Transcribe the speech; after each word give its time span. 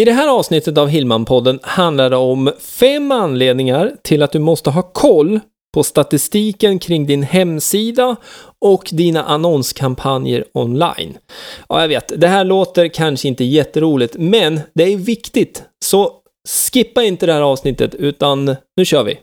I 0.00 0.04
det 0.04 0.12
här 0.12 0.28
avsnittet 0.28 0.78
av 0.78 0.88
Hillman-podden 0.88 1.58
handlar 1.62 2.10
det 2.10 2.16
om 2.16 2.52
fem 2.60 3.12
anledningar 3.12 3.92
till 4.02 4.22
att 4.22 4.32
du 4.32 4.38
måste 4.38 4.70
ha 4.70 4.82
koll 4.82 5.40
på 5.74 5.82
statistiken 5.82 6.78
kring 6.78 7.06
din 7.06 7.22
hemsida 7.22 8.16
och 8.60 8.88
dina 8.92 9.24
annonskampanjer 9.24 10.44
online. 10.54 11.18
Ja, 11.68 11.80
jag 11.80 11.88
vet, 11.88 12.12
det 12.20 12.28
här 12.28 12.44
låter 12.44 12.88
kanske 12.88 13.28
inte 13.28 13.44
jätteroligt, 13.44 14.16
men 14.18 14.60
det 14.74 14.92
är 14.92 14.96
viktigt. 14.96 15.62
Så 15.84 16.12
skippa 16.72 17.02
inte 17.02 17.26
det 17.26 17.32
här 17.32 17.42
avsnittet, 17.42 17.94
utan 17.94 18.56
nu 18.76 18.84
kör 18.84 19.04
vi! 19.04 19.18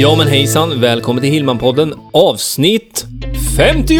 Ja 0.00 0.16
men 0.16 0.28
hejsan, 0.28 0.80
välkommen 0.80 1.22
till 1.22 1.30
Hillman-podden 1.32 1.94
avsnitt 2.12 3.06
50! 3.56 3.94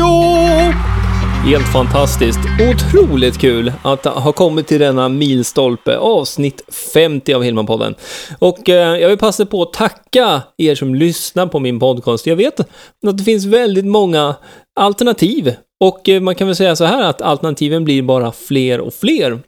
Helt 1.44 1.72
fantastiskt. 1.72 2.38
Otroligt 2.70 3.38
kul 3.38 3.72
att 3.82 4.04
ha 4.04 4.32
kommit 4.32 4.66
till 4.66 4.80
denna 4.80 5.08
milstolpe, 5.08 5.98
avsnitt 5.98 6.62
50 6.94 7.34
av 7.34 7.42
Hillman-podden. 7.44 7.94
Och 8.38 8.68
eh, 8.68 9.00
jag 9.00 9.08
vill 9.08 9.18
passa 9.18 9.46
på 9.46 9.62
att 9.62 9.72
tacka 9.72 10.42
er 10.58 10.74
som 10.74 10.94
lyssnar 10.94 11.46
på 11.46 11.58
min 11.58 11.80
podcast. 11.80 12.26
Jag 12.26 12.36
vet 12.36 12.60
att 12.60 13.18
det 13.18 13.24
finns 13.24 13.44
väldigt 13.44 13.86
många 13.86 14.34
alternativ 14.80 15.54
och 15.84 16.08
eh, 16.08 16.20
man 16.20 16.34
kan 16.34 16.46
väl 16.46 16.56
säga 16.56 16.76
så 16.76 16.84
här 16.84 17.02
att 17.02 17.22
alternativen 17.22 17.84
blir 17.84 18.02
bara 18.02 18.32
fler 18.32 18.80
och 18.80 18.94
fler. 18.94 19.38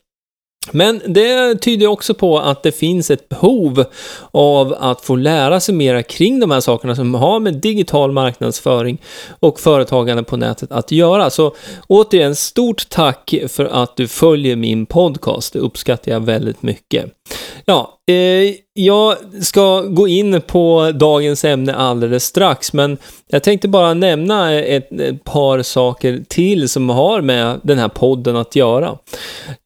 Men 0.70 1.00
det 1.06 1.54
tyder 1.54 1.86
också 1.86 2.14
på 2.14 2.38
att 2.38 2.62
det 2.62 2.72
finns 2.72 3.10
ett 3.10 3.28
behov 3.28 3.84
av 4.30 4.77
att 4.78 5.00
få 5.00 5.16
lära 5.16 5.60
sig 5.60 5.74
mera 5.74 6.02
kring 6.02 6.41
de 6.41 6.50
här 6.50 6.60
sakerna 6.60 6.96
som 6.96 7.14
har 7.14 7.41
med 7.41 7.55
digital 7.55 8.12
marknadsföring 8.12 9.03
och 9.41 9.61
företagande 9.61 10.22
på 10.22 10.36
nätet 10.36 10.72
att 10.72 10.92
göra. 10.92 11.30
Så 11.30 11.55
återigen, 11.88 12.36
stort 12.36 12.88
tack 12.88 13.34
för 13.48 13.64
att 13.64 13.97
du 13.97 14.08
följer 14.08 14.56
min 14.56 14.86
podcast. 14.86 15.53
Det 15.53 15.58
uppskattar 15.58 16.12
jag 16.12 16.20
väldigt 16.20 16.62
mycket. 16.62 17.06
Ja, 17.64 17.94
Eh, 18.06 18.55
jag 18.72 19.16
ska 19.44 19.80
gå 19.80 20.08
in 20.08 20.41
på 20.47 20.91
dagens 20.94 21.44
ämne 21.44 21.74
alldeles 21.74 22.24
strax, 22.24 22.72
men 22.72 22.98
jag 23.27 23.42
tänkte 23.42 23.69
bara 23.69 23.94
nämna 23.94 24.55
ett, 24.55 25.00
ett, 25.00 25.24
par 25.24 25.62
saker 25.62 26.25
till 26.28 26.69
som 26.69 26.88
har 26.88 27.20
med 27.20 27.60
den 27.62 27.78
här 27.78 27.88
podden 27.88 28.36
att 28.36 28.56
göra. 28.56 28.98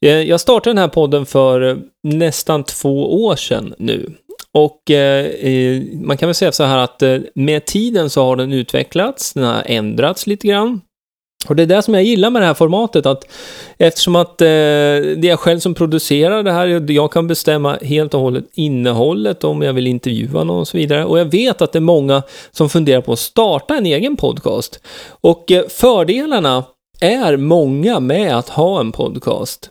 Eh, 0.04 0.10
jag 0.10 0.40
startade 0.40 0.70
den 0.70 0.78
här 0.78 0.88
podden 0.88 1.26
för 1.26 1.78
nästan 2.02 2.64
två 2.64 3.24
år 3.24 3.36
sedan 3.36 3.74
nu. 3.78 4.10
Och 4.52 4.90
eh, 4.90 5.24
eh 5.24 5.82
man 6.02 6.16
kan 6.16 6.26
väl 6.26 6.34
säga 6.34 6.52
så 6.52 6.64
här 6.64 6.78
att 6.78 7.02
eh, 7.02 7.18
med 7.34 7.66
tiden 7.66 8.10
så 8.10 8.24
har 8.24 8.36
den 8.36 8.52
utvecklats, 8.52 9.32
den 9.32 9.44
har 9.44 9.62
ändrats 9.66 10.26
lite 10.26 10.46
grann. 10.48 10.80
Och 11.46 11.56
det 11.56 11.62
är 11.62 11.66
det 11.66 11.82
som 11.82 11.94
jag 11.94 12.02
gillar 12.02 12.30
med 12.30 12.42
det 12.42 12.46
här 12.46 12.54
formatet, 12.54 13.06
att 13.06 13.24
eftersom 13.78 14.16
att 14.16 14.40
eh, 14.40 14.46
det 14.46 15.24
är 15.24 15.28
jag 15.28 15.40
själv 15.40 15.58
som 15.58 15.74
producerar 15.74 16.42
det 16.42 16.52
här, 16.52 16.92
jag 16.92 17.12
kan 17.12 17.26
bestämma 17.26 17.78
helt 17.82 18.14
och 18.14 18.20
hållet 18.20 18.44
innehållet 18.54 19.44
om 19.44 19.62
jag 19.62 19.72
vill 19.72 19.86
intervjua 19.86 20.44
någon 20.44 20.60
och 20.60 20.68
så 20.68 20.76
vidare. 20.76 21.04
Och 21.04 21.18
jag 21.18 21.24
vet 21.24 21.62
att 21.62 21.72
det 21.72 21.78
är 21.78 21.80
många 21.80 22.22
som 22.50 22.68
funderar 22.68 23.00
på 23.00 23.12
att 23.12 23.18
starta 23.18 23.76
en 23.76 23.86
egen 23.86 24.16
podcast. 24.16 24.80
Och 25.20 25.52
eh, 25.52 25.68
fördelarna 25.68 26.64
är 27.00 27.36
många 27.36 28.00
med 28.00 28.36
att 28.36 28.48
ha 28.48 28.80
en 28.80 28.92
podcast. 28.92 29.70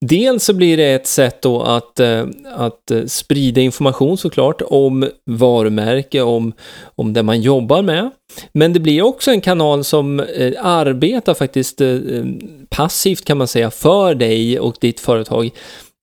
Dels 0.00 0.44
så 0.44 0.54
blir 0.54 0.76
det 0.76 0.92
ett 0.92 1.06
sätt 1.06 1.42
då 1.42 1.62
att, 1.62 2.00
eh, 2.00 2.24
att 2.54 2.92
sprida 3.06 3.60
information 3.60 4.18
såklart 4.18 4.62
om 4.66 5.08
varumärke, 5.26 6.22
om, 6.22 6.52
om 6.84 7.12
det 7.12 7.22
man 7.22 7.40
jobbar 7.40 7.82
med. 7.82 8.10
Men 8.52 8.72
det 8.72 8.80
blir 8.80 9.02
också 9.02 9.30
en 9.30 9.40
kanal 9.40 9.84
som 9.84 10.20
eh, 10.20 10.52
arbetar 10.66 11.34
faktiskt 11.34 11.80
eh, 11.80 11.98
passivt 12.68 13.24
kan 13.24 13.38
man 13.38 13.48
säga 13.48 13.70
för 13.70 14.14
dig 14.14 14.60
och 14.60 14.76
ditt 14.80 15.00
företag 15.00 15.50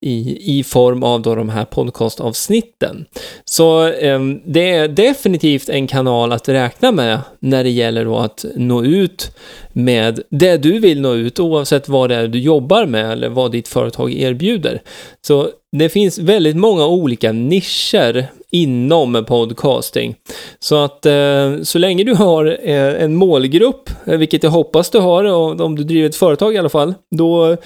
i, 0.02 0.38
i 0.60 0.64
form 0.64 1.04
av 1.04 1.22
då 1.22 1.36
de 1.36 1.50
här 1.50 1.66
podcastavsnitten. 1.66 3.06
Så 3.46 3.88
eh, 3.88 4.20
det 4.46 4.72
är 4.72 4.88
definitivt 4.88 5.70
en 5.70 5.88
kanal 5.88 6.32
att 6.32 6.50
räkna 6.50 6.92
med 6.92 7.20
när 7.40 7.64
det 7.64 7.70
gäller 7.70 8.06
då 8.06 8.18
att 8.18 8.46
nå 8.56 8.84
ut 8.84 9.32
med 9.74 10.22
det 10.30 10.58
du 10.58 10.80
vill 10.80 11.02
nå 11.02 11.16
ut 11.16 11.40
oavsett 11.40 11.90
vad 11.90 12.10
det 12.10 12.16
är 12.16 12.28
du 12.28 12.40
jobbar 12.40 12.86
med 12.86 13.12
eller 13.12 13.30
vad 13.30 13.52
ditt 13.52 13.68
företag 13.68 14.14
erbjuder. 14.14 14.82
Så 15.22 15.50
det 15.72 15.90
finns 15.90 16.18
väldigt 16.18 16.56
många 16.56 16.88
olika 16.88 17.32
nischer 17.32 18.28
inom 18.52 19.26
podcasting. 19.28 20.16
Så 20.60 20.84
att 20.84 21.06
eh, 21.06 21.62
så 21.64 21.80
länge 21.80 22.04
du 22.04 22.14
har 22.14 22.58
eh, 22.64 23.04
en 23.04 23.16
målgrupp, 23.16 23.90
eh, 24.06 24.18
vilket 24.18 24.44
jag 24.44 24.52
hoppas 24.52 24.90
du 24.90 25.00
har, 25.00 25.26
om 25.62 25.76
du 25.76 25.84
driver 25.84 26.10
ett 26.10 26.16
företag 26.16 26.56
i 26.56 26.58
alla 26.58 26.70
fall, 26.70 26.94
då, 27.16 27.58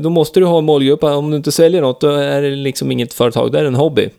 då 0.00 0.10
måste 0.10 0.40
du 0.40 0.46
ha 0.46 0.58
en 0.58 0.64
målgrupp. 0.64 1.04
Om 1.04 1.30
du 1.30 1.36
inte 1.36 1.52
säljer 1.52 1.80
något, 1.80 2.00
då 2.00 2.10
är 2.10 2.42
det 2.42 2.50
liksom 2.50 2.90
inget 2.90 3.12
företag, 3.12 3.52
det 3.52 3.60
är 3.60 3.64
en 3.64 3.74
hobby. 3.74 4.10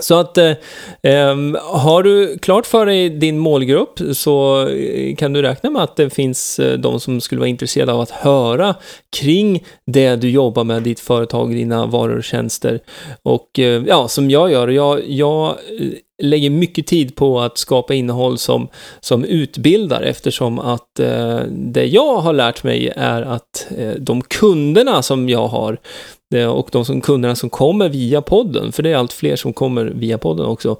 Så 0.00 0.20
att 0.20 0.38
eh, 0.38 0.52
ehm, 1.02 1.56
har 1.62 2.02
du 2.02 2.38
klart 2.38 2.66
för 2.66 2.86
dig 2.86 3.10
din 3.10 3.38
målgrupp 3.38 4.00
så 4.12 4.66
eh, 4.68 5.16
kan 5.16 5.32
du 5.32 5.42
räkna 5.42 5.70
med 5.70 5.82
att 5.82 5.96
det 5.96 6.10
finns 6.10 6.58
eh, 6.58 6.78
de 6.78 7.00
som 7.00 7.20
skulle 7.20 7.38
vara 7.38 7.48
intresserade 7.48 7.92
av 7.92 8.00
att 8.00 8.10
höra 8.10 8.74
kring 9.16 9.64
det 9.86 10.16
du 10.16 10.30
jobbar 10.30 10.64
med, 10.64 10.82
ditt 10.82 11.00
företag, 11.00 11.54
dina 11.54 11.86
varor 11.86 12.18
och 12.18 12.24
tjänster. 12.24 12.80
Och 13.22 13.58
eh, 13.58 13.82
ja, 13.86 14.08
som 14.08 14.30
jag 14.30 14.52
gör, 14.52 14.68
jag, 14.68 15.10
jag 15.10 15.48
eh, 15.48 15.88
lägger 16.22 16.50
mycket 16.50 16.86
tid 16.86 17.16
på 17.16 17.40
att 17.40 17.58
skapa 17.58 17.94
innehåll 17.94 18.38
som, 18.38 18.68
som 19.00 19.24
utbildar 19.24 20.02
eftersom 20.02 20.58
att 20.58 21.00
eh, 21.00 21.40
det 21.50 21.84
jag 21.84 22.16
har 22.16 22.32
lärt 22.32 22.62
mig 22.62 22.92
är 22.96 23.22
att 23.22 23.66
eh, 23.76 23.92
de 23.98 24.22
kunderna 24.22 25.02
som 25.02 25.28
jag 25.28 25.46
har 25.46 25.78
Eh, 26.34 26.46
och 26.46 26.68
de 26.72 26.84
som, 26.84 27.00
kunderna 27.00 27.36
som 27.36 27.50
kommer 27.50 27.88
via 27.88 28.22
podden, 28.22 28.72
för 28.72 28.82
det 28.82 28.90
är 28.90 28.96
allt 28.96 29.12
fler 29.12 29.36
som 29.36 29.52
kommer 29.52 29.84
via 29.84 30.18
podden 30.18 30.46
också, 30.46 30.76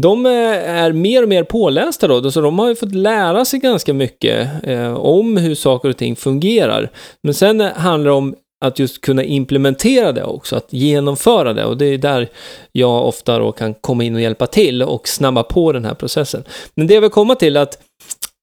de 0.00 0.26
eh, 0.26 0.32
är 0.70 0.92
mer 0.92 1.22
och 1.22 1.28
mer 1.28 1.44
pålästa 1.44 2.08
då, 2.08 2.30
så 2.30 2.40
de 2.40 2.58
har 2.58 2.68
ju 2.68 2.74
fått 2.74 2.94
lära 2.94 3.44
sig 3.44 3.60
ganska 3.60 3.94
mycket 3.94 4.48
eh, 4.64 4.94
om 4.94 5.36
hur 5.36 5.54
saker 5.54 5.88
och 5.88 5.96
ting 5.96 6.16
fungerar. 6.16 6.90
Men 7.22 7.34
sen 7.34 7.60
eh, 7.60 7.72
handlar 7.72 8.10
det 8.10 8.16
om 8.16 8.34
att 8.64 8.78
just 8.78 9.00
kunna 9.00 9.24
implementera 9.24 10.12
det 10.12 10.24
också, 10.24 10.56
att 10.56 10.72
genomföra 10.72 11.52
det 11.52 11.64
och 11.64 11.76
det 11.76 11.86
är 11.86 11.98
där 11.98 12.28
jag 12.72 13.06
ofta 13.06 13.38
då 13.38 13.52
kan 13.52 13.74
komma 13.74 14.04
in 14.04 14.14
och 14.14 14.20
hjälpa 14.20 14.46
till 14.46 14.82
och 14.82 15.08
snabba 15.08 15.42
på 15.42 15.72
den 15.72 15.84
här 15.84 15.94
processen. 15.94 16.44
Men 16.74 16.86
det 16.86 16.94
jag 16.94 17.00
vill 17.00 17.10
komma 17.10 17.34
till 17.34 17.56
är 17.56 17.60
att, 17.60 17.78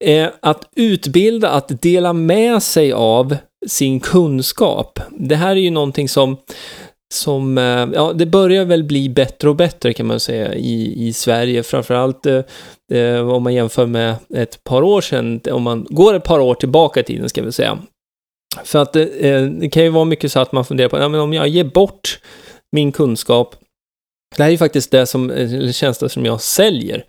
eh, 0.06 0.28
att 0.40 0.70
utbilda, 0.76 1.50
att 1.50 1.82
dela 1.82 2.14
med 2.14 2.64
sig 2.64 2.94
av 2.94 3.36
sin 3.68 4.00
kunskap. 4.00 5.00
Det 5.12 5.36
här 5.36 5.52
är 5.52 5.60
ju 5.60 5.70
någonting 5.70 6.10
som 6.10 6.38
som, 7.14 7.58
eh, 7.58 7.88
ja, 7.94 8.14
det 8.14 8.26
börjar 8.26 8.66
väl 8.66 8.84
bli 8.84 9.10
bättre 9.10 9.50
och 9.50 9.56
bättre 9.56 9.94
kan 9.94 10.06
man 10.06 10.20
säga 10.20 10.56
i, 10.56 11.08
i 11.08 11.14
Sverige, 11.14 11.64
framförallt 11.64 12.26
eh, 12.26 12.42
eh, 12.94 13.30
om 13.30 13.44
man 13.44 13.54
jämför 13.54 13.86
med 13.86 14.16
ett 14.36 14.64
par 14.64 14.82
år 14.82 15.02
sedan, 15.02 15.42
om 15.52 15.64
man 15.64 15.86
går 15.90 16.14
ett 16.14 16.24
par 16.24 16.40
år 16.40 16.56
tillbaka 16.56 17.00
i 17.00 17.04
tiden 17.04 17.30
ska 17.30 17.44
vi 17.44 17.52
säga, 17.52 17.80
för 18.64 18.80
att 18.80 18.94
det, 18.94 19.30
eh, 19.30 19.44
det 19.44 19.70
kan 19.70 19.84
ju 19.84 19.90
vara 19.90 20.06
mycket 20.06 20.32
så 20.32 20.40
att 20.40 20.52
man 20.52 20.66
funderar 20.66 20.90
på, 20.90 20.98
ja 20.98 21.10
men 21.10 21.20
om 21.20 21.34
jag 21.34 21.48
ger 21.48 21.64
bort 21.64 22.20
min 22.72 22.92
kunskap, 22.92 23.56
det 24.38 24.44
här 24.44 24.50
är 24.50 24.52
ju 24.52 24.58
faktiskt 24.58 24.92
det 24.92 25.06
som, 25.06 25.30
eller 25.30 25.72
tjänster 25.72 26.08
som 26.08 26.26
jag 26.26 26.42
säljer. 26.42 27.06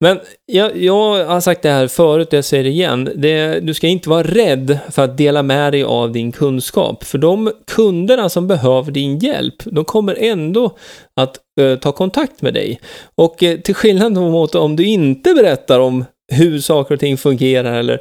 Men 0.00 0.20
jag, 0.46 0.76
jag 0.76 1.24
har 1.24 1.40
sagt 1.40 1.62
det 1.62 1.70
här 1.70 1.88
förut, 1.88 2.28
jag 2.30 2.44
säger 2.44 2.64
det 2.64 2.70
igen. 2.70 3.10
Det, 3.14 3.60
du 3.60 3.74
ska 3.74 3.86
inte 3.86 4.08
vara 4.08 4.22
rädd 4.22 4.78
för 4.90 5.04
att 5.04 5.16
dela 5.16 5.42
med 5.42 5.72
dig 5.72 5.82
av 5.82 6.12
din 6.12 6.32
kunskap. 6.32 7.04
För 7.04 7.18
de 7.18 7.52
kunderna 7.66 8.28
som 8.28 8.46
behöver 8.46 8.92
din 8.92 9.18
hjälp, 9.18 9.54
de 9.64 9.84
kommer 9.84 10.16
ändå 10.20 10.76
att 11.16 11.38
uh, 11.60 11.76
ta 11.76 11.92
kontakt 11.92 12.42
med 12.42 12.54
dig. 12.54 12.80
Och 13.14 13.42
uh, 13.42 13.56
till 13.56 13.74
skillnad 13.74 14.12
mot 14.12 14.54
om 14.54 14.76
du 14.76 14.84
inte 14.84 15.34
berättar 15.34 15.80
om 15.80 16.04
hur 16.32 16.60
saker 16.60 16.94
och 16.94 17.00
ting 17.00 17.16
fungerar 17.16 17.78
eller 17.78 18.00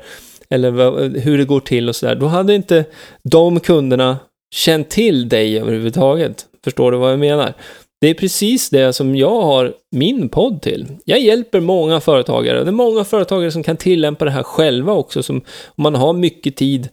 eller 0.49 1.19
hur 1.19 1.37
det 1.37 1.45
går 1.45 1.59
till 1.59 1.89
och 1.89 1.95
sådär, 1.95 2.15
då 2.15 2.25
hade 2.25 2.55
inte 2.55 2.85
de 3.23 3.59
kunderna 3.59 4.17
känt 4.55 4.89
till 4.89 5.29
dig 5.29 5.59
överhuvudtaget. 5.59 6.45
Förstår 6.63 6.91
du 6.91 6.97
vad 6.97 7.11
jag 7.11 7.19
menar? 7.19 7.53
Det 8.01 8.07
är 8.07 8.13
precis 8.13 8.69
det 8.69 8.93
som 8.93 9.15
jag 9.15 9.41
har 9.41 9.73
min 9.91 10.29
podd 10.29 10.61
till. 10.61 10.87
Jag 11.05 11.19
hjälper 11.19 11.59
många 11.59 11.99
företagare. 11.99 12.63
Det 12.63 12.69
är 12.69 12.71
många 12.71 13.03
företagare 13.03 13.51
som 13.51 13.63
kan 13.63 13.77
tillämpa 13.77 14.25
det 14.25 14.31
här 14.31 14.43
själva 14.43 14.93
också. 14.93 15.23
Som, 15.23 15.37
om 15.65 15.83
man 15.83 15.95
har 15.95 16.13
mycket 16.13 16.55
tid 16.55 16.89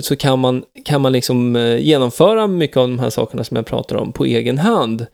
så 0.00 0.16
kan 0.16 0.38
man, 0.38 0.64
kan 0.84 1.00
man 1.00 1.12
liksom 1.12 1.56
eh, 1.56 1.78
genomföra 1.78 2.46
mycket 2.46 2.76
av 2.76 2.88
de 2.88 2.98
här 2.98 3.10
sakerna 3.10 3.44
som 3.44 3.56
jag 3.56 3.66
pratar 3.66 3.96
om 3.96 4.12
på 4.12 4.24
egen 4.24 4.58
hand. 4.58 5.06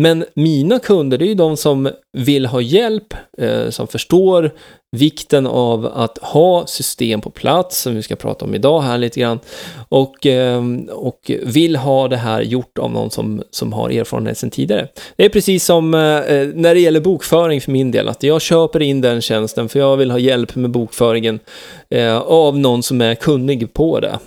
Men 0.00 0.24
mina 0.34 0.78
kunder, 0.78 1.18
det 1.18 1.24
är 1.24 1.28
ju 1.28 1.34
de 1.34 1.56
som 1.56 1.90
vill 2.12 2.46
ha 2.46 2.60
hjälp, 2.60 3.14
eh, 3.38 3.70
som 3.70 3.86
förstår 3.86 4.50
vikten 4.96 5.46
av 5.46 5.86
att 5.86 6.18
ha 6.18 6.66
system 6.66 7.20
på 7.20 7.30
plats, 7.30 7.80
som 7.80 7.94
vi 7.94 8.02
ska 8.02 8.16
prata 8.16 8.44
om 8.44 8.54
idag 8.54 8.80
här 8.80 8.98
lite 8.98 9.20
grann, 9.20 9.38
och, 9.88 10.26
eh, 10.26 10.62
och 10.90 11.30
vill 11.42 11.76
ha 11.76 12.08
det 12.08 12.16
här 12.16 12.42
gjort 12.42 12.78
av 12.78 12.90
någon 12.90 13.10
som, 13.10 13.42
som 13.50 13.72
har 13.72 13.90
erfarenhet 13.90 14.38
sedan 14.38 14.50
tidigare. 14.50 14.88
Det 15.16 15.24
är 15.24 15.28
precis 15.28 15.64
som 15.64 15.94
eh, 15.94 16.00
eh, 16.00 16.48
när 16.54 16.74
det 16.74 16.80
gäller 16.80 17.00
bokföring 17.00 17.60
för 17.60 17.72
min 17.72 17.90
del, 17.90 18.08
att 18.08 18.22
jag 18.22 18.40
köper 18.40 18.82
in 18.82 19.00
den 19.00 19.20
tjänsten 19.20 19.68
för 19.68 19.78
jag 19.78 19.96
vill 19.96 20.10
ha 20.10 20.18
hjälp 20.18 20.54
med 20.54 20.70
bokföringen 20.70 21.40
Eh, 21.94 22.18
av 22.18 22.58
någon 22.58 22.82
som 22.82 23.00
är 23.00 23.14
kunnig 23.14 23.74
på 23.74 24.00
det. 24.00 24.18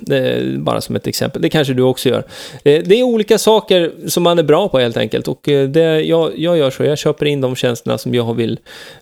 bara 0.58 0.82
som 0.82 0.96
ett 0.96 1.08
exempel, 1.08 1.42
det 1.42 1.50
kanske 1.50 1.74
du 1.74 1.84
också 1.84 2.10
gör. 2.10 2.24
Eh, 2.64 2.84
det 2.86 3.00
är 3.00 3.04
olika 3.04 3.38
saker 3.38 3.92
som 4.08 4.24
man 4.24 4.40
är 4.40 4.44
bra 4.44 4.70
på 4.70 4.80
helt 4.80 4.98
enkelt 4.98 5.28
och 5.28 5.50
eh, 5.50 5.70
det, 5.70 6.02
jag, 6.02 6.40
jag 6.40 6.58
gör 6.58 6.70
så, 6.70 6.84
jag 6.84 6.98
köper 6.98 7.26
in 7.26 7.42
de 7.42 7.56
tjänsterna 7.56 7.98
som 7.98 8.16
jag 8.16 8.34
vill, 8.34 8.60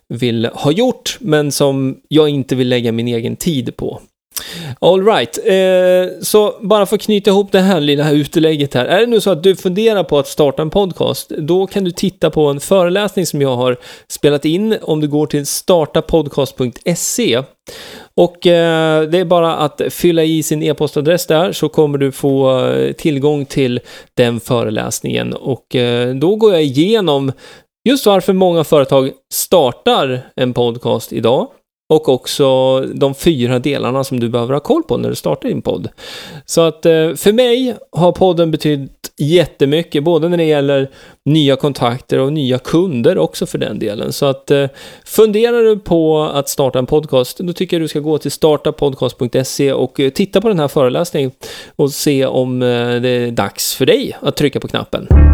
vill 0.08 0.46
ha 0.46 0.72
gjort, 0.72 1.16
men 1.20 1.52
som 1.52 2.00
jag 2.08 2.28
inte 2.28 2.54
vill 2.54 2.68
lägga 2.68 2.92
min 2.92 3.08
egen 3.08 3.36
tid 3.36 3.76
på. 3.76 4.00
Alright, 4.78 5.38
eh, 5.44 6.20
så 6.22 6.54
bara 6.60 6.86
för 6.86 6.96
att 6.96 7.02
knyta 7.02 7.30
ihop 7.30 7.52
det 7.52 7.60
här 7.60 7.80
lilla 7.80 8.10
utelägget 8.10 8.74
här. 8.74 8.84
Är 8.84 9.00
det 9.00 9.06
nu 9.06 9.20
så 9.20 9.30
att 9.30 9.42
du 9.42 9.56
funderar 9.56 10.04
på 10.04 10.18
att 10.18 10.28
starta 10.28 10.62
en 10.62 10.70
podcast, 10.70 11.28
då 11.28 11.66
kan 11.66 11.84
du 11.84 11.90
titta 11.90 12.30
på 12.30 12.46
en 12.46 12.60
föreläsning 12.60 13.26
som 13.26 13.42
jag 13.42 13.56
har 13.56 13.76
spelat 14.08 14.44
in 14.44 14.76
om 14.82 15.00
du 15.00 15.08
går 15.08 15.26
till 15.26 15.46
startapodcast.se. 15.46 17.42
Och 18.14 18.46
eh, 18.46 19.02
det 19.02 19.18
är 19.18 19.24
bara 19.24 19.56
att 19.56 19.80
fylla 19.90 20.24
i 20.24 20.42
sin 20.42 20.62
e-postadress 20.62 21.26
där 21.26 21.52
så 21.52 21.68
kommer 21.68 21.98
du 21.98 22.12
få 22.12 22.60
eh, 22.66 22.92
tillgång 22.92 23.44
till 23.44 23.80
den 24.16 24.40
föreläsningen 24.40 25.32
och 25.32 25.76
eh, 25.76 26.14
då 26.14 26.36
går 26.36 26.52
jag 26.52 26.62
igenom 26.62 27.32
just 27.88 28.06
varför 28.06 28.32
många 28.32 28.64
företag 28.64 29.10
startar 29.34 30.20
en 30.36 30.54
podcast 30.54 31.12
idag 31.12 31.48
och 31.92 32.08
också 32.08 32.80
de 32.80 33.14
fyra 33.14 33.58
delarna 33.58 34.04
som 34.04 34.20
du 34.20 34.28
behöver 34.28 34.54
ha 34.54 34.60
koll 34.60 34.82
på 34.82 34.96
när 34.96 35.08
du 35.08 35.14
startar 35.14 35.48
din 35.48 35.62
podd. 35.62 35.88
Så 36.46 36.60
att 36.60 36.86
eh, 36.86 37.14
för 37.14 37.32
mig 37.32 37.76
har 37.92 38.12
podden 38.12 38.50
betytt 38.50 38.90
jättemycket, 39.18 40.04
både 40.04 40.28
när 40.28 40.36
det 40.36 40.44
gäller 40.44 40.90
nya 41.24 41.56
kontakter 41.56 42.18
och 42.18 42.32
nya 42.32 42.58
kunder 42.58 43.18
också 43.18 43.46
för 43.46 43.58
den 43.58 43.78
delen. 43.78 44.12
Så 44.12 44.26
att 44.26 44.50
eh, 44.50 44.66
funderar 45.04 45.62
du 45.62 45.78
på 45.78 46.22
att 46.22 46.48
starta 46.48 46.78
en 46.78 46.86
podcast, 46.86 47.38
då 47.38 47.52
tycker 47.52 47.76
jag 47.76 47.84
du 47.84 47.88
ska 47.88 48.00
gå 48.00 48.18
till 48.18 48.30
startapodcast.se 48.30 49.72
och 49.72 50.00
eh, 50.00 50.10
titta 50.10 50.40
på 50.40 50.48
den 50.48 50.58
här 50.58 50.68
föreläsningen 50.68 51.30
och 51.76 51.90
se 51.90 52.26
om 52.26 52.58
det 52.60 53.08
är 53.08 53.30
dags 53.30 53.74
för 53.74 53.86
dig 53.86 54.16
att 54.20 54.36
trycka 54.36 54.60
på 54.60 54.68
knappen. 54.68 55.31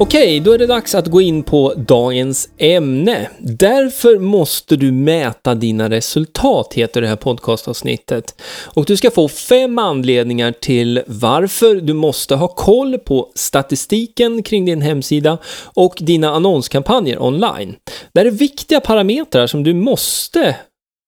Okej, 0.00 0.40
då 0.40 0.52
är 0.52 0.58
det 0.58 0.66
dags 0.66 0.94
att 0.94 1.06
gå 1.06 1.20
in 1.20 1.42
på 1.42 1.74
dagens 1.76 2.48
ämne. 2.58 3.28
Därför 3.38 4.18
måste 4.18 4.76
du 4.76 4.92
mäta 4.92 5.54
dina 5.54 5.90
resultat, 5.90 6.74
heter 6.74 7.00
det 7.00 7.08
här 7.08 7.16
podcastavsnittet. 7.16 8.42
Och 8.74 8.84
du 8.84 8.96
ska 8.96 9.10
få 9.10 9.28
fem 9.28 9.78
anledningar 9.78 10.52
till 10.52 11.02
varför 11.06 11.74
du 11.74 11.92
måste 11.92 12.34
ha 12.34 12.48
koll 12.48 12.98
på 12.98 13.30
statistiken 13.34 14.42
kring 14.42 14.64
din 14.64 14.82
hemsida 14.82 15.38
och 15.74 15.98
dina 16.00 16.30
annonskampanjer 16.30 17.22
online. 17.22 17.74
Det 18.12 18.20
här 18.20 18.26
är 18.26 18.30
viktiga 18.30 18.80
parametrar 18.80 19.46
som 19.46 19.64
du 19.64 19.74
måste 19.74 20.56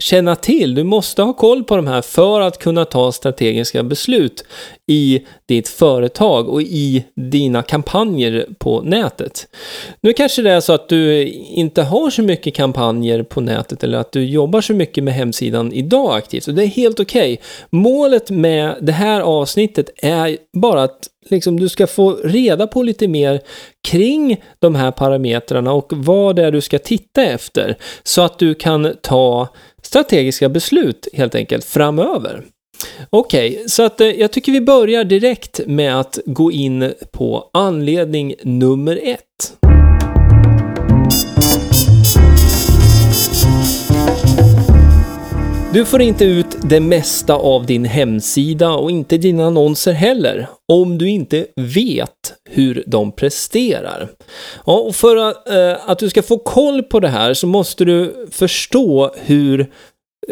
känna 0.00 0.36
till. 0.36 0.74
Du 0.74 0.84
måste 0.84 1.22
ha 1.22 1.32
koll 1.32 1.64
på 1.64 1.76
de 1.76 1.86
här 1.86 2.02
för 2.02 2.40
att 2.40 2.58
kunna 2.58 2.84
ta 2.84 3.12
strategiska 3.12 3.82
beslut 3.82 4.44
i 4.86 5.26
ditt 5.46 5.68
företag 5.68 6.48
och 6.48 6.62
i 6.62 7.04
dina 7.14 7.62
kampanjer 7.62 8.46
på 8.58 8.80
nätet. 8.80 9.48
Nu 10.00 10.12
kanske 10.12 10.42
det 10.42 10.50
är 10.50 10.60
så 10.60 10.72
att 10.72 10.88
du 10.88 11.24
inte 11.32 11.82
har 11.82 12.10
så 12.10 12.22
mycket 12.22 12.54
kampanjer 12.54 13.22
på 13.22 13.40
nätet 13.40 13.84
eller 13.84 13.98
att 13.98 14.12
du 14.12 14.24
jobbar 14.24 14.60
så 14.60 14.74
mycket 14.74 15.04
med 15.04 15.14
hemsidan 15.14 15.72
idag 15.72 16.16
aktivt 16.16 16.48
och 16.48 16.54
det 16.54 16.62
är 16.62 16.66
helt 16.66 17.00
okej. 17.00 17.32
Okay. 17.32 17.44
Målet 17.70 18.30
med 18.30 18.76
det 18.80 18.92
här 18.92 19.20
avsnittet 19.20 19.90
är 20.02 20.36
bara 20.52 20.82
att 20.82 21.08
liksom, 21.28 21.60
du 21.60 21.68
ska 21.68 21.86
få 21.86 22.12
reda 22.12 22.66
på 22.66 22.82
lite 22.82 23.08
mer 23.08 23.40
kring 23.88 24.42
de 24.58 24.74
här 24.74 24.90
parametrarna 24.90 25.72
och 25.72 25.92
vad 25.92 26.36
det 26.36 26.44
är 26.44 26.52
du 26.52 26.60
ska 26.60 26.78
titta 26.78 27.22
efter 27.22 27.76
så 28.02 28.22
att 28.22 28.38
du 28.38 28.54
kan 28.54 28.96
ta 29.02 29.48
strategiska 29.82 30.48
beslut 30.48 31.08
helt 31.12 31.34
enkelt 31.34 31.64
framöver. 31.64 32.44
Okej, 33.10 33.50
okay, 33.50 33.68
så 33.68 33.82
att 33.82 34.00
eh, 34.00 34.08
jag 34.08 34.32
tycker 34.32 34.52
vi 34.52 34.60
börjar 34.60 35.04
direkt 35.04 35.60
med 35.66 36.00
att 36.00 36.18
gå 36.26 36.52
in 36.52 36.92
på 37.12 37.50
anledning 37.52 38.34
nummer 38.42 39.00
ett. 39.02 39.69
Du 45.72 45.84
får 45.84 46.02
inte 46.02 46.24
ut 46.24 46.56
det 46.62 46.80
mesta 46.80 47.34
av 47.34 47.66
din 47.66 47.84
hemsida 47.84 48.70
och 48.70 48.90
inte 48.90 49.18
dina 49.18 49.44
annonser 49.46 49.92
heller 49.92 50.46
om 50.72 50.98
du 50.98 51.08
inte 51.08 51.46
vet 51.56 52.34
hur 52.50 52.84
de 52.86 53.12
presterar. 53.12 54.08
Ja, 54.66 54.78
och 54.78 54.94
för 54.94 55.16
att, 55.16 55.48
eh, 55.48 55.90
att 55.90 55.98
du 55.98 56.10
ska 56.10 56.22
få 56.22 56.38
koll 56.38 56.82
på 56.82 57.00
det 57.00 57.08
här 57.08 57.34
så 57.34 57.46
måste 57.46 57.84
du 57.84 58.26
förstå 58.30 59.14
hur 59.24 59.60
eh, 59.60 59.66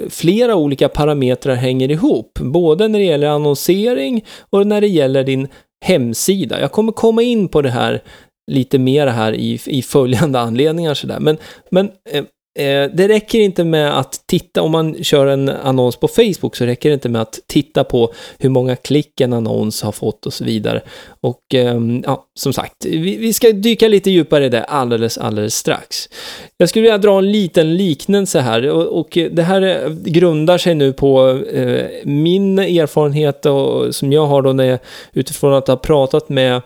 flera 0.08 0.56
olika 0.56 0.88
parametrar 0.88 1.54
hänger 1.54 1.90
ihop, 1.90 2.38
både 2.40 2.88
när 2.88 2.98
det 2.98 3.04
gäller 3.04 3.28
annonsering 3.28 4.24
och 4.50 4.66
när 4.66 4.80
det 4.80 4.88
gäller 4.88 5.24
din 5.24 5.48
hemsida. 5.84 6.60
Jag 6.60 6.72
kommer 6.72 6.92
komma 6.92 7.22
in 7.22 7.48
på 7.48 7.62
det 7.62 7.70
här 7.70 8.02
lite 8.50 8.78
mer 8.78 9.06
här 9.06 9.34
i, 9.34 9.60
i 9.66 9.82
följande 9.82 10.40
anledningar 10.40 10.94
sådär. 10.94 11.20
Men, 11.20 11.36
men 11.70 11.90
eh, 12.10 12.24
Eh, 12.24 12.24
Eh, 12.58 12.90
det 12.92 13.08
räcker 13.08 13.40
inte 13.40 13.64
med 13.64 13.98
att 13.98 14.22
titta, 14.26 14.62
om 14.62 14.72
man 14.72 15.04
kör 15.04 15.26
en 15.26 15.48
annons 15.48 15.96
på 15.96 16.08
Facebook 16.08 16.56
så 16.56 16.64
räcker 16.64 16.88
det 16.88 16.94
inte 16.94 17.08
med 17.08 17.22
att 17.22 17.40
titta 17.46 17.84
på 17.84 18.12
hur 18.38 18.48
många 18.48 18.76
klick 18.76 19.20
en 19.20 19.32
annons 19.32 19.82
har 19.82 19.92
fått 19.92 20.26
och 20.26 20.32
så 20.32 20.44
vidare. 20.44 20.82
Och 21.20 21.54
ehm, 21.54 22.02
ja, 22.06 22.24
som 22.34 22.52
sagt, 22.52 22.84
vi, 22.84 23.16
vi, 23.16 23.32
ska 23.32 23.52
dyka 23.52 23.88
lite 23.88 24.10
djupare 24.10 24.46
i 24.46 24.48
det 24.48 24.64
alldeles, 24.64 25.18
alldeles 25.18 25.54
strax. 25.54 26.08
Jag 26.56 26.68
skulle 26.68 26.82
vilja 26.82 26.98
dra 26.98 27.18
en 27.18 27.32
liten 27.32 27.76
liknelse 27.76 28.40
här 28.40 28.70
och, 28.70 29.00
och 29.00 29.18
det 29.30 29.42
här 29.42 29.62
eh, 29.62 29.90
grundar 29.90 30.58
sig 30.58 30.74
nu 30.74 30.92
på 30.92 31.40
eh, 31.52 31.86
min 32.04 32.58
erfarenhet 32.58 33.46
och, 33.46 33.94
som 33.94 34.12
jag 34.12 34.26
har 34.26 34.42
då 34.42 34.52
när 34.52 34.64
jag, 34.64 34.78
utifrån 35.12 35.54
att 35.54 35.68
ha 35.68 35.76
pratat 35.76 36.28
med, 36.28 36.62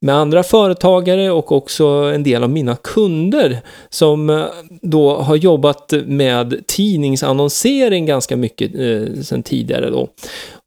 med 0.00 0.14
andra 0.14 0.42
företagare 0.42 1.30
och 1.30 1.52
också 1.52 1.84
en 1.86 2.22
del 2.22 2.42
av 2.42 2.50
mina 2.50 2.76
kunder 2.76 3.58
som 3.90 4.30
eh, 4.30 4.44
då 4.82 5.17
har 5.22 5.36
jobbat 5.36 5.92
med 6.06 6.66
tidningsannonsering 6.66 8.06
ganska 8.06 8.36
mycket 8.36 8.74
eh, 8.74 9.22
sedan 9.22 9.42
tidigare 9.42 9.90
då. 9.90 10.08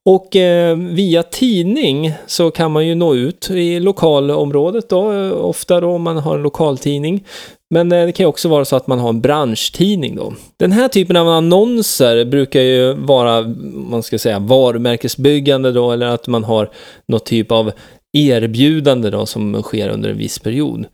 Och 0.05 0.35
eh, 0.35 0.77
via 0.77 1.23
tidning 1.23 2.13
så 2.27 2.51
kan 2.51 2.71
man 2.71 2.87
ju 2.87 2.95
nå 2.95 3.15
ut 3.15 3.49
i 3.49 3.79
lokalområdet 3.79 4.89
då, 4.89 5.11
eh, 5.11 5.31
ofta 5.31 5.81
då 5.81 5.91
om 5.91 6.01
man 6.01 6.17
har 6.17 6.35
en 6.35 6.41
lokaltidning. 6.41 7.23
Men 7.69 7.91
eh, 7.91 8.05
det 8.05 8.11
kan 8.11 8.23
ju 8.23 8.27
också 8.27 8.49
vara 8.49 8.65
så 8.65 8.75
att 8.75 8.87
man 8.87 8.99
har 8.99 9.09
en 9.09 9.21
branschtidning 9.21 10.15
då. 10.15 10.33
Den 10.57 10.71
här 10.71 10.87
typen 10.87 11.15
av 11.15 11.27
annonser 11.27 12.25
brukar 12.25 12.61
ju 12.61 12.93
vara, 12.93 13.41
man 13.73 14.03
ska 14.03 14.19
säga, 14.19 14.39
varumärkesbyggande 14.39 15.71
då, 15.71 15.91
eller 15.91 16.07
att 16.07 16.27
man 16.27 16.43
har 16.43 16.69
något 17.07 17.25
typ 17.25 17.51
av 17.51 17.71
erbjudande 18.13 19.09
då 19.09 19.25
som 19.25 19.63
sker 19.63 19.89
under 19.89 20.09
en 20.09 20.17
viss 20.17 20.39
period. 20.39 20.85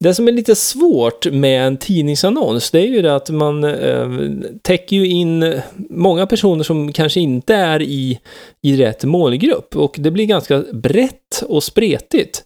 Det 0.00 0.14
som 0.14 0.28
är 0.28 0.32
lite 0.32 0.54
svårt 0.54 1.26
med 1.32 1.66
en 1.66 1.76
tidningsannons, 1.76 2.70
det 2.70 2.80
är 2.80 2.86
ju 2.86 3.02
det 3.02 3.14
att 3.14 3.30
man 3.30 3.64
eh, 3.64 4.08
täcker 4.62 4.96
ju 4.96 5.06
in 5.06 5.60
många 5.90 6.26
personer 6.26 6.64
som 6.64 6.92
kanske 6.92 7.20
inte 7.20 7.54
är 7.54 7.82
i, 7.82 8.20
i 8.62 8.76
rätt 8.76 9.04
målgrupp 9.04 9.76
och 9.76 9.94
det 9.98 10.10
blir 10.10 10.26
ganska 10.26 10.64
brett 10.72 11.42
och 11.48 11.64
spretigt. 11.64 12.44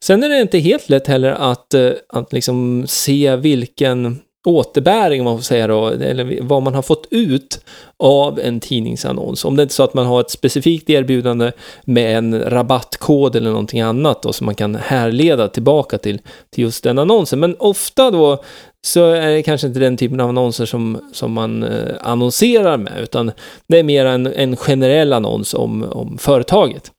Sen 0.00 0.22
är 0.22 0.28
det 0.28 0.40
inte 0.40 0.58
helt 0.58 0.88
lätt 0.88 1.06
heller 1.06 1.30
att, 1.30 1.74
eh, 1.74 1.90
att 2.08 2.32
liksom 2.32 2.84
se 2.86 3.36
vilken 3.36 4.18
återbäring, 4.44 5.20
om 5.20 5.24
man 5.24 5.38
får 5.38 5.42
säga 5.42 5.66
då, 5.66 5.86
eller 5.86 6.38
vad 6.42 6.62
man 6.62 6.74
har 6.74 6.82
fått 6.82 7.06
ut 7.10 7.60
av 7.98 8.40
en 8.40 8.60
tidningsannons. 8.60 9.44
Om 9.44 9.56
det 9.56 9.62
är 9.62 9.68
så 9.68 9.82
att 9.82 9.94
man 9.94 10.06
har 10.06 10.20
ett 10.20 10.30
specifikt 10.30 10.90
erbjudande 10.90 11.52
med 11.84 12.18
en 12.18 12.40
rabattkod 12.50 13.36
eller 13.36 13.50
någonting 13.50 13.80
annat 13.80 14.22
då, 14.22 14.32
som 14.32 14.44
man 14.44 14.54
kan 14.54 14.74
härleda 14.74 15.48
tillbaka 15.48 15.98
till, 15.98 16.20
till 16.50 16.64
just 16.64 16.84
den 16.84 16.98
annonsen. 16.98 17.40
Men 17.40 17.56
ofta 17.58 18.10
då 18.10 18.42
så 18.86 19.10
är 19.10 19.30
det 19.30 19.42
kanske 19.42 19.66
inte 19.66 19.80
den 19.80 19.96
typen 19.96 20.20
av 20.20 20.28
annonser 20.28 20.66
som, 20.66 21.10
som 21.12 21.32
man 21.32 21.62
eh, 21.62 21.94
annonserar 22.00 22.76
med, 22.76 22.92
utan 23.02 23.32
det 23.68 23.78
är 23.78 23.82
mer 23.82 24.06
en, 24.06 24.26
en 24.26 24.56
generell 24.56 25.12
annons 25.12 25.54
om, 25.54 25.82
om 25.82 26.18
företaget. 26.18 26.90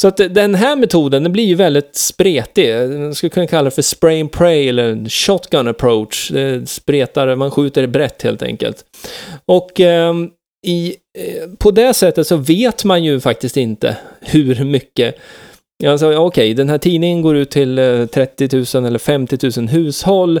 Så 0.00 0.08
att 0.08 0.16
den 0.16 0.54
här 0.54 0.76
metoden, 0.76 1.22
den 1.22 1.32
blir 1.32 1.44
ju 1.44 1.54
väldigt 1.54 1.96
spretig. 1.96 2.90
Man 2.90 3.14
skulle 3.14 3.30
kunna 3.30 3.46
kalla 3.46 3.64
det 3.64 3.70
för 3.70 3.82
spray 3.82 4.20
and 4.20 4.32
pray 4.32 4.68
eller 4.68 5.08
shotgun 5.08 5.68
approach. 5.68 6.30
Det 6.30 6.68
spretar, 6.68 7.36
man 7.36 7.50
skjuter 7.50 7.86
brett 7.86 8.22
helt 8.22 8.42
enkelt. 8.42 8.84
Och 9.46 9.80
eh, 9.80 10.14
i, 10.66 10.96
eh, 11.18 11.50
på 11.58 11.70
det 11.70 11.94
sättet 11.94 12.26
så 12.26 12.36
vet 12.36 12.84
man 12.84 13.04
ju 13.04 13.20
faktiskt 13.20 13.56
inte 13.56 13.96
hur 14.20 14.64
mycket 14.64 15.16
Alltså, 15.86 16.06
okej, 16.06 16.18
okay, 16.18 16.54
den 16.54 16.68
här 16.68 16.78
tidningen 16.78 17.22
går 17.22 17.36
ut 17.36 17.50
till 17.50 17.78
eh, 17.78 18.06
30 18.06 18.78
000 18.78 18.86
eller 18.86 18.98
50 18.98 19.60
000 19.60 19.68
hushåll, 19.68 20.40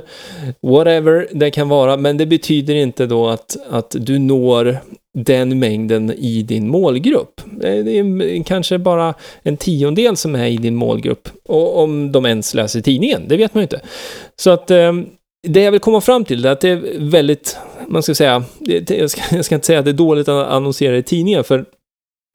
whatever 0.62 1.28
det 1.32 1.50
kan 1.50 1.68
vara, 1.68 1.96
men 1.96 2.16
det 2.16 2.26
betyder 2.26 2.74
inte 2.74 3.06
då 3.06 3.28
att, 3.28 3.56
att 3.70 3.96
du 3.98 4.18
når 4.18 4.78
den 5.18 5.58
mängden 5.58 6.12
i 6.12 6.42
din 6.42 6.68
målgrupp. 6.68 7.40
Eh, 7.62 7.84
det 7.84 7.98
är 7.98 8.44
kanske 8.44 8.78
bara 8.78 9.14
en 9.42 9.56
tiondel 9.56 10.16
som 10.16 10.34
är 10.34 10.46
i 10.46 10.56
din 10.56 10.76
målgrupp, 10.76 11.28
och 11.44 11.78
om 11.82 12.12
de 12.12 12.26
ens 12.26 12.54
läser 12.54 12.80
tidningen, 12.80 13.22
det 13.28 13.36
vet 13.36 13.54
man 13.54 13.60
ju 13.60 13.64
inte. 13.64 13.80
Så 14.36 14.50
att 14.50 14.70
ehm, 14.70 15.06
det 15.48 15.62
jag 15.62 15.72
vill 15.72 15.80
komma 15.80 16.00
fram 16.00 16.24
till 16.24 16.44
är 16.44 16.50
att 16.50 16.60
det 16.60 16.68
är 16.68 16.82
väldigt, 16.98 17.56
man 17.88 18.02
ska 18.02 18.14
säga, 18.14 18.44
jag 18.88 19.10
ska, 19.10 19.22
jag 19.36 19.44
ska 19.44 19.54
inte 19.54 19.66
säga 19.66 19.78
att 19.78 19.84
det 19.84 19.90
är 19.90 19.92
dåligt 19.92 20.28
att 20.28 20.48
annonsera 20.48 20.96
i 20.96 21.02
tidningen, 21.02 21.44
för 21.44 21.64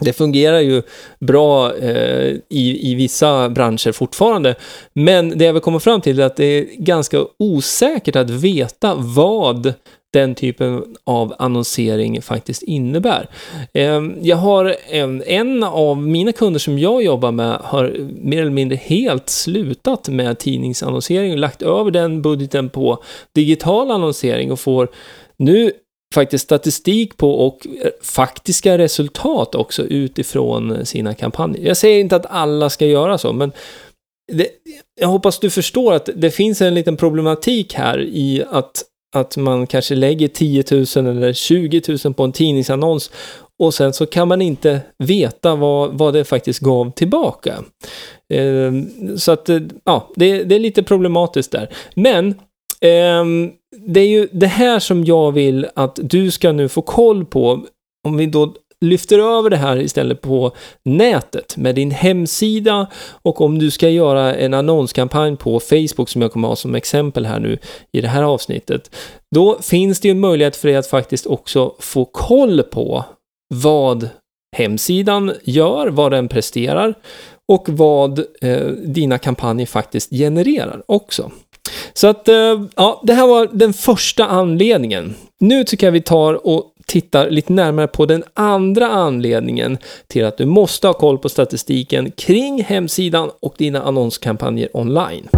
det 0.01 0.13
fungerar 0.13 0.59
ju 0.59 0.81
bra 1.19 1.75
eh, 1.75 2.35
i, 2.49 2.91
i 2.91 2.95
vissa 2.95 3.49
branscher 3.49 3.91
fortfarande, 3.91 4.55
men 4.93 5.37
det 5.37 5.45
jag 5.45 5.53
vill 5.53 5.61
komma 5.61 5.79
fram 5.79 6.01
till 6.01 6.19
är 6.19 6.25
att 6.25 6.35
det 6.35 6.45
är 6.45 6.65
ganska 6.77 7.25
osäkert 7.39 8.15
att 8.15 8.29
veta 8.29 8.95
vad 8.95 9.73
den 10.13 10.35
typen 10.35 10.83
av 11.03 11.35
annonsering 11.39 12.21
faktiskt 12.21 12.63
innebär. 12.63 13.29
Eh, 13.73 14.01
jag 14.21 14.37
har 14.37 14.75
en, 14.89 15.23
en 15.23 15.63
av 15.63 15.97
mina 15.97 16.31
kunder 16.31 16.59
som 16.59 16.79
jag 16.79 17.03
jobbar 17.03 17.31
med 17.31 17.57
har 17.63 17.95
mer 18.21 18.41
eller 18.41 18.51
mindre 18.51 18.75
helt 18.75 19.29
slutat 19.29 20.09
med 20.09 20.39
tidningsannonsering 20.39 21.31
och 21.31 21.37
lagt 21.37 21.61
över 21.61 21.91
den 21.91 22.21
budgeten 22.21 22.69
på 22.69 23.03
digital 23.33 23.91
annonsering 23.91 24.51
och 24.51 24.59
får 24.59 24.89
nu 25.37 25.71
faktiskt 26.15 26.43
statistik 26.43 27.17
på 27.17 27.31
och 27.31 27.67
eh, 27.67 27.91
faktiska 28.01 28.77
resultat 28.77 29.55
också 29.55 29.83
utifrån 29.83 30.75
eh, 30.75 30.83
sina 30.83 31.13
kampanjer. 31.13 31.67
Jag 31.67 31.77
säger 31.77 31.99
inte 31.99 32.15
att 32.15 32.25
alla 32.29 32.69
ska 32.69 32.85
göra 32.85 33.17
så, 33.17 33.33
men 33.33 33.51
det, 34.33 34.47
jag 35.01 35.07
hoppas 35.07 35.39
du 35.39 35.49
förstår 35.49 35.93
att 35.93 36.09
det 36.15 36.31
finns 36.31 36.61
en 36.61 36.73
liten 36.73 36.97
problematik 36.97 37.73
här 37.73 38.01
i 38.01 38.43
att, 38.51 38.83
att 39.15 39.37
man 39.37 39.67
kanske 39.67 39.95
lägger 39.95 40.27
10 40.27 40.63
000 40.71 41.07
eller 41.07 41.33
20 41.33 41.81
000 42.05 42.13
på 42.13 42.23
en 42.23 42.31
tidningsannons 42.31 43.11
och 43.59 43.73
sen 43.73 43.93
så 43.93 44.05
kan 44.05 44.27
man 44.27 44.41
inte 44.41 44.81
veta 44.97 45.55
vad, 45.55 45.97
vad 45.97 46.13
det 46.13 46.23
faktiskt 46.23 46.59
gav 46.59 46.91
tillbaka. 46.91 47.63
Eh, 48.33 48.71
så 49.17 49.31
att, 49.31 49.49
eh, 49.49 49.59
ja, 49.83 50.09
det, 50.15 50.43
det, 50.43 50.55
är 50.55 50.59
lite 50.59 50.83
problematiskt 50.83 51.51
där. 51.51 51.69
Men 51.95 52.27
eh, 52.81 53.25
det 53.77 53.99
är 53.99 54.07
ju 54.07 54.27
det 54.31 54.47
här 54.47 54.79
som 54.79 55.05
jag 55.05 55.31
vill 55.31 55.67
att 55.75 55.99
du 56.03 56.31
ska 56.31 56.51
nu 56.51 56.69
få 56.69 56.81
koll 56.81 57.25
på. 57.25 57.65
Om 58.07 58.17
vi 58.17 58.25
då 58.25 58.53
lyfter 58.81 59.37
över 59.37 59.49
det 59.49 59.57
här 59.57 59.77
istället 59.77 60.21
på 60.21 60.51
nätet 60.85 61.57
med 61.57 61.75
din 61.75 61.91
hemsida 61.91 62.87
och 63.21 63.41
om 63.41 63.59
du 63.59 63.71
ska 63.71 63.89
göra 63.89 64.35
en 64.35 64.53
annonskampanj 64.53 65.37
på 65.37 65.59
Facebook 65.59 66.09
som 66.09 66.21
jag 66.21 66.31
kommer 66.31 66.47
ha 66.47 66.55
som 66.55 66.75
exempel 66.75 67.25
här 67.25 67.39
nu 67.39 67.57
i 67.91 68.01
det 68.01 68.07
här 68.07 68.23
avsnittet. 68.23 68.95
Då 69.35 69.57
finns 69.61 69.99
det 69.99 70.07
ju 70.07 70.11
en 70.11 70.19
möjlighet 70.19 70.55
för 70.55 70.67
dig 70.67 70.77
att 70.77 70.87
faktiskt 70.87 71.25
också 71.25 71.75
få 71.79 72.05
koll 72.05 72.63
på 72.63 73.05
vad 73.53 74.09
hemsidan 74.57 75.33
gör, 75.43 75.87
vad 75.87 76.11
den 76.11 76.27
presterar 76.27 76.93
och 77.51 77.69
vad 77.69 78.19
eh, 78.41 78.67
dina 78.67 79.17
kampanjer 79.17 79.65
faktiskt 79.65 80.09
genererar 80.09 80.83
också. 80.87 81.31
Så 81.93 82.07
att, 82.07 82.27
eh, 82.27 82.61
ja, 82.75 83.01
det 83.03 83.13
här 83.13 83.27
var 83.27 83.49
den 83.51 83.73
första 83.73 84.25
anledningen. 84.25 85.15
Nu 85.39 85.63
tycker 85.63 85.87
jag 85.87 85.91
vi 85.91 86.01
tar 86.01 86.47
och 86.47 86.71
tittar 86.85 87.29
lite 87.29 87.53
närmare 87.53 87.87
på 87.87 88.05
den 88.05 88.23
andra 88.33 88.87
anledningen 88.87 89.77
till 90.07 90.25
att 90.25 90.37
du 90.37 90.45
måste 90.45 90.87
ha 90.87 90.93
koll 90.93 91.17
på 91.17 91.29
statistiken 91.29 92.11
kring 92.11 92.63
hemsidan 92.63 93.31
och 93.39 93.55
dina 93.57 93.83
annonskampanjer 93.83 94.69
online. 94.73 95.29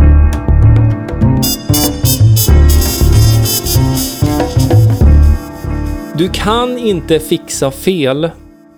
Du 6.18 6.30
kan 6.30 6.78
inte 6.78 7.20
fixa 7.20 7.72
fel 7.72 8.30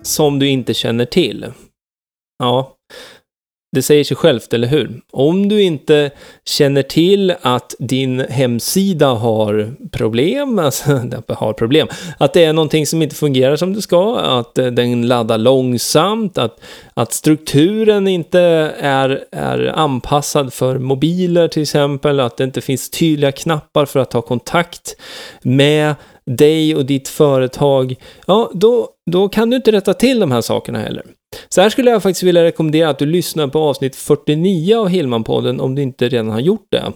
som 0.02 0.40
du 0.40 0.48
inte 0.48 0.74
känner 0.74 1.06
till. 1.06 1.46
Ja, 2.40 2.76
det 3.72 3.82
säger 3.82 4.04
sig 4.04 4.18
självt, 4.18 4.54
eller 4.54 4.68
hur? 4.68 5.02
Om 5.12 5.50
du 5.50 5.62
inte 5.62 6.12
känner 6.46 6.84
till 6.84 7.34
att 7.42 7.76
din 7.80 8.20
hemsida 8.20 9.08
har 9.08 9.76
problem, 9.92 10.60
alltså 10.60 11.02
har 11.28 11.54
problem, 11.54 11.88
att 12.18 12.34
det 12.34 12.44
är 12.44 12.54
någonting 12.54 12.86
som 12.86 13.02
inte 13.02 13.16
fungerar 13.16 13.56
som 13.56 13.74
det 13.74 13.82
ska, 13.82 14.20
att 14.20 14.58
eh, 14.58 14.68
den 14.68 15.08
laddar 15.08 15.38
långsamt, 15.38 16.38
att, 16.38 16.62
att 16.94 17.14
strukturen 17.14 18.08
inte 18.08 18.42
är, 18.80 19.26
är 19.32 19.74
anpassad 19.76 20.54
för 20.54 20.78
mobiler 20.78 21.48
till 21.48 21.62
exempel, 21.62 22.20
att 22.20 22.38
det 22.38 22.44
inte 22.44 22.62
finns 22.62 22.90
tydliga 22.90 23.32
knappar 23.32 23.86
för 23.86 24.00
att 24.00 24.12
ta 24.12 24.22
kontakt 24.22 24.96
med 25.42 25.96
dig 26.26 26.76
och 26.76 26.86
ditt 26.86 27.08
företag, 27.08 27.96
ja, 28.28 28.52
då, 28.54 28.90
då 29.12 29.30
kan 29.30 29.50
du 29.50 29.56
inte 29.56 29.72
rätta 29.72 29.94
till 29.94 30.20
de 30.20 30.32
här 30.32 30.42
sakerna 30.42 30.80
heller. 30.80 31.04
Så 31.50 31.62
här 31.62 31.70
skulle 31.70 31.92
jag 31.92 32.04
faktiskt 32.04 32.24
vilja 32.24 32.44
rekommendera 32.44 32.90
att 32.90 33.00
du 33.00 33.06
lyssnar 33.06 33.48
på 33.48 33.60
avsnitt 33.60 33.96
49 33.96 34.78
av 34.78 34.90
Hillman-podden 34.90 35.60
om 35.60 35.76
du 35.76 35.82
inte 35.82 36.10
redan 36.10 36.30
har 36.30 36.40
gjort 36.40 36.68
det. 36.72 36.94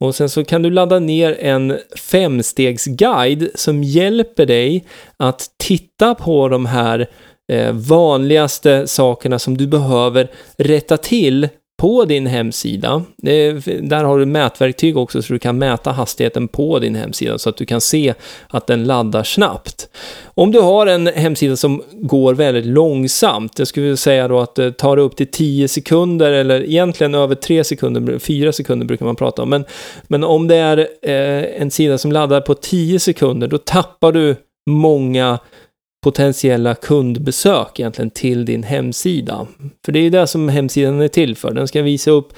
Och 0.00 0.14
sen 0.14 0.28
så 0.28 0.44
kan 0.44 0.62
du 0.62 0.70
ladda 0.70 0.98
ner 0.98 1.36
en 1.40 1.78
femstegsguide 1.96 3.50
som 3.54 3.84
hjälper 3.84 4.46
dig 4.46 4.84
att 5.16 5.50
titta 5.58 6.14
på 6.14 6.48
de 6.48 6.66
här 6.66 7.06
eh, 7.52 7.72
vanligaste 7.72 8.86
sakerna 8.86 9.38
som 9.38 9.56
du 9.56 9.66
behöver 9.66 10.30
rätta 10.58 10.96
till 10.96 11.48
på 11.76 12.04
din 12.04 12.26
hemsida. 12.26 13.02
Där 13.82 14.04
har 14.04 14.18
du 14.18 14.26
mätverktyg 14.26 14.96
också 14.96 15.22
så 15.22 15.32
du 15.32 15.38
kan 15.38 15.58
mäta 15.58 15.92
hastigheten 15.92 16.48
på 16.48 16.78
din 16.78 16.94
hemsida 16.94 17.38
så 17.38 17.48
att 17.48 17.56
du 17.56 17.66
kan 17.66 17.80
se 17.80 18.14
att 18.48 18.66
den 18.66 18.84
laddar 18.84 19.22
snabbt. 19.22 19.88
Om 20.24 20.52
du 20.52 20.60
har 20.60 20.86
en 20.86 21.06
hemsida 21.06 21.56
som 21.56 21.82
går 21.92 22.34
väldigt 22.34 22.66
långsamt, 22.66 23.58
jag 23.58 23.68
skulle 23.68 23.96
säga 23.96 24.28
då 24.28 24.40
att 24.40 24.54
det 24.54 24.72
tar 24.72 24.96
upp 24.96 25.16
till 25.16 25.30
10 25.30 25.68
sekunder 25.68 26.32
eller 26.32 26.62
egentligen 26.62 27.14
över 27.14 27.34
3 27.34 27.64
sekunder, 27.64 28.18
4 28.18 28.52
sekunder 28.52 28.86
brukar 28.86 29.06
man 29.06 29.16
prata 29.16 29.42
om. 29.42 29.50
Men, 29.50 29.64
men 30.02 30.24
om 30.24 30.48
det 30.48 30.56
är 30.56 30.78
eh, 31.02 31.60
en 31.62 31.70
sida 31.70 31.98
som 31.98 32.12
laddar 32.12 32.40
på 32.40 32.54
10 32.54 32.98
sekunder, 32.98 33.48
då 33.48 33.58
tappar 33.58 34.12
du 34.12 34.36
många 34.70 35.38
potentiella 36.04 36.74
kundbesök 36.74 37.80
egentligen 37.80 38.10
till 38.10 38.44
din 38.44 38.62
hemsida. 38.62 39.46
För 39.84 39.92
det 39.92 39.98
är 39.98 40.02
ju 40.02 40.10
det 40.10 40.26
som 40.26 40.48
hemsidan 40.48 41.00
är 41.00 41.08
till 41.08 41.36
för. 41.36 41.52
Den 41.52 41.68
ska 41.68 41.82
visa 41.82 42.10
upp 42.10 42.32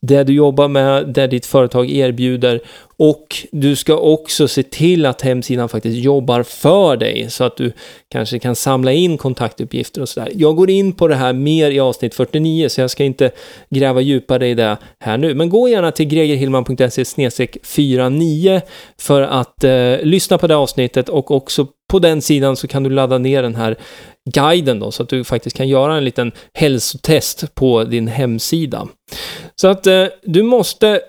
det 0.00 0.24
du 0.24 0.32
jobbar 0.32 0.68
med, 0.68 1.08
det 1.08 1.26
ditt 1.26 1.46
företag 1.46 1.90
erbjuder 1.90 2.60
och 2.98 3.36
du 3.52 3.76
ska 3.76 3.96
också 3.96 4.48
se 4.48 4.62
till 4.62 5.06
att 5.06 5.22
hemsidan 5.22 5.68
faktiskt 5.68 5.96
jobbar 5.96 6.42
för 6.42 6.96
dig 6.96 7.30
så 7.30 7.44
att 7.44 7.56
du 7.56 7.72
kanske 8.08 8.38
kan 8.38 8.56
samla 8.56 8.92
in 8.92 9.18
kontaktuppgifter 9.18 10.00
och 10.00 10.08
sådär. 10.08 10.30
Jag 10.34 10.56
går 10.56 10.70
in 10.70 10.92
på 10.92 11.08
det 11.08 11.14
här 11.14 11.32
mer 11.32 11.70
i 11.70 11.80
avsnitt 11.80 12.14
49 12.14 12.68
så 12.68 12.80
jag 12.80 12.90
ska 12.90 13.04
inte 13.04 13.30
gräva 13.70 14.00
djupare 14.00 14.48
i 14.48 14.54
det 14.54 14.76
här 15.00 15.18
nu. 15.18 15.34
Men 15.34 15.48
gå 15.48 15.68
gärna 15.68 15.90
till 15.90 16.06
gregerhillman.se 16.06 17.04
49 17.62 18.60
för 18.98 19.22
att 19.22 19.64
eh, 19.64 19.96
lyssna 20.02 20.38
på 20.38 20.46
det 20.46 20.56
avsnittet 20.56 21.08
och 21.08 21.30
också 21.30 21.66
på 21.92 21.98
den 21.98 22.22
sidan 22.22 22.56
så 22.56 22.68
kan 22.68 22.82
du 22.82 22.90
ladda 22.90 23.18
ner 23.18 23.42
den 23.42 23.54
här 23.54 23.76
guiden 24.30 24.80
då, 24.80 24.90
så 24.90 25.02
att 25.02 25.08
du 25.08 25.24
faktiskt 25.24 25.56
kan 25.56 25.68
göra 25.68 25.96
en 25.96 26.04
liten 26.04 26.32
hälsotest 26.54 27.54
på 27.54 27.84
din 27.84 28.08
hemsida. 28.08 28.88
Så 29.56 29.68
att 29.68 29.86
eh, 29.86 30.06
du 30.22 30.42
måste 30.42 31.00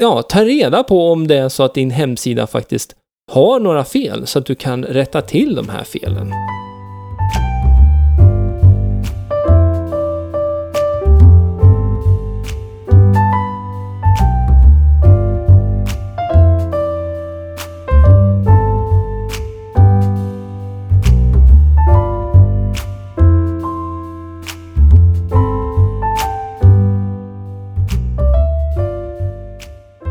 ja, 0.00 0.22
ta 0.22 0.44
reda 0.44 0.82
på 0.82 1.12
om 1.12 1.28
det 1.28 1.36
är 1.36 1.48
så 1.48 1.62
att 1.62 1.74
din 1.74 1.90
hemsida 1.90 2.46
faktiskt 2.46 2.96
har 3.32 3.60
några 3.60 3.84
fel, 3.84 4.26
så 4.26 4.38
att 4.38 4.46
du 4.46 4.54
kan 4.54 4.84
rätta 4.84 5.22
till 5.22 5.54
de 5.54 5.68
här 5.68 5.84
felen. 5.84 6.32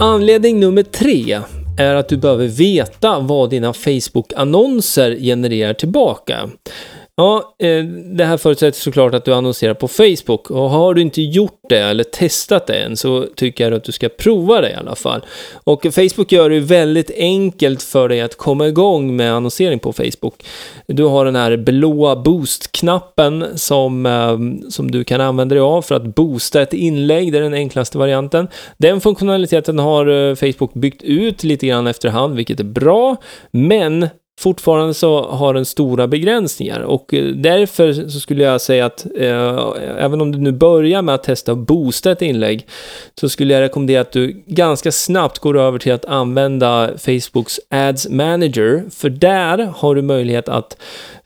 Anledning 0.01 0.59
nummer 0.59 0.83
tre 0.83 1.39
är 1.79 1.95
att 1.95 2.09
du 2.09 2.17
behöver 2.17 2.47
veta 2.47 3.19
vad 3.19 3.49
dina 3.49 3.73
Facebook-annonser 3.73 5.15
genererar 5.15 5.73
tillbaka. 5.73 6.49
Ja, 7.15 7.55
eh, 7.59 7.83
det 7.85 8.25
här 8.25 8.37
förutsätter 8.37 8.79
såklart 8.79 9.13
att 9.13 9.25
du 9.25 9.33
annonserar 9.33 9.73
på 9.73 9.87
Facebook. 9.87 10.51
Och 10.51 10.69
har 10.69 10.93
du 10.93 11.01
inte 11.01 11.21
gjort 11.21 11.59
det 11.69 11.79
eller 11.79 12.03
testat 12.03 12.67
det 12.67 12.73
än 12.73 12.97
så 12.97 13.25
tycker 13.35 13.63
jag 13.63 13.73
att 13.73 13.83
du 13.83 13.91
ska 13.91 14.09
prova 14.09 14.61
det 14.61 14.69
i 14.69 14.73
alla 14.73 14.95
fall. 14.95 15.25
Och 15.63 15.81
Facebook 15.83 16.31
gör 16.31 16.49
det 16.49 16.59
väldigt 16.59 17.11
enkelt 17.15 17.83
för 17.83 18.09
dig 18.09 18.21
att 18.21 18.37
komma 18.37 18.67
igång 18.67 19.15
med 19.15 19.33
annonsering 19.33 19.79
på 19.79 19.93
Facebook. 19.93 20.45
Du 20.87 21.03
har 21.03 21.25
den 21.25 21.35
här 21.35 21.57
blåa 21.57 22.15
boost-knappen 22.15 23.45
som, 23.55 24.05
eh, 24.05 24.69
som 24.69 24.91
du 24.91 25.03
kan 25.03 25.21
använda 25.21 25.55
dig 25.55 25.61
av 25.61 25.81
för 25.81 25.95
att 25.95 26.15
boosta 26.15 26.61
ett 26.61 26.73
inlägg. 26.73 27.31
Det 27.31 27.37
är 27.37 27.41
den 27.41 27.53
enklaste 27.53 27.97
varianten. 27.97 28.47
Den 28.77 29.01
funktionaliteten 29.01 29.79
har 29.79 30.29
eh, 30.29 30.35
Facebook 30.35 30.73
byggt 30.73 31.03
ut 31.03 31.43
lite 31.43 31.67
grann 31.67 31.87
efterhand, 31.87 32.35
vilket 32.35 32.59
är 32.59 32.63
bra. 32.63 33.15
Men 33.51 34.09
fortfarande 34.39 34.93
så 34.93 35.23
har 35.23 35.53
den 35.53 35.65
stora 35.65 36.07
begränsningar 36.07 36.79
och 36.79 37.13
eh, 37.13 37.25
därför 37.25 37.93
så 37.93 38.19
skulle 38.19 38.43
jag 38.43 38.61
säga 38.61 38.85
att 38.85 39.05
eh, 39.17 39.73
även 39.97 40.21
om 40.21 40.31
du 40.31 40.37
nu 40.37 40.51
börjar 40.51 41.01
med 41.01 41.15
att 41.15 41.23
testa 41.23 41.51
att 41.51 41.57
boosta 41.57 42.11
ett 42.11 42.21
inlägg 42.21 42.67
så 43.19 43.29
skulle 43.29 43.53
jag 43.53 43.61
rekommendera 43.61 44.01
att 44.01 44.11
du 44.11 44.43
ganska 44.45 44.91
snabbt 44.91 45.39
går 45.39 45.57
över 45.57 45.79
till 45.79 45.93
att 45.93 46.05
använda 46.05 46.89
Facebooks 46.97 47.59
Ads 47.69 48.09
Manager 48.09 48.83
för 48.89 49.09
där 49.09 49.73
har 49.75 49.95
du 49.95 50.01
möjlighet 50.01 50.49
att 50.49 50.77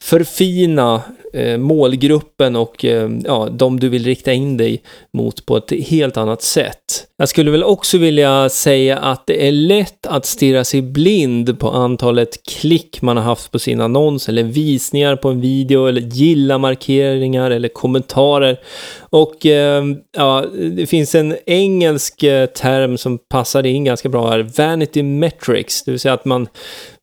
förfina 0.02 1.02
eh, 1.34 1.58
målgruppen 1.58 2.56
och 2.56 2.86
eh, 2.86 3.10
ja, 3.26 3.50
de 3.52 3.80
du 3.80 3.90
vill 3.90 4.04
rikta 4.04 4.34
in 4.34 4.58
dig 4.58 4.84
mot 5.14 5.46
på 5.46 5.58
ett 5.58 5.72
helt 5.88 6.18
annat 6.18 6.42
sätt. 6.42 7.08
Jag 7.18 7.30
skulle 7.30 7.52
väl 7.52 7.64
också 7.64 7.98
vilja 7.98 8.50
säga 8.50 8.98
att 8.98 9.28
det 9.28 9.48
är 9.48 9.52
lätt 9.52 10.08
att 10.08 10.26
stirra 10.26 10.64
sig 10.64 10.82
blind 10.82 11.60
på 11.60 11.70
antalet 11.70 12.44
klick 12.44 13.02
man 13.02 13.18
har 13.18 13.24
haft 13.24 13.52
på 13.52 13.60
sin 13.60 13.82
annons 13.82 14.30
eller 14.30 14.44
visningar 14.44 15.16
på 15.16 15.30
en 15.30 15.42
video 15.42 15.86
eller 15.88 16.02
gilla-markeringar 16.02 17.52
eller 17.52 17.70
kommentarer. 17.70 18.60
Och 19.00 19.46
eh, 19.46 19.84
ja, 20.18 20.46
det 20.76 20.86
finns 20.86 21.16
en 21.16 21.36
engelsk 21.46 22.24
eh, 22.24 22.46
term 22.46 22.98
som 22.98 23.18
passar 23.18 23.66
in 23.66 23.84
ganska 23.84 24.10
bra 24.10 24.30
här, 24.30 24.50
Vanity 24.58 25.04
Metrics, 25.04 25.84
det 25.84 25.92
vill 25.92 26.00
säga 26.00 26.14
att 26.14 26.26
man 26.26 26.48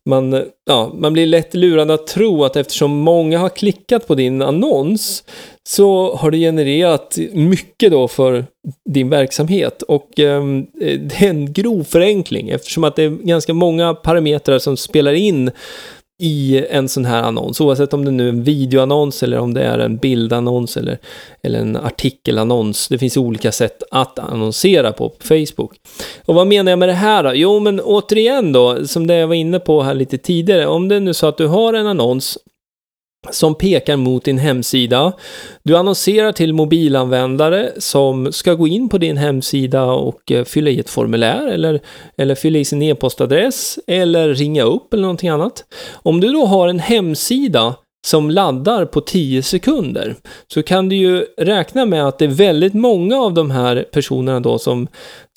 man, 0.05 0.45
ja, 0.65 0.91
man 0.93 1.13
blir 1.13 1.25
lätt 1.25 1.53
lurad 1.53 1.91
att 1.91 2.07
tro 2.07 2.43
att 2.43 2.55
eftersom 2.55 2.91
många 2.91 3.39
har 3.39 3.49
klickat 3.49 4.07
på 4.07 4.15
din 4.15 4.41
annons 4.41 5.23
så 5.63 6.15
har 6.15 6.31
det 6.31 6.37
genererat 6.37 7.17
mycket 7.33 7.91
då 7.91 8.07
för 8.07 8.45
din 8.89 9.09
verksamhet. 9.09 9.81
Och 9.81 10.19
eh, 10.19 10.43
det 10.79 11.25
är 11.25 11.29
en 11.29 11.53
grov 11.53 11.83
förenkling 11.83 12.49
eftersom 12.49 12.83
att 12.83 12.95
det 12.95 13.03
är 13.03 13.09
ganska 13.09 13.53
många 13.53 13.93
parametrar 13.93 14.59
som 14.59 14.77
spelar 14.77 15.13
in 15.13 15.51
i 16.19 16.65
en 16.69 16.89
sån 16.89 17.05
här 17.05 17.23
annons, 17.23 17.61
oavsett 17.61 17.93
om 17.93 18.05
det 18.05 18.11
nu 18.11 18.25
är 18.25 18.29
en 18.29 18.43
videoannons 18.43 19.23
eller 19.23 19.39
om 19.39 19.53
det 19.53 19.63
är 19.63 19.79
en 19.79 19.97
bildannons 19.97 20.77
eller, 20.77 20.97
eller 21.43 21.59
en 21.59 21.75
artikelannons. 21.75 22.87
Det 22.87 22.97
finns 22.97 23.17
olika 23.17 23.51
sätt 23.51 23.83
att 23.91 24.19
annonsera 24.19 24.91
på, 24.91 25.09
på 25.09 25.27
Facebook. 25.27 25.71
Och 26.25 26.35
vad 26.35 26.47
menar 26.47 26.71
jag 26.71 26.79
med 26.79 26.89
det 26.89 26.93
här 26.93 27.23
då? 27.23 27.31
Jo, 27.33 27.59
men 27.59 27.79
återigen 27.79 28.51
då, 28.51 28.87
som 28.87 29.07
det 29.07 29.15
jag 29.15 29.27
var 29.27 29.35
inne 29.35 29.59
på 29.59 29.83
här 29.83 29.93
lite 29.93 30.17
tidigare, 30.17 30.67
om 30.67 30.87
det 30.87 30.95
är 30.95 30.99
nu 30.99 31.13
så 31.13 31.27
att 31.27 31.37
du 31.37 31.47
har 31.47 31.73
en 31.73 31.87
annons 31.87 32.37
som 33.31 33.55
pekar 33.55 33.95
mot 33.95 34.23
din 34.23 34.37
hemsida. 34.37 35.13
Du 35.63 35.77
annonserar 35.77 36.31
till 36.31 36.53
mobilanvändare 36.53 37.71
som 37.77 38.31
ska 38.31 38.53
gå 38.53 38.67
in 38.67 38.89
på 38.89 38.97
din 38.97 39.17
hemsida 39.17 39.83
och 39.83 40.31
eh, 40.31 40.43
fylla 40.43 40.69
i 40.69 40.79
ett 40.79 40.89
formulär 40.89 41.47
eller, 41.47 41.81
eller 42.17 42.35
fylla 42.35 42.59
i 42.59 42.65
sin 42.65 42.81
e-postadress 42.81 43.79
eller 43.87 44.33
ringa 44.33 44.63
upp 44.63 44.93
eller 44.93 45.01
någonting 45.01 45.29
annat. 45.29 45.63
Om 45.93 46.19
du 46.19 46.31
då 46.31 46.45
har 46.45 46.67
en 46.67 46.79
hemsida 46.79 47.75
som 48.05 48.31
laddar 48.31 48.85
på 48.85 49.01
10 49.01 49.43
sekunder 49.43 50.15
så 50.47 50.63
kan 50.63 50.89
du 50.89 50.95
ju 50.95 51.25
räkna 51.37 51.85
med 51.85 52.07
att 52.07 52.19
det 52.19 52.25
är 52.25 52.29
väldigt 52.29 52.73
många 52.73 53.21
av 53.21 53.33
de 53.33 53.51
här 53.51 53.85
personerna 53.91 54.39
då 54.39 54.59
som, 54.59 54.87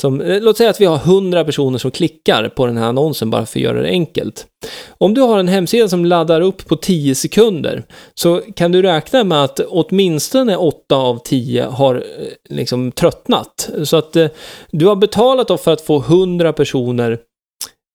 som 0.00 0.20
eh, 0.20 0.40
låt 0.40 0.56
säga 0.56 0.70
att 0.70 0.80
vi 0.80 0.84
har 0.84 0.96
100 0.96 1.44
personer 1.44 1.78
som 1.78 1.90
klickar 1.90 2.48
på 2.48 2.66
den 2.66 2.76
här 2.76 2.86
annonsen 2.86 3.30
bara 3.30 3.46
för 3.46 3.58
att 3.58 3.62
göra 3.62 3.82
det 3.82 3.88
enkelt. 3.88 4.46
Om 4.98 5.14
du 5.14 5.20
har 5.20 5.38
en 5.38 5.48
hemsida 5.48 5.88
som 5.88 6.04
laddar 6.04 6.40
upp 6.40 6.68
på 6.68 6.76
10 6.76 7.14
sekunder 7.14 7.84
så 8.14 8.42
kan 8.56 8.72
du 8.72 8.82
räkna 8.82 9.24
med 9.24 9.44
att 9.44 9.60
åtminstone 9.60 10.56
8 10.56 10.96
av 10.96 11.18
10 11.24 11.64
har 11.64 11.94
eh, 11.94 12.00
liksom 12.50 12.92
tröttnat. 12.92 13.70
Så 13.84 13.96
att 13.96 14.16
eh, 14.16 14.28
du 14.70 14.86
har 14.86 14.96
betalat 14.96 15.48
då 15.48 15.56
för 15.56 15.72
att 15.72 15.80
få 15.80 15.96
100 15.96 16.52
personer 16.52 17.18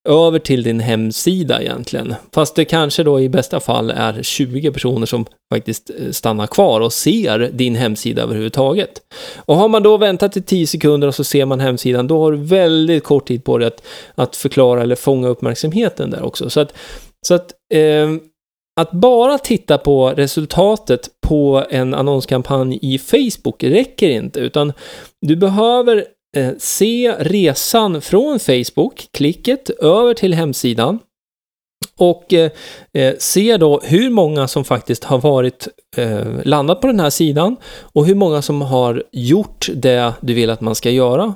över 0.09 0.39
till 0.39 0.63
din 0.63 0.79
hemsida 0.79 1.61
egentligen. 1.61 2.15
Fast 2.33 2.55
det 2.55 2.65
kanske 2.65 3.03
då 3.03 3.19
i 3.19 3.29
bästa 3.29 3.59
fall 3.59 3.89
är 3.89 4.23
20 4.23 4.71
personer 4.71 5.05
som 5.05 5.25
faktiskt 5.53 5.89
eh, 5.89 6.11
stannar 6.11 6.47
kvar 6.47 6.81
och 6.81 6.93
ser 6.93 7.39
din 7.39 7.75
hemsida 7.75 8.21
överhuvudtaget. 8.21 9.01
Och 9.37 9.55
har 9.55 9.69
man 9.69 9.83
då 9.83 9.97
väntat 9.97 10.37
i 10.37 10.41
10 10.41 10.67
sekunder 10.67 11.07
och 11.07 11.15
så 11.15 11.23
ser 11.23 11.45
man 11.45 11.59
hemsidan, 11.59 12.07
då 12.07 12.21
har 12.21 12.31
du 12.31 12.37
väldigt 12.37 13.03
kort 13.03 13.27
tid 13.27 13.43
på 13.43 13.57
dig 13.57 13.67
att, 13.67 13.83
att 14.15 14.35
förklara 14.35 14.81
eller 14.81 14.95
fånga 14.95 15.27
uppmärksamheten 15.27 16.09
där 16.09 16.23
också. 16.23 16.49
Så 16.49 16.59
att, 16.59 16.73
så 17.27 17.33
att 17.33 17.51
eh, 17.73 18.09
att 18.81 18.91
bara 18.91 19.37
titta 19.37 19.77
på 19.77 20.09
resultatet 20.09 21.09
på 21.27 21.65
en 21.69 21.93
annonskampanj 21.93 22.79
i 22.81 22.97
Facebook 22.97 23.63
räcker 23.63 24.09
inte, 24.09 24.39
utan 24.39 24.73
du 25.21 25.35
behöver 25.35 26.05
eh, 26.37 26.51
se 26.57 27.15
resan 27.19 28.01
från 28.01 28.39
Facebook, 28.39 29.07
klicket, 29.11 29.69
över 29.69 30.13
till 30.13 30.33
hemsidan 30.33 30.99
och 31.97 32.33
eh, 32.33 32.51
eh, 32.93 33.13
se 33.19 33.57
då 33.57 33.79
hur 33.83 34.09
många 34.09 34.47
som 34.47 34.63
faktiskt 34.63 35.03
har 35.03 35.19
varit 35.19 35.67
eh, 35.97 36.25
landat 36.43 36.81
på 36.81 36.87
den 36.87 36.99
här 36.99 37.09
sidan 37.09 37.55
och 37.81 38.05
hur 38.05 38.15
många 38.15 38.41
som 38.41 38.61
har 38.61 39.03
gjort 39.11 39.69
det 39.73 40.13
du 40.21 40.33
vill 40.33 40.49
att 40.49 40.61
man 40.61 40.75
ska 40.75 40.89
göra 40.89 41.33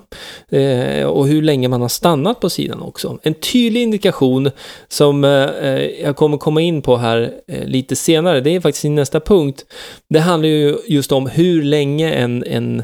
eh, 0.50 1.06
och 1.06 1.28
hur 1.28 1.42
länge 1.42 1.68
man 1.68 1.82
har 1.82 1.90
stannat 1.90 2.40
på 2.40 2.50
sidan 2.50 2.82
också. 2.82 3.18
En 3.24 3.34
tydlig 3.34 3.82
indikation 3.82 4.52
som 4.88 5.24
eh, 5.24 5.32
eh, 5.32 6.02
jag 6.04 6.16
kommer 6.16 6.38
komma 6.38 6.62
in 6.62 6.82
på 6.82 6.98
här 6.98 7.32
lite 7.66 7.96
senare, 7.96 8.42
det 8.42 8.56
är 8.56 8.62
faktiskt 8.62 8.86
i 8.86 8.90
nästa 8.90 9.20
punkt. 9.20 9.66
Det 10.10 10.20
handlar 10.20 10.50
ju 10.50 10.78
just 10.88 11.12
om 11.12 11.28
hur 11.28 11.64
länge 11.64 12.12
en, 12.14 12.44
en 12.44 12.84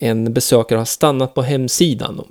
en 0.00 0.32
besökare 0.32 0.78
har 0.78 0.84
stannat 0.84 1.34
på 1.34 1.42
hemsidan. 1.42 2.24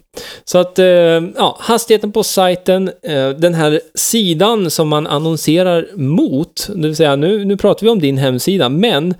Så 0.45 0.57
att, 0.57 0.79
eh, 0.79 0.85
ja, 0.85 1.57
hastigheten 1.59 2.11
på 2.11 2.23
sajten, 2.23 2.91
eh, 3.03 3.29
den 3.29 3.53
här 3.53 3.81
sidan 3.95 4.71
som 4.71 4.87
man 4.87 5.07
annonserar 5.07 5.87
mot, 5.95 6.67
det 6.75 6.87
vill 6.87 6.95
säga 6.95 7.15
nu, 7.15 7.45
nu 7.45 7.57
pratar 7.57 7.83
vi 7.83 7.89
om 7.89 7.99
din 7.99 8.17
hemsida, 8.17 8.69
men 8.69 9.15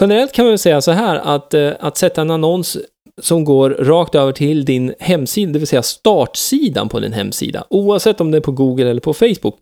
generellt 0.00 0.32
kan 0.32 0.44
man 0.44 0.50
väl 0.52 0.58
säga 0.58 0.80
så 0.80 0.90
här 0.90 1.16
att, 1.16 1.54
eh, 1.54 1.70
att 1.80 1.96
sätta 1.96 2.20
en 2.20 2.30
annons 2.30 2.78
som 3.22 3.44
går 3.44 3.70
rakt 3.70 4.14
över 4.14 4.32
till 4.32 4.64
din 4.64 4.94
hemsida, 4.98 5.52
det 5.52 5.58
vill 5.58 5.68
säga 5.68 5.82
startsidan 5.82 6.88
på 6.88 7.00
din 7.00 7.12
hemsida, 7.12 7.64
oavsett 7.70 8.20
om 8.20 8.30
det 8.30 8.38
är 8.38 8.40
på 8.40 8.52
Google 8.52 8.90
eller 8.90 9.00
på 9.00 9.14
Facebook, 9.14 9.56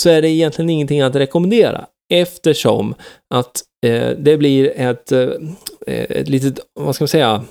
så 0.00 0.10
är 0.10 0.22
det 0.22 0.28
egentligen 0.28 0.70
ingenting 0.70 1.00
att 1.00 1.16
rekommendera 1.16 1.84
eftersom 2.12 2.94
att 3.34 3.62
eh, 3.86 4.10
det 4.18 4.36
blir 4.36 4.72
ett, 4.76 5.12
eh, 5.12 5.28
ett 5.86 6.28
litet, 6.28 6.58
vad 6.80 6.94
ska 6.94 7.02
man 7.02 7.08
säga, 7.08 7.44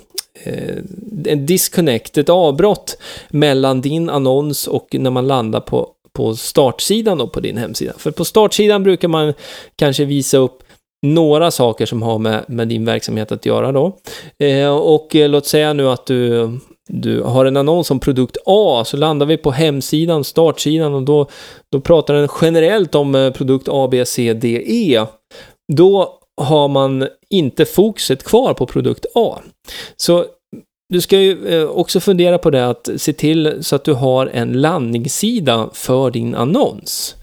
Eh, 0.44 0.78
en 1.26 1.46
disconnect, 1.46 2.18
ett 2.18 2.30
avbrott 2.30 2.98
mellan 3.30 3.82
din 3.82 4.10
annons 4.10 4.68
och 4.68 4.88
när 4.92 5.10
man 5.10 5.28
landar 5.28 5.60
på, 5.60 5.90
på 6.14 6.36
startsidan 6.36 7.18
då 7.18 7.28
på 7.28 7.40
din 7.40 7.58
hemsida. 7.58 7.94
För 7.98 8.12
på 8.12 8.26
startsidan 8.26 8.84
brukar 8.84 9.08
man 9.08 9.34
kanske 9.76 10.06
visa 10.06 10.38
upp 10.38 10.64
några 11.02 11.52
saker 11.52 11.86
som 11.86 12.02
har 12.02 12.20
med, 12.20 12.46
med 12.48 12.68
din 12.68 12.86
verksamhet 12.86 13.32
att 13.32 13.46
göra 13.46 13.72
då. 13.72 13.98
Eh, 14.40 14.70
och 14.70 15.16
eh, 15.16 15.30
låt 15.30 15.46
säga 15.46 15.74
nu 15.74 15.90
att 15.90 16.06
du, 16.06 16.50
du 16.90 17.22
har 17.22 17.46
en 17.46 17.58
annons 17.58 17.92
om 17.92 18.00
produkt 18.00 18.38
A, 18.46 18.84
så 18.86 18.98
landar 18.98 19.26
vi 19.26 19.38
på 19.38 19.52
hemsidan, 19.52 20.24
startsidan 20.24 20.94
och 20.94 21.04
då, 21.04 21.28
då 21.72 21.82
pratar 21.82 22.14
den 22.14 22.30
generellt 22.42 22.96
om 22.96 23.16
eh, 23.16 23.32
produkt 23.32 23.68
A, 23.72 23.88
B, 23.92 24.06
C, 24.06 24.34
D, 24.34 24.64
E. 24.66 25.06
Då 25.74 26.21
har 26.42 26.68
man 26.68 27.08
inte 27.30 27.66
fokuset 27.66 28.24
kvar 28.24 28.54
på 28.54 28.66
produkt 28.66 29.06
A. 29.16 29.40
Så 29.98 30.26
du 30.92 31.02
ska 31.02 31.20
ju 31.20 31.48
eh, 31.48 31.70
också 31.70 32.00
fundera 32.00 32.38
på 32.38 32.50
det 32.50 32.68
att 32.68 32.90
se 32.98 33.14
till 33.14 33.58
så 33.62 33.76
att 33.76 33.84
du 33.84 33.94
har 33.94 34.28
en 34.28 34.62
landningssida 34.62 35.70
för 35.74 36.12
din 36.12 36.36
annons. 36.36 37.16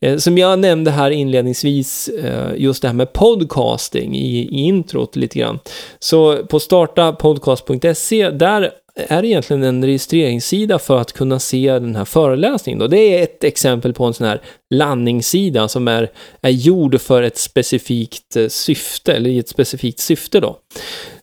Eh, 0.00 0.16
som 0.16 0.38
jag 0.38 0.58
nämnde 0.58 0.90
här 0.90 1.10
inledningsvis, 1.10 2.08
eh, 2.08 2.50
just 2.56 2.82
det 2.82 2.88
här 2.88 2.94
med 2.94 3.12
podcasting 3.12 4.16
i 4.16 4.48
introt 4.50 5.16
lite 5.16 5.38
grann. 5.38 5.58
Så 5.98 6.46
på 6.46 6.60
startapodcast.se, 6.60 8.30
där 8.30 8.70
är 8.94 9.24
egentligen 9.24 9.62
en 9.62 9.84
registreringssida 9.84 10.78
för 10.78 10.96
att 10.96 11.12
kunna 11.12 11.38
se 11.38 11.72
den 11.72 11.96
här 11.96 12.04
föreläsningen. 12.04 12.78
Då. 12.78 12.86
Det 12.86 12.98
är 12.98 13.22
ett 13.22 13.44
exempel 13.44 13.92
på 13.92 14.04
en 14.04 14.14
sån 14.14 14.26
här 14.26 14.40
landningssida 14.74 15.68
som 15.68 15.88
är, 15.88 16.10
är 16.40 16.50
gjord 16.50 17.00
för 17.00 17.22
ett 17.22 17.38
specifikt 17.38 18.36
eh, 18.36 18.48
syfte, 18.48 19.12
eller 19.12 19.30
i 19.30 19.38
ett 19.38 19.48
specifikt 19.48 19.98
syfte 19.98 20.40
då. 20.40 20.58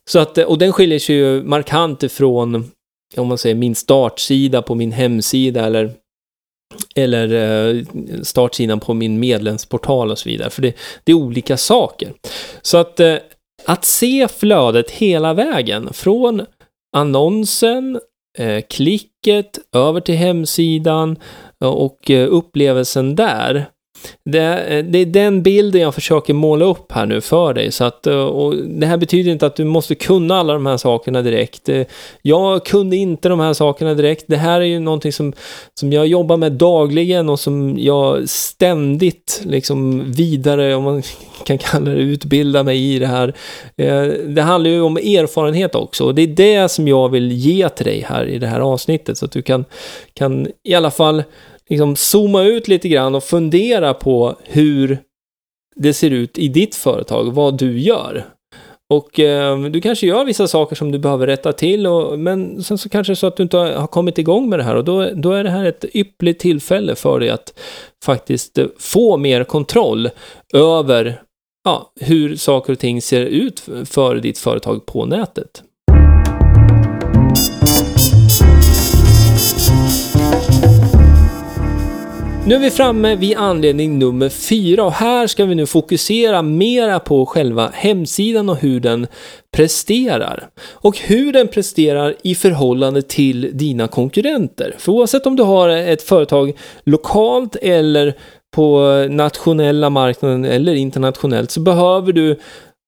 Så 0.10 0.20
att, 0.20 0.38
eh, 0.38 0.46
och 0.46 0.58
den 0.58 0.74
skiljer 0.74 1.00
sig 1.00 1.16
ju 1.16 1.44
markant 1.44 2.04
ifrån, 2.04 2.72
om 3.18 3.28
man 3.28 3.38
säger 3.38 3.56
min 3.56 3.76
startsida 3.76 4.62
på 4.62 4.76
min 4.76 4.92
hemsida 4.92 5.66
eller 5.66 5.92
eller 6.96 7.34
eh, 7.34 7.84
startsidan 8.24 8.80
på 8.80 8.94
min 8.94 9.20
medlemsportal 9.20 10.12
och 10.12 10.20
så 10.20 10.30
vidare. 10.30 10.50
För 10.50 10.62
det, 10.62 10.74
det 11.04 11.12
är 11.12 11.16
olika 11.16 11.58
saker. 11.58 12.14
Så 12.62 12.78
att, 12.78 13.00
att 13.66 13.86
se 13.86 14.28
flödet 14.28 14.92
hela 14.92 15.34
vägen 15.34 15.94
från 15.94 16.46
annonsen, 16.92 18.00
eh, 18.38 18.64
klicket, 18.70 19.60
över 19.76 20.02
till 20.02 20.16
hemsidan 20.16 21.18
eh, 21.64 21.70
och 21.70 22.12
eh, 22.12 22.28
upplevelsen 22.34 23.16
där 23.16 23.70
det, 24.26 24.64
eh, 24.64 24.86
det, 24.86 25.00
är 25.00 25.06
den 25.06 25.44
bilden 25.44 25.82
jag 25.82 25.96
försöker 25.96 26.34
måla 26.34 26.66
upp 26.66 26.92
här 26.92 27.06
nu 27.06 27.22
för 27.22 27.54
dig. 27.54 27.72
Så 27.72 27.84
att, 27.84 28.08
eh, 28.08 28.16
och 28.16 28.56
det 28.56 28.86
här 28.86 28.98
betyder 28.98 29.32
inte 29.32 29.46
att 29.46 29.56
du 29.56 29.64
måste 29.64 29.96
kunna 29.96 30.40
alla 30.40 30.54
de 30.54 30.66
här 30.66 30.78
sakerna 30.78 31.22
direkt. 31.22 31.70
Eh, 31.70 31.84
jag 32.22 32.66
kunde 32.66 32.96
inte 32.96 33.30
de 33.30 33.40
här 33.40 33.54
sakerna 33.54 33.94
direkt. 33.94 34.26
Det 34.28 34.38
här 34.38 34.62
är 34.62 34.66
ju 34.66 34.80
någonting 34.80 35.14
som, 35.14 35.34
som 35.74 35.94
jag 35.94 36.08
jobbar 36.08 36.38
med 36.38 36.52
dagligen 36.52 37.30
och 37.30 37.40
som 37.40 37.80
jag 37.80 38.30
ständigt 38.30 39.42
liksom 39.46 40.12
vidare, 40.12 40.76
om 40.76 40.84
man 40.84 41.04
kan 41.46 41.58
kalla 41.58 41.92
det, 41.92 42.02
utbilda 42.02 42.64
mig 42.64 42.96
i 42.96 43.00
det 43.00 43.08
här. 43.08 43.34
Det 44.28 44.42
handlar 44.42 44.70
ju 44.72 44.82
om 44.82 44.98
erfarenhet 44.98 45.76
också 45.76 46.06
och 46.06 46.16
det 46.16 46.22
är 46.22 46.28
det 46.28 46.70
som 46.70 46.88
jag 46.88 47.10
vill 47.10 47.32
ge 47.32 47.70
till 47.70 47.86
dig 47.86 48.06
här 48.08 48.26
i 48.26 48.40
det 48.40 48.48
här 48.48 48.60
avsnittet 48.60 49.18
så 49.18 49.26
att 49.26 49.32
du 49.32 49.42
kan, 49.42 49.66
kan 50.14 50.48
i 50.64 50.76
alla 50.76 50.92
fall 50.92 51.24
liksom 51.70 51.96
zooma 51.96 52.44
ut 52.44 52.68
lite 52.68 52.90
grann 52.90 53.16
och 53.16 53.24
fundera 53.24 53.94
på 53.94 54.36
hur 54.44 54.98
det 55.76 55.94
ser 55.94 56.12
ut 56.12 56.38
i 56.38 56.48
ditt 56.48 56.76
företag, 56.76 57.32
vad 57.34 57.58
du 57.58 57.80
gör. 57.80 58.26
Och 58.94 59.20
eh, 59.20 59.60
du 59.60 59.82
kanske 59.82 60.08
gör 60.08 60.26
vissa 60.26 60.48
saker 60.48 60.76
som 60.76 60.92
du 60.92 61.00
behöver 61.00 61.28
rätta 61.28 61.54
till, 61.54 61.88
och, 61.88 62.20
men 62.20 62.64
sen 62.64 62.78
så 62.78 62.90
kanske 62.90 63.12
det 63.12 63.14
är 63.14 63.16
så 63.16 63.28
att 63.28 63.38
du 63.38 63.44
inte 63.44 63.58
har 63.58 63.88
kommit 63.88 64.18
igång 64.18 64.50
med 64.50 64.60
det 64.60 64.64
här 64.64 64.76
och 64.76 64.84
då, 64.84 65.10
då 65.14 65.32
är 65.32 65.44
det 65.44 65.50
här 65.50 65.66
ett 65.66 65.86
ypperligt 65.94 66.42
tillfälle 66.42 66.96
för 66.96 67.20
dig 67.20 67.30
att 67.30 67.60
faktiskt 68.06 68.60
få 68.80 69.18
mer 69.18 69.44
kontroll 69.44 70.10
över 70.54 71.22
ja, 71.64 71.94
hur 72.00 72.36
saker 72.36 72.74
och 72.74 72.80
ting 72.80 73.02
ser 73.02 73.26
ut 73.26 73.60
för 73.86 74.16
ditt 74.16 74.38
företag 74.38 74.86
på 74.86 75.06
nätet. 75.06 75.64
Nu 82.48 82.56
är 82.56 82.60
vi 82.60 82.72
framme 82.72 83.16
vid 83.16 83.38
anledning 83.38 84.00
nummer 84.00 84.30
fyra 84.30 84.84
och 84.84 84.92
här 84.92 85.28
ska 85.28 85.46
vi 85.46 85.56
nu 85.56 85.66
fokusera 85.66 86.42
mera 86.42 87.00
på 87.00 87.26
själva 87.26 87.70
hemsidan 87.74 88.50
och 88.50 88.58
hur 88.58 88.80
den 88.80 89.08
presterar. 89.56 90.50
Och 90.72 90.98
hur 90.98 91.34
den 91.34 91.48
presterar 91.48 92.16
i 92.24 92.36
förhållande 92.36 93.02
till 93.02 93.50
dina 93.54 93.88
konkurrenter. 93.88 94.76
För 94.78 94.92
oavsett 94.92 95.26
om 95.26 95.36
du 95.36 95.44
har 95.44 95.70
ett 95.70 96.02
företag 96.02 96.54
lokalt 96.84 97.56
eller 97.56 98.14
på 98.56 98.80
nationella 99.10 99.90
marknaden 99.90 100.46
eller 100.46 100.74
internationellt 100.74 101.52
så 101.52 101.60
behöver 101.60 102.14
du 102.14 102.40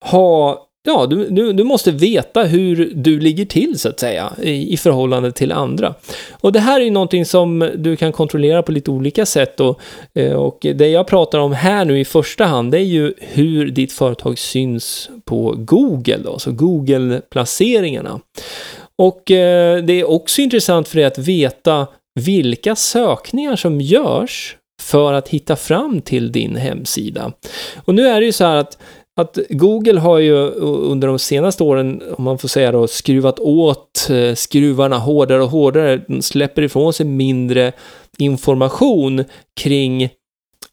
ha 0.06 0.68
Ja, 0.84 1.06
du, 1.06 1.30
du, 1.30 1.54
du, 1.54 1.64
måste 1.64 1.92
veta 1.92 2.44
hur 2.44 2.92
du 2.96 3.20
ligger 3.20 3.46
till 3.46 3.80
så 3.80 3.90
att 3.90 4.00
säga 4.00 4.34
i, 4.42 4.74
i 4.74 4.78
förhållande 4.78 5.32
till 5.32 5.52
andra. 5.52 5.96
Och 6.32 6.52
det 6.52 6.60
här 6.60 6.80
är 6.80 6.84
ju 6.84 6.92
någonting 6.92 7.26
som 7.26 7.72
du 7.76 7.96
kan 7.96 8.12
kontrollera 8.12 8.64
på 8.64 8.72
lite 8.72 8.92
olika 8.92 9.26
sätt 9.26 9.60
och, 9.60 9.80
eh, 10.14 10.34
och 10.34 10.58
det 10.62 10.88
jag 10.88 11.08
pratar 11.08 11.40
om 11.40 11.54
här 11.54 11.86
nu 11.86 12.00
i 12.00 12.06
första 12.06 12.46
hand 12.46 12.72
det 12.72 12.78
är 12.78 12.84
ju 12.84 13.14
hur 13.20 13.72
ditt 13.72 13.92
företag 13.92 14.40
syns 14.40 15.10
på 15.26 15.56
Google 15.58 16.18
då, 16.18 16.40
så 16.40 16.52
Google-placeringarna. 16.52 18.20
Och 18.96 19.32
eh, 19.32 19.84
det 19.84 19.94
är 19.94 20.10
också 20.10 20.42
intressant 20.42 20.88
för 20.88 20.96
dig 20.96 21.06
att 21.06 21.18
veta 21.18 21.88
vilka 22.20 22.76
sökningar 22.76 23.56
som 23.56 23.82
görs 23.82 24.58
för 24.82 25.14
att 25.14 25.30
hitta 25.30 25.56
fram 25.56 26.02
till 26.02 26.32
din 26.32 26.56
hemsida. 26.56 27.32
Och 27.86 27.96
nu 27.96 28.08
är 28.08 28.20
det 28.20 28.26
ju 28.26 28.32
så 28.32 28.44
här 28.44 28.56
att 28.56 28.78
att 29.22 29.38
Google 29.50 30.00
har 30.00 30.20
ju 30.20 30.34
under 30.62 31.08
de 31.08 31.20
senaste 31.20 31.64
åren, 31.64 32.02
om 32.18 32.24
man 32.24 32.38
får 32.38 32.48
säga 32.48 32.72
då, 32.72 32.88
skruvat 32.88 33.40
åt 33.40 34.08
eh, 34.10 34.36
skruvarna 34.36 34.98
hårdare 34.98 35.44
och 35.44 35.50
hårdare, 35.50 36.02
de 36.08 36.22
släpper 36.22 36.62
ifrån 36.62 36.94
sig 36.94 37.06
mindre 37.06 37.72
information 38.18 39.24
kring 39.60 40.10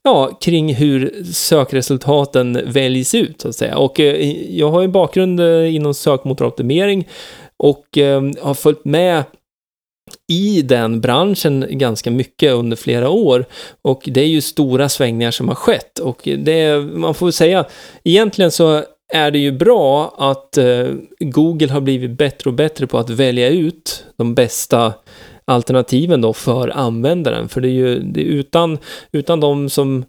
ja, 0.05 0.39
kring 0.41 0.75
hur 0.75 1.25
sökresultaten 1.33 2.61
väljs 2.67 3.15
ut, 3.15 3.41
så 3.41 3.49
att 3.49 3.57
säga. 3.57 3.79
Och 3.79 4.01
eh, 4.01 4.33
jag 4.57 4.71
har 4.71 4.83
ju 4.83 4.89
bakgrund 4.89 5.41
eh, 5.41 5.75
inom 5.75 5.95
sökmotoroptimering 5.95 7.09
och 7.57 7.99
eh, 7.99 8.23
har 8.41 8.55
följt 8.55 8.85
med 8.85 9.23
i 10.29 10.62
den 10.62 11.01
branschen 11.01 11.67
ganska 11.71 12.11
mycket 12.11 12.53
under 12.53 12.77
flera 12.77 13.09
år. 13.11 13.45
Och 13.83 14.03
det 14.05 14.21
är 14.21 14.27
ju 14.27 14.41
stora 14.41 14.88
svängningar 14.88 15.31
som 15.31 15.49
har 15.49 15.55
skett. 15.55 15.99
Och 15.99 16.29
det, 16.38 16.79
man 16.81 17.14
får 17.14 17.31
säga, 17.31 17.64
egentligen 18.05 18.51
så 18.51 18.85
är 19.12 19.31
det 19.31 19.38
ju 19.38 19.53
bra 19.53 20.14
att 20.19 20.59
eh, 20.59 20.87
Google 21.21 21.73
har 21.73 21.81
blivit 21.81 22.11
bättre 22.11 22.51
och 22.51 22.55
bättre 22.55 22.87
på 22.87 22.99
att 22.99 23.11
välja 23.11 23.49
ut 23.49 24.05
de 24.17 24.35
bästa 24.35 24.93
alternativen 25.45 26.21
då 26.21 26.33
för 26.33 26.69
användaren. 26.69 27.49
För 27.49 27.61
det 27.61 27.69
är 27.69 27.73
ju 27.73 27.99
det 27.99 28.21
är 28.21 28.25
utan, 28.25 28.79
utan 29.12 29.41
de 29.41 29.71
som 29.71 30.05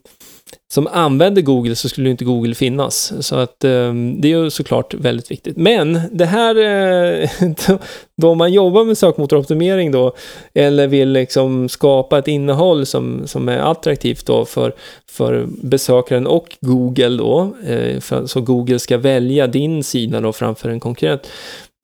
som 0.72 0.86
använder 0.86 1.42
Google 1.42 1.76
så 1.76 1.88
skulle 1.88 2.10
inte 2.10 2.24
Google 2.24 2.54
finnas. 2.54 3.12
Så 3.20 3.36
att 3.36 3.64
eh, 3.64 3.94
det 3.94 4.32
är 4.32 4.42
ju 4.42 4.50
såklart 4.50 4.94
väldigt 4.94 5.30
viktigt. 5.30 5.56
Men 5.56 6.00
det 6.12 6.24
här, 6.24 6.56
eh, 6.56 7.28
då 8.16 8.34
man 8.34 8.52
jobbar 8.52 8.84
med 8.84 8.98
sökmotoroptimering 8.98 9.92
då, 9.92 10.14
eller 10.54 10.86
vill 10.86 11.12
liksom 11.12 11.68
skapa 11.68 12.18
ett 12.18 12.28
innehåll 12.28 12.86
som, 12.86 13.22
som 13.26 13.48
är 13.48 13.58
attraktivt 13.58 14.26
då 14.26 14.44
för, 14.44 14.74
för 15.10 15.46
besökaren 15.62 16.26
och 16.26 16.56
Google 16.60 17.16
då, 17.16 17.54
eh, 17.66 18.00
för, 18.00 18.26
så 18.26 18.40
Google 18.40 18.78
ska 18.78 18.98
välja 18.98 19.46
din 19.46 19.84
sida 19.84 20.20
då 20.20 20.32
framför 20.32 20.68
en 20.68 20.80
konkurrent. 20.80 21.28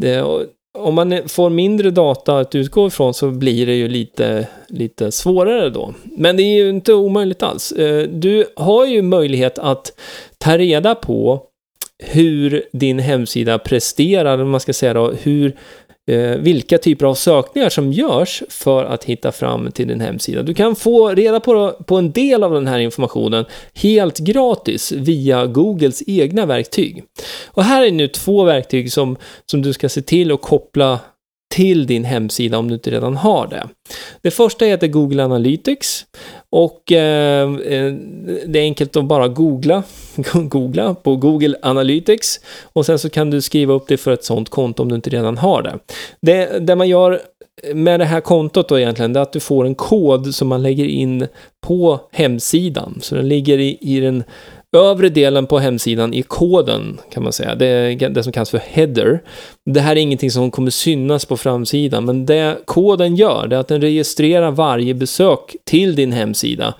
Det, 0.02 0.14
eh, 0.14 0.26
om 0.76 0.94
man 0.94 1.28
får 1.28 1.50
mindre 1.50 1.90
data 1.90 2.38
att 2.38 2.54
utgå 2.54 2.86
ifrån 2.86 3.14
så 3.14 3.30
blir 3.30 3.66
det 3.66 3.74
ju 3.74 3.88
lite, 3.88 4.48
lite 4.68 5.12
svårare 5.12 5.70
då. 5.70 5.94
Men 6.04 6.36
det 6.36 6.42
är 6.42 6.64
ju 6.64 6.68
inte 6.68 6.92
omöjligt 6.92 7.42
alls. 7.42 7.72
Eh, 7.72 8.08
du 8.08 8.46
har 8.56 8.86
ju 8.86 9.02
möjlighet 9.02 9.58
att 9.58 9.92
ta 10.38 10.58
reda 10.58 10.94
på 10.94 11.42
hur 11.98 12.62
din 12.72 12.98
hemsida 12.98 13.58
presterar, 13.58 14.34
eller 14.34 14.44
man 14.44 14.60
ska 14.60 14.72
säga 14.72 14.94
då, 14.94 15.12
hur 15.22 15.56
Eh, 16.10 16.36
vilka 16.36 16.78
typer 16.78 17.06
av 17.06 17.14
sökningar 17.14 17.68
som 17.68 17.92
görs 17.92 18.42
för 18.48 18.84
att 18.84 19.04
hitta 19.04 19.32
fram 19.32 19.72
till 19.72 19.88
din 19.88 20.00
hemsida. 20.00 20.42
Du 20.42 20.54
kan 20.54 20.76
få 20.76 21.08
reda 21.08 21.40
på, 21.40 21.72
på 21.86 21.96
en 21.96 22.12
del 22.12 22.44
av 22.44 22.52
den 22.52 22.66
här 22.66 22.78
informationen 22.78 23.44
helt 23.74 24.18
gratis 24.18 24.92
via 24.92 25.46
Googles 25.46 26.02
egna 26.06 26.46
verktyg. 26.46 27.04
Och 27.46 27.64
här 27.64 27.86
är 27.86 27.90
nu 27.90 28.08
två 28.08 28.44
verktyg 28.44 28.92
som, 28.92 29.16
som 29.50 29.62
du 29.62 29.72
ska 29.72 29.88
se 29.88 30.02
till 30.02 30.32
att 30.32 30.42
koppla 30.42 31.00
till 31.54 31.86
din 31.86 32.04
hemsida 32.04 32.58
om 32.58 32.68
du 32.68 32.74
inte 32.74 32.90
redan 32.90 33.16
har 33.16 33.46
det. 33.46 33.68
Det 34.22 34.30
första 34.30 34.64
heter 34.64 34.86
Google 34.86 35.24
Analytics 35.24 36.06
och 36.56 36.92
eh, 36.92 37.54
eh, 37.54 37.94
det 38.46 38.58
är 38.58 38.62
enkelt 38.62 38.96
att 38.96 39.04
bara 39.04 39.28
googla, 39.28 39.82
googla 40.34 40.94
på 40.94 41.16
Google 41.16 41.56
Analytics 41.62 42.40
och 42.62 42.86
sen 42.86 42.98
så 42.98 43.10
kan 43.10 43.30
du 43.30 43.42
skriva 43.42 43.74
upp 43.74 43.88
det 43.88 43.96
för 43.96 44.10
ett 44.10 44.24
sånt 44.24 44.48
konto 44.48 44.82
om 44.82 44.88
du 44.88 44.94
inte 44.94 45.10
redan 45.10 45.38
har 45.38 45.62
det. 45.62 45.78
Det, 46.20 46.58
det 46.58 46.76
man 46.76 46.88
gör 46.88 47.20
med 47.74 48.00
det 48.00 48.04
här 48.04 48.20
kontot 48.20 48.68
då 48.68 48.78
egentligen, 48.78 49.12
det 49.12 49.20
är 49.20 49.22
att 49.22 49.32
du 49.32 49.40
får 49.40 49.66
en 49.66 49.74
kod 49.74 50.34
som 50.34 50.48
man 50.48 50.62
lägger 50.62 50.84
in 50.84 51.26
på 51.66 52.00
hemsidan. 52.12 52.98
Så 53.02 53.14
den 53.14 53.28
ligger 53.28 53.58
i, 53.58 53.78
i 53.80 54.00
den 54.00 54.24
övre 54.76 55.08
delen 55.08 55.46
på 55.46 55.58
hemsidan 55.58 56.14
i 56.14 56.22
koden 56.22 57.00
kan 57.10 57.22
man 57.22 57.32
säga. 57.32 57.54
Det 57.54 57.66
är 57.66 58.08
det 58.08 58.22
som 58.22 58.32
kallas 58.32 58.50
för 58.50 58.58
header. 58.58 59.22
Det 59.64 59.80
här 59.80 59.96
är 59.96 60.00
ingenting 60.00 60.30
som 60.30 60.50
kommer 60.50 60.70
synas 60.70 61.24
på 61.24 61.36
framsidan, 61.36 62.04
men 62.04 62.26
det 62.26 62.56
koden 62.64 63.16
gör 63.16 63.46
det 63.46 63.56
är 63.56 63.60
att 63.60 63.68
den 63.68 63.80
registrerar 63.80 64.50
varje 64.50 64.94
besök 64.94 65.56
till 65.64 65.94
din 65.96 66.12
hemsida. 66.12 66.74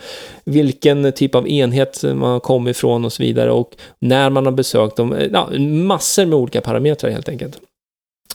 Vilken 0.45 1.13
typ 1.13 1.35
av 1.35 1.49
enhet 1.49 2.03
man 2.03 2.31
har 2.31 2.41
kommit 2.41 2.77
ifrån 2.77 3.05
och 3.05 3.13
så 3.13 3.23
vidare 3.23 3.51
och 3.51 3.71
när 3.99 4.31
man 4.31 4.47
har 4.47 4.53
besökt 4.53 4.97
dem. 4.97 5.15
Ja, 5.33 5.49
massor 5.61 6.27
med 6.27 6.39
olika 6.39 6.61
parametrar 6.61 7.11
helt 7.11 7.29
enkelt. 7.29 7.59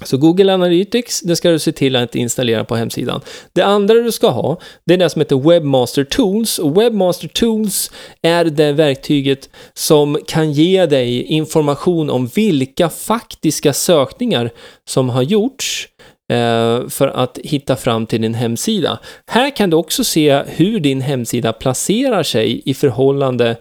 Så 0.04 0.18
Google 0.18 0.54
Analytics, 0.54 1.22
det 1.22 1.36
ska 1.36 1.50
du 1.50 1.60
se 1.60 1.72
till 1.72 1.96
att 1.96 2.16
installera 2.16 2.64
på 2.64 2.76
hemsidan. 2.76 3.22
Det 3.54 3.62
andra 3.62 3.94
du 3.94 4.12
ska 4.12 4.30
ha, 4.30 4.60
det 4.86 4.94
är 4.94 4.98
det 4.98 5.10
som 5.10 5.22
heter 5.22 5.50
Webmaster 5.50 6.04
Tools. 6.04 6.60
Och 6.60 6.82
Webmaster 6.82 7.28
Tools 7.28 7.92
är 8.22 8.46
det 8.46 8.72
verktyget 8.72 9.50
som 9.74 10.18
kan 10.28 10.52
ge 10.52 10.86
dig 10.86 11.24
information 11.24 12.10
om 12.10 12.28
vilka 12.28 12.90
faktiska 12.90 13.74
sökningar 13.74 14.50
som 14.88 15.10
har 15.10 15.22
gjorts 15.22 15.88
eh, 16.32 16.88
för 16.90 17.08
att 17.08 17.40
hitta 17.44 17.76
fram 17.76 18.06
till 18.06 18.22
din 18.22 18.34
hemsida. 18.34 19.00
Här 19.28 19.56
kan 19.56 19.70
du 19.70 19.78
också 19.78 20.04
se 20.04 20.44
hur 20.48 20.80
din 20.80 21.02
hemsida 21.02 21.54
placerar 21.54 22.24
sig 22.24 22.62
i 22.66 22.74
förhållande 22.74 23.58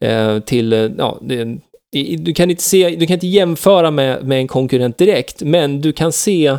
eh, 0.00 0.38
till 0.38 0.72
eh, 0.72 0.90
ja, 0.98 1.20
du 2.02 2.34
kan 2.34 2.50
inte, 2.50 2.62
se, 2.62 2.96
du 2.96 3.06
kan 3.06 3.14
inte 3.14 3.26
jämföra 3.26 3.90
med, 3.90 4.24
med 4.24 4.38
en 4.38 4.48
konkurrent 4.48 4.98
direkt, 4.98 5.42
men 5.42 5.80
du 5.80 5.92
kan 5.92 6.12
se 6.12 6.56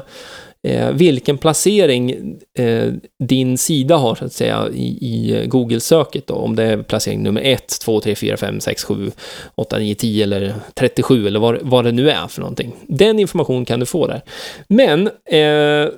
eh, 0.68 0.92
vilken 0.92 1.38
placering 1.38 2.36
eh, 2.60 2.94
din 3.24 3.58
sida 3.58 3.96
har 3.96 4.16
så 4.16 4.26
att 4.26 4.34
säga 4.34 4.68
i, 4.74 4.86
i 4.86 5.46
Google-söket. 5.48 6.30
Om 6.30 6.56
det 6.56 6.64
är 6.64 6.84
placering 6.84 7.24
nummer 7.24 7.42
1, 7.42 7.80
2, 7.82 8.00
3, 8.02 8.16
4, 8.16 8.38
5, 8.38 8.60
6, 8.60 8.84
7, 8.84 9.12
8, 9.56 9.78
9, 9.78 9.96
10 9.96 10.24
eller 10.24 10.54
37 10.74 11.28
eller 11.28 11.40
vad, 11.40 11.58
vad 11.62 11.86
det 11.86 11.92
nu 11.92 12.10
är 12.10 12.28
för 12.28 12.42
någonting. 12.42 12.76
Den 12.88 13.20
informationen 13.20 13.66
kan 13.66 13.80
du 13.80 13.86
få 13.86 14.08
där. 14.08 14.22
Men 14.68 15.10
eh, 15.30 15.40
eh, 15.40 15.90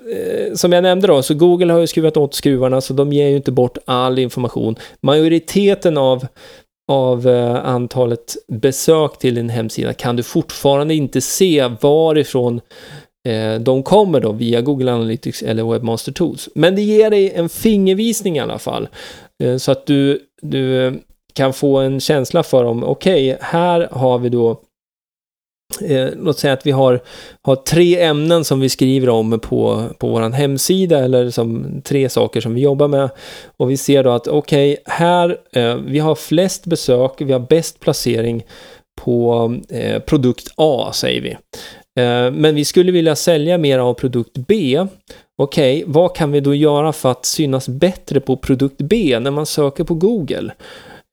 som 0.56 0.72
jag 0.72 0.82
nämnde 0.84 1.08
då, 1.08 1.22
så 1.22 1.34
Google 1.34 1.74
har 1.74 1.80
ju 1.80 1.88
skruvat 1.88 2.18
åt 2.18 2.34
skruvarna 2.34 2.82
så 2.82 2.94
de 2.94 3.14
ger 3.14 3.28
ju 3.28 3.36
inte 3.36 3.52
bort 3.52 3.78
all 3.86 4.20
information. 4.20 4.76
Majoriteten 5.02 5.98
av 5.98 6.28
av 6.88 7.28
eh, 7.28 7.66
antalet 7.66 8.36
besök 8.48 9.20
till 9.20 9.36
din 9.36 9.50
hemsida 9.50 9.94
kan 9.94 10.16
du 10.16 10.24
fortfarande 10.24 10.96
inte 10.96 11.22
se 11.22 11.68
varifrån 11.82 12.62
eh, 13.28 13.56
de 13.56 13.84
kommer 13.84 14.20
då 14.20 14.32
via 14.32 14.62
Google 14.62 14.94
Analytics 14.94 15.44
eller 15.44 15.64
Webmaster 15.64 16.12
Tools. 16.12 16.50
Men 16.56 16.76
det 16.76 16.82
ger 16.82 17.10
dig 17.10 17.32
en 17.36 17.50
fingervisning 17.50 18.38
i 18.38 18.40
alla 18.40 18.60
fall. 18.60 18.88
Eh, 19.44 19.58
så 19.58 19.72
att 19.72 19.86
du, 19.86 20.20
du 20.42 20.94
kan 21.34 21.54
få 21.54 21.78
en 21.78 22.00
känsla 22.00 22.44
för 22.44 22.64
om, 22.64 22.84
okej, 22.84 23.34
okay, 23.34 23.38
här 23.42 23.88
har 23.92 24.18
vi 24.18 24.30
då 24.30 24.62
Eh, 25.82 26.10
låt 26.18 26.40
säga 26.40 26.54
att 26.54 26.68
vi 26.68 26.72
har, 26.72 27.00
har 27.42 27.56
tre 27.56 28.02
ämnen 28.02 28.44
som 28.44 28.60
vi 28.60 28.70
skriver 28.70 29.10
om 29.10 29.40
på, 29.40 29.84
på 29.98 30.10
vår 30.10 30.30
hemsida 30.30 31.00
eller 31.00 31.30
som 31.30 31.82
tre 31.84 32.10
saker 32.10 32.42
som 32.42 32.54
vi 32.54 32.62
jobbar 32.62 32.88
med. 32.88 33.10
Och 33.58 33.72
vi 33.72 33.78
ser 33.78 34.04
då 34.04 34.12
att 34.12 34.28
okej, 34.28 34.72
okay, 34.72 34.84
här, 34.96 35.38
eh, 35.54 35.76
vi 35.76 36.00
har 36.00 36.16
flest 36.16 36.66
besök, 36.66 37.12
vi 37.18 37.34
har 37.34 37.40
bäst 37.40 37.80
placering 37.80 38.46
på 39.02 39.54
eh, 39.70 40.00
produkt 40.00 40.54
A, 40.56 40.92
säger 40.94 41.22
vi. 41.22 41.32
Eh, 42.04 42.32
men 42.32 42.56
vi 42.56 42.66
skulle 42.66 42.92
vilja 42.92 43.16
sälja 43.16 43.58
mer 43.58 43.80
av 43.80 43.94
produkt 43.94 44.38
B. 44.48 44.86
Okej, 45.38 45.78
okay, 45.78 45.94
vad 45.94 46.16
kan 46.16 46.32
vi 46.32 46.40
då 46.40 46.56
göra 46.56 46.94
för 46.94 47.12
att 47.12 47.26
synas 47.26 47.68
bättre 47.68 48.20
på 48.20 48.38
produkt 48.38 48.78
B 48.78 49.20
när 49.20 49.32
man 49.32 49.46
söker 49.46 49.84
på 49.84 49.94
Google? 49.94 50.54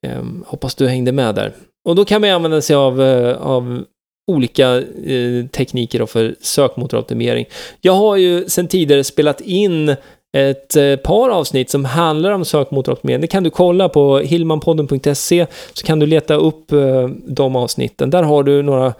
Eh, 0.06 0.22
hoppas 0.46 0.74
du 0.74 0.88
hängde 0.88 1.12
med 1.12 1.34
där. 1.34 1.52
Och 1.84 1.94
då 1.94 2.04
kan 2.04 2.20
man 2.20 2.30
använda 2.30 2.60
sig 2.60 2.76
av, 2.76 3.02
eh, 3.02 3.36
av 3.36 3.84
olika 4.26 4.76
eh, 4.76 5.46
tekniker 5.52 6.06
för 6.06 6.34
sökmotoroptimering. 6.40 7.46
Jag 7.80 7.92
har 7.92 8.16
ju 8.16 8.48
sedan 8.48 8.68
tidigare 8.68 9.04
spelat 9.04 9.40
in 9.40 9.96
ett 10.37 10.76
eh, 10.76 10.96
par 10.96 11.30
avsnitt 11.30 11.70
som 11.70 11.84
handlar 11.84 12.32
om 12.32 12.44
sökmotoroptimering. 12.44 13.20
Det 13.20 13.26
kan 13.26 13.42
du 13.42 13.50
kolla 13.50 13.88
på 13.88 14.18
hilmanpodden.se 14.18 15.46
så 15.72 15.87
kan 15.87 15.98
du 15.98 16.06
leta 16.06 16.34
upp 16.34 16.72
eh, 16.72 17.08
de 17.26 17.56
avsnitten. 17.56 18.10
Där 18.10 18.22
har 18.22 18.42
du 18.42 18.62
några, 18.62 18.94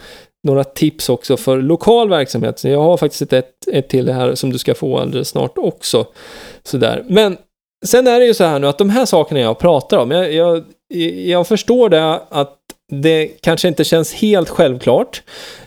några 0.47 0.65
tips 0.65 1.09
också 1.09 1.37
för 1.37 1.63
lokal 1.63 2.09
verksamhet. 2.09 2.59
Så 2.59 2.69
jag 2.69 2.81
har 2.81 2.97
faktiskt 2.97 3.33
ett, 3.33 3.69
ett 3.73 3.89
till 3.89 4.09
här 4.09 4.35
som 4.35 4.53
du 4.53 4.59
ska 4.59 4.75
få 4.75 4.99
alldeles 4.99 5.29
snart 5.29 5.59
också. 5.59 6.07
Sådär. 6.63 7.05
Men 7.09 7.37
sen 7.87 8.07
är 8.07 8.21
det 8.21 8.27
ju 8.27 8.35
så 8.35 8.45
här 8.45 8.59
nu 8.59 8.67
att 8.67 8.79
de 8.79 8.91
här 8.91 9.05
sakerna 9.05 9.41
jag 9.41 9.59
pratar 9.59 9.99
om, 9.99 10.11
jag, 10.11 10.33
jag, 10.33 10.65
jag 11.25 11.47
förstår 11.47 11.89
det 11.89 12.21
att 12.29 12.59
det 12.93 13.27
kanske 13.41 13.69
inte 13.69 13.85
känns 13.85 14.15
helt 14.15 14.49
självklart. 14.49 15.23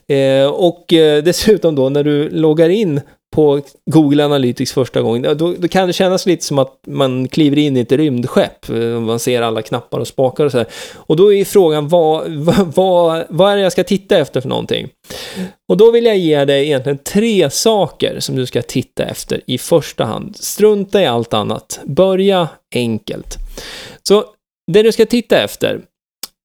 Eh, 0.08 0.48
och 0.48 0.94
eh, 0.94 1.24
dessutom 1.24 1.76
då 1.76 1.90
när 1.90 2.04
du 2.04 2.30
loggar 2.30 2.70
in 2.70 3.02
på 3.36 3.62
Google 3.92 4.26
Analytics 4.26 4.74
första 4.74 5.02
gången, 5.02 5.38
då, 5.38 5.54
då, 5.60 5.68
kan 5.68 5.88
det 5.88 5.94
kännas 5.94 6.26
lite 6.26 6.46
som 6.46 6.60
att 6.60 6.80
man 6.88 7.28
kliver 7.28 7.58
in 7.58 7.78
i 7.78 7.80
ett 7.80 7.92
rymdskepp. 7.92 8.70
Eh, 8.70 8.76
man 9.00 9.20
ser 9.20 9.42
alla 9.42 9.62
knappar 9.62 10.00
och 10.00 10.08
spakar 10.08 10.46
och 10.46 10.52
så 10.52 10.58
här. 10.58 10.68
Och 10.96 11.16
då 11.16 11.34
är 11.34 11.46
frågan, 11.46 11.88
vad, 11.88 12.32
vad, 12.76 13.26
vad 13.30 13.52
är 13.52 13.56
det 13.56 13.62
jag 13.62 13.72
ska 13.72 13.84
titta 13.84 14.18
efter 14.18 14.42
för 14.42 14.50
någonting? 14.50 14.90
Och 15.70 15.78
då 15.78 15.92
vill 15.92 16.06
jag 16.06 16.18
ge 16.18 16.46
dig 16.46 16.66
egentligen 16.66 16.98
tre 16.98 17.50
saker 17.50 18.20
som 18.20 18.36
du 18.36 18.46
ska 18.46 18.62
titta 18.62 19.04
efter 19.04 19.42
i 19.48 19.58
första 19.58 20.06
hand. 20.06 20.36
Strunta 20.36 21.02
i 21.02 21.06
allt 21.06 21.34
annat. 21.34 21.80
Börja 21.86 22.48
enkelt. 22.76 23.38
Så 24.04 24.24
det 24.72 24.84
du 24.84 24.92
ska 24.92 25.06
titta 25.06 25.44
efter, 25.44 25.82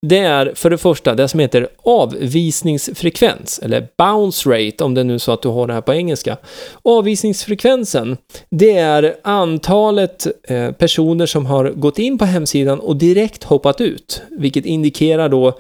det 0.07 0.19
är 0.19 0.53
för 0.55 0.71
det 0.71 0.79
första 0.79 1.15
det 1.15 1.29
som 1.29 1.41
heter 1.41 1.69
avvisningsfrekvens, 1.83 3.61
eller 3.63 3.89
bounce 3.99 4.51
rate 4.51 4.85
om 4.85 4.95
det 4.95 5.01
är 5.01 5.05
nu 5.05 5.19
så 5.19 5.33
att 5.33 5.43
du 5.43 5.49
har 5.49 5.67
det 5.67 5.73
här 5.73 5.81
på 5.81 5.95
engelska. 5.95 6.37
Avvisningsfrekvensen, 6.83 8.17
det 8.51 8.79
är 8.79 9.17
antalet 9.23 10.27
eh, 10.49 10.73
personer 10.73 11.27
som 11.27 11.47
har 11.47 11.71
gått 11.71 11.99
in 11.99 12.19
på 12.19 12.25
hemsidan 12.25 12.81
och 12.81 12.97
direkt 12.97 13.45
hoppat 13.45 13.81
ut, 13.81 14.23
vilket 14.31 14.67
indikerar 14.67 15.29
då 15.29 15.59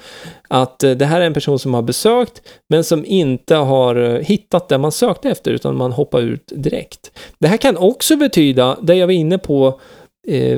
att 0.49 0.83
eh, 0.83 0.91
det 0.91 1.07
här 1.07 1.21
är 1.21 1.27
en 1.27 1.35
person 1.35 1.59
som 1.59 1.75
har 1.75 1.83
besökt, 1.83 2.43
men 2.69 2.85
som 2.85 3.05
inte 3.05 3.55
har 3.55 3.97
eh, 3.97 4.21
hittat 4.21 4.69
det 4.69 4.79
man 4.79 4.93
sökte 4.93 5.31
efter, 5.31 5.51
utan 5.51 5.77
man 5.77 5.93
hoppar 5.93 6.21
ut 6.21 6.53
direkt. 6.57 7.11
Det 7.39 7.49
här 7.49 7.57
kan 7.57 7.77
också 7.77 8.17
betyda, 8.17 8.79
det 8.83 8.95
jag 8.95 9.07
var 9.07 9.15
inne 9.15 9.39
på 9.39 9.81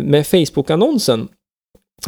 med 0.02 0.26
Facebook-annonsen, 0.26 1.28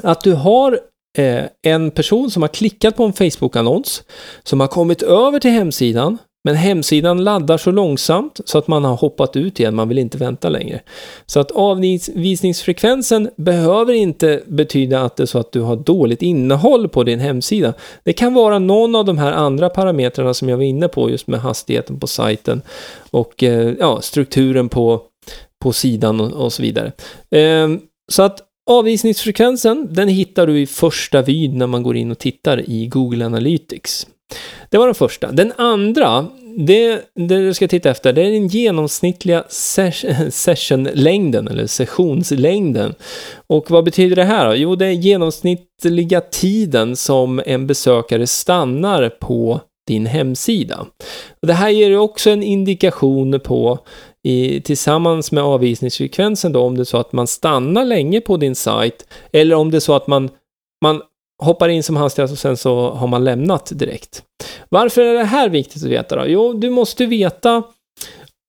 att 0.03 0.21
du 0.21 0.33
har 0.33 0.81
eh, 1.19 1.45
en 1.63 1.91
person 1.91 2.31
som 2.31 2.43
har 2.43 2.49
klickat 2.49 2.97
på 2.97 3.05
en 3.05 3.13
Facebook-annons, 3.13 4.03
som 4.43 4.61
har 4.61 4.69
kommit 4.69 5.03
över 5.03 5.41
till 5.41 5.51
hemsidan, 5.51 6.19
men 6.47 6.57
hemsidan 6.57 7.25
laddar 7.25 7.59
så 7.59 7.71
långsamt 7.71 8.41
så 8.45 8.59
att 8.59 8.69
man 8.69 8.85
har 8.85 8.97
hoppat 8.97 9.37
ut 9.37 9.61
igen, 9.61 9.75
man 9.75 9.89
vill 9.89 9.99
inte 9.99 10.19
vänta 10.19 10.49
längre. 10.49 10.81
Så 11.27 11.41
att 11.41 11.51
avvisningsfrekvensen 11.51 13.31
behöver 13.37 13.93
inte 13.93 14.43
betyda 14.47 15.03
att 15.03 15.17
det 15.17 15.23
är 15.23 15.27
så 15.27 15.39
att 15.39 15.53
du 15.53 15.61
har 15.61 15.77
dåligt 15.77 16.23
innehåll 16.23 16.89
på 16.89 17.05
din 17.05 17.21
hemsida. 17.21 17.75
Det 18.05 18.13
kan 18.13 18.35
vara 18.35 18.59
någon 18.59 18.95
av 18.95 19.05
de 19.05 19.19
här 19.19 19.33
andra 19.33 19.71
parametrarna 19.71 20.35
som 20.35 20.49
jag 20.49 20.57
var 20.57 20.65
inne 20.65 20.89
på, 20.89 21.11
just 21.11 21.27
med 21.27 21.41
hastigheten 21.41 22.01
på 22.01 22.07
sajten 22.07 22.63
och 23.11 23.43
eh, 23.43 23.75
ja, 23.79 24.01
strukturen 24.01 24.69
på, 24.69 25.03
på 25.63 25.73
sidan 25.73 26.21
och, 26.21 26.33
och 26.33 26.53
så 26.53 26.63
vidare. 26.63 26.93
Eh, 27.31 27.69
så 28.13 28.23
att 28.23 28.43
Avvisningsfrekvensen, 28.71 29.89
den 29.91 30.09
hittar 30.09 30.47
du 30.47 30.61
i 30.61 30.67
första 30.67 31.23
vyn 31.23 31.59
när 31.59 31.67
man 31.67 31.83
går 31.83 31.97
in 31.97 32.11
och 32.11 32.19
tittar 32.19 32.71
i 32.71 32.87
Google 32.87 33.27
Analytics. 33.27 34.07
Det 34.71 34.79
var 34.79 34.87
den 34.87 34.95
första. 34.95 35.33
Den 35.33 35.53
andra, 35.57 36.27
det, 36.67 37.03
det 37.15 37.47
du 37.47 37.55
ska 37.55 37.69
titta 37.69 37.91
efter, 37.91 38.13
det 38.13 38.23
är 38.23 38.31
den 38.31 38.49
genomsnittliga 38.49 39.45
sessionlängden, 40.31 41.49
eller 41.49 41.67
sessionslängden. 41.67 42.95
Och 43.47 43.71
vad 43.71 43.85
betyder 43.85 44.17
det 44.17 44.25
här 44.25 44.49
då? 44.49 44.55
Jo, 44.55 44.77
det 44.77 44.87
är 44.87 44.91
genomsnittliga 44.91 46.21
tiden 46.21 46.97
som 46.97 47.43
en 47.47 47.67
besökare 47.67 48.27
stannar 48.27 49.09
på 49.09 49.61
din 49.87 50.07
hemsida. 50.07 50.87
Det 51.43 51.53
här 51.53 51.71
ger 51.71 51.89
ju 51.89 51.99
också 51.99 52.31
en 52.31 52.43
indikation 52.43 53.41
på 53.41 53.79
i, 54.27 54.61
tillsammans 54.61 55.33
med 55.33 55.45
avvisningsfrekvensen 55.45 56.53
då, 56.53 56.61
om 56.61 56.75
det 56.77 56.83
är 56.83 56.85
så 56.85 56.99
att 56.99 57.13
man 57.13 57.27
stannar 57.27 57.85
länge 57.85 58.21
på 58.21 58.37
din 58.37 58.55
sajt, 58.55 59.07
eller 59.33 59.57
om 59.57 59.71
det 59.71 59.79
är 59.79 59.81
så 59.81 59.95
att 59.95 60.07
man, 60.07 60.31
man 60.83 61.03
hoppar 61.43 61.69
in 61.69 61.83
som 61.83 61.97
hastigast 61.97 62.33
och 62.33 62.39
sen 62.39 62.57
så 62.57 62.91
har 62.91 63.07
man 63.07 63.25
lämnat 63.25 63.73
direkt. 63.75 64.23
Varför 64.69 65.03
är 65.03 65.15
det 65.15 65.25
här 65.25 65.49
viktigt 65.49 65.83
att 65.83 65.91
veta 65.91 66.17
då? 66.17 66.27
Jo, 66.27 66.53
du 66.53 66.71
måste 66.71 67.07
veta 67.07 67.63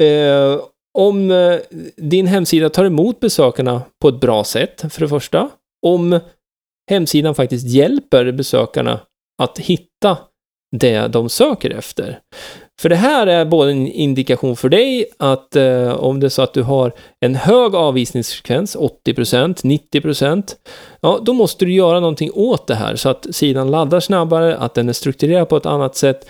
eh, 0.04 0.60
om 0.98 1.32
eh, 1.32 1.60
din 1.98 2.28
hemsida 2.28 2.70
tar 2.70 2.86
emot 2.86 3.20
besökarna 3.20 3.82
på 4.02 4.10
ett 4.10 4.20
bra 4.20 4.44
sätt, 4.44 4.86
för 4.90 5.02
det 5.02 5.10
första. 5.10 5.50
Om 5.86 6.20
hemsidan 6.90 7.36
faktiskt 7.36 7.68
hjälper 7.68 8.32
besökarna 8.32 9.00
att 9.42 9.58
hitta 9.58 10.18
det 10.78 11.08
de 11.08 11.30
söker 11.30 11.70
efter. 11.70 12.20
För 12.82 12.90
det 12.90 12.96
här 12.96 13.28
är 13.28 13.46
både 13.46 13.72
en 13.72 13.88
indikation 13.88 14.56
för 14.56 14.70
dig 14.70 15.06
att 15.18 15.56
eh, 15.56 15.94
om 15.94 16.20
det 16.20 16.28
är 16.28 16.30
så 16.30 16.42
att 16.42 16.54
du 16.54 16.64
har 16.64 16.94
en 17.20 17.36
hög 17.36 17.76
avvisningsfrekvens, 17.76 18.78
80%, 18.78 19.64
90%, 19.92 20.44
ja, 21.02 21.20
då 21.22 21.34
måste 21.34 21.66
du 21.66 21.74
göra 21.74 22.00
någonting 22.00 22.32
åt 22.34 22.68
det 22.68 22.76
här 22.76 22.96
så 22.96 23.10
att 23.10 23.36
sidan 23.36 23.72
laddar 23.72 24.00
snabbare, 24.00 24.58
att 24.58 24.74
den 24.74 24.90
är 24.90 24.94
strukturerad 24.94 25.50
på 25.50 25.58
ett 25.58 25.66
annat 25.66 25.96
sätt, 25.96 26.28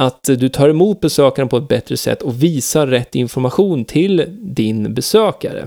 att 0.00 0.22
du 0.22 0.48
tar 0.48 0.68
emot 0.68 1.00
besökaren 1.00 1.48
på 1.48 1.56
ett 1.56 1.68
bättre 1.68 1.96
sätt 1.96 2.22
och 2.22 2.42
visar 2.42 2.86
rätt 2.86 3.14
information 3.14 3.84
till 3.84 4.24
din 4.40 4.94
besökare. 4.94 5.66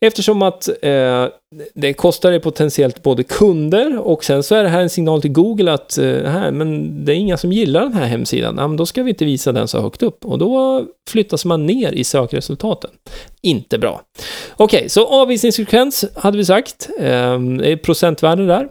Eftersom 0.00 0.42
att 0.42 0.68
eh, 0.82 1.26
det 1.74 1.92
kostar 1.92 2.30
dig 2.30 2.40
potentiellt 2.40 3.02
både 3.02 3.22
kunder 3.22 3.98
och 3.98 4.24
sen 4.24 4.42
så 4.42 4.54
är 4.54 4.62
det 4.62 4.68
här 4.68 4.80
en 4.80 4.90
signal 4.90 5.22
till 5.22 5.32
Google 5.32 5.72
att 5.72 5.98
eh, 5.98 6.04
här, 6.04 6.50
men 6.50 7.04
det 7.04 7.12
är 7.12 7.16
inga 7.16 7.36
som 7.36 7.52
gillar 7.52 7.80
den 7.80 7.92
här 7.92 8.06
hemsidan. 8.06 8.56
Ja, 8.58 8.68
men 8.68 8.76
då 8.76 8.86
ska 8.86 9.02
vi 9.02 9.10
inte 9.10 9.24
visa 9.24 9.52
den 9.52 9.68
så 9.68 9.80
högt 9.80 10.02
upp 10.02 10.24
och 10.24 10.38
då 10.38 10.84
flyttas 11.10 11.44
man 11.44 11.66
ner 11.66 11.92
i 11.92 12.04
sökresultaten. 12.04 12.90
Inte 13.42 13.78
bra. 13.78 14.02
Okej, 14.56 14.78
okay, 14.78 14.88
så 14.88 15.06
avvisningsfrekvens 15.06 16.04
hade 16.14 16.36
vi 16.36 16.44
sagt. 16.44 16.90
Eh, 17.00 17.76
procentvärde 17.76 18.46
där. 18.46 18.68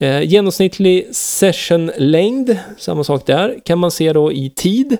Eh, 0.00 0.22
genomsnittlig 0.22 1.14
sessionlängd, 1.14 2.58
samma 2.78 3.04
sak 3.04 3.26
där, 3.26 3.60
kan 3.64 3.78
man 3.78 3.90
se 3.90 4.12
då 4.12 4.32
i 4.32 4.50
tid. 4.50 4.96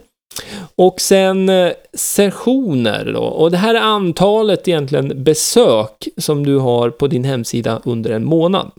Och 0.76 1.00
sen 1.00 1.48
eh, 1.48 1.72
sessioner 1.92 3.12
då, 3.14 3.22
och 3.22 3.50
det 3.50 3.56
här 3.56 3.74
är 3.74 3.80
antalet 3.80 4.68
egentligen 4.68 5.24
besök 5.24 6.08
som 6.16 6.46
du 6.46 6.58
har 6.58 6.90
på 6.90 7.06
din 7.06 7.24
hemsida 7.24 7.80
under 7.84 8.10
en 8.10 8.24
månad. 8.24 8.70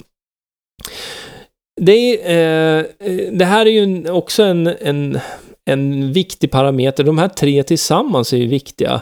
Det, 1.81 2.31
är, 2.31 2.77
eh, 2.99 3.31
det 3.31 3.45
här 3.45 3.65
är 3.65 3.69
ju 3.69 4.09
också 4.09 4.43
en, 4.43 4.67
en, 4.67 5.19
en 5.65 6.13
viktig 6.13 6.51
parameter. 6.51 7.03
De 7.03 7.17
här 7.17 7.27
tre 7.27 7.63
tillsammans 7.63 8.33
är 8.33 8.37
ju 8.37 8.47
viktiga. 8.47 9.01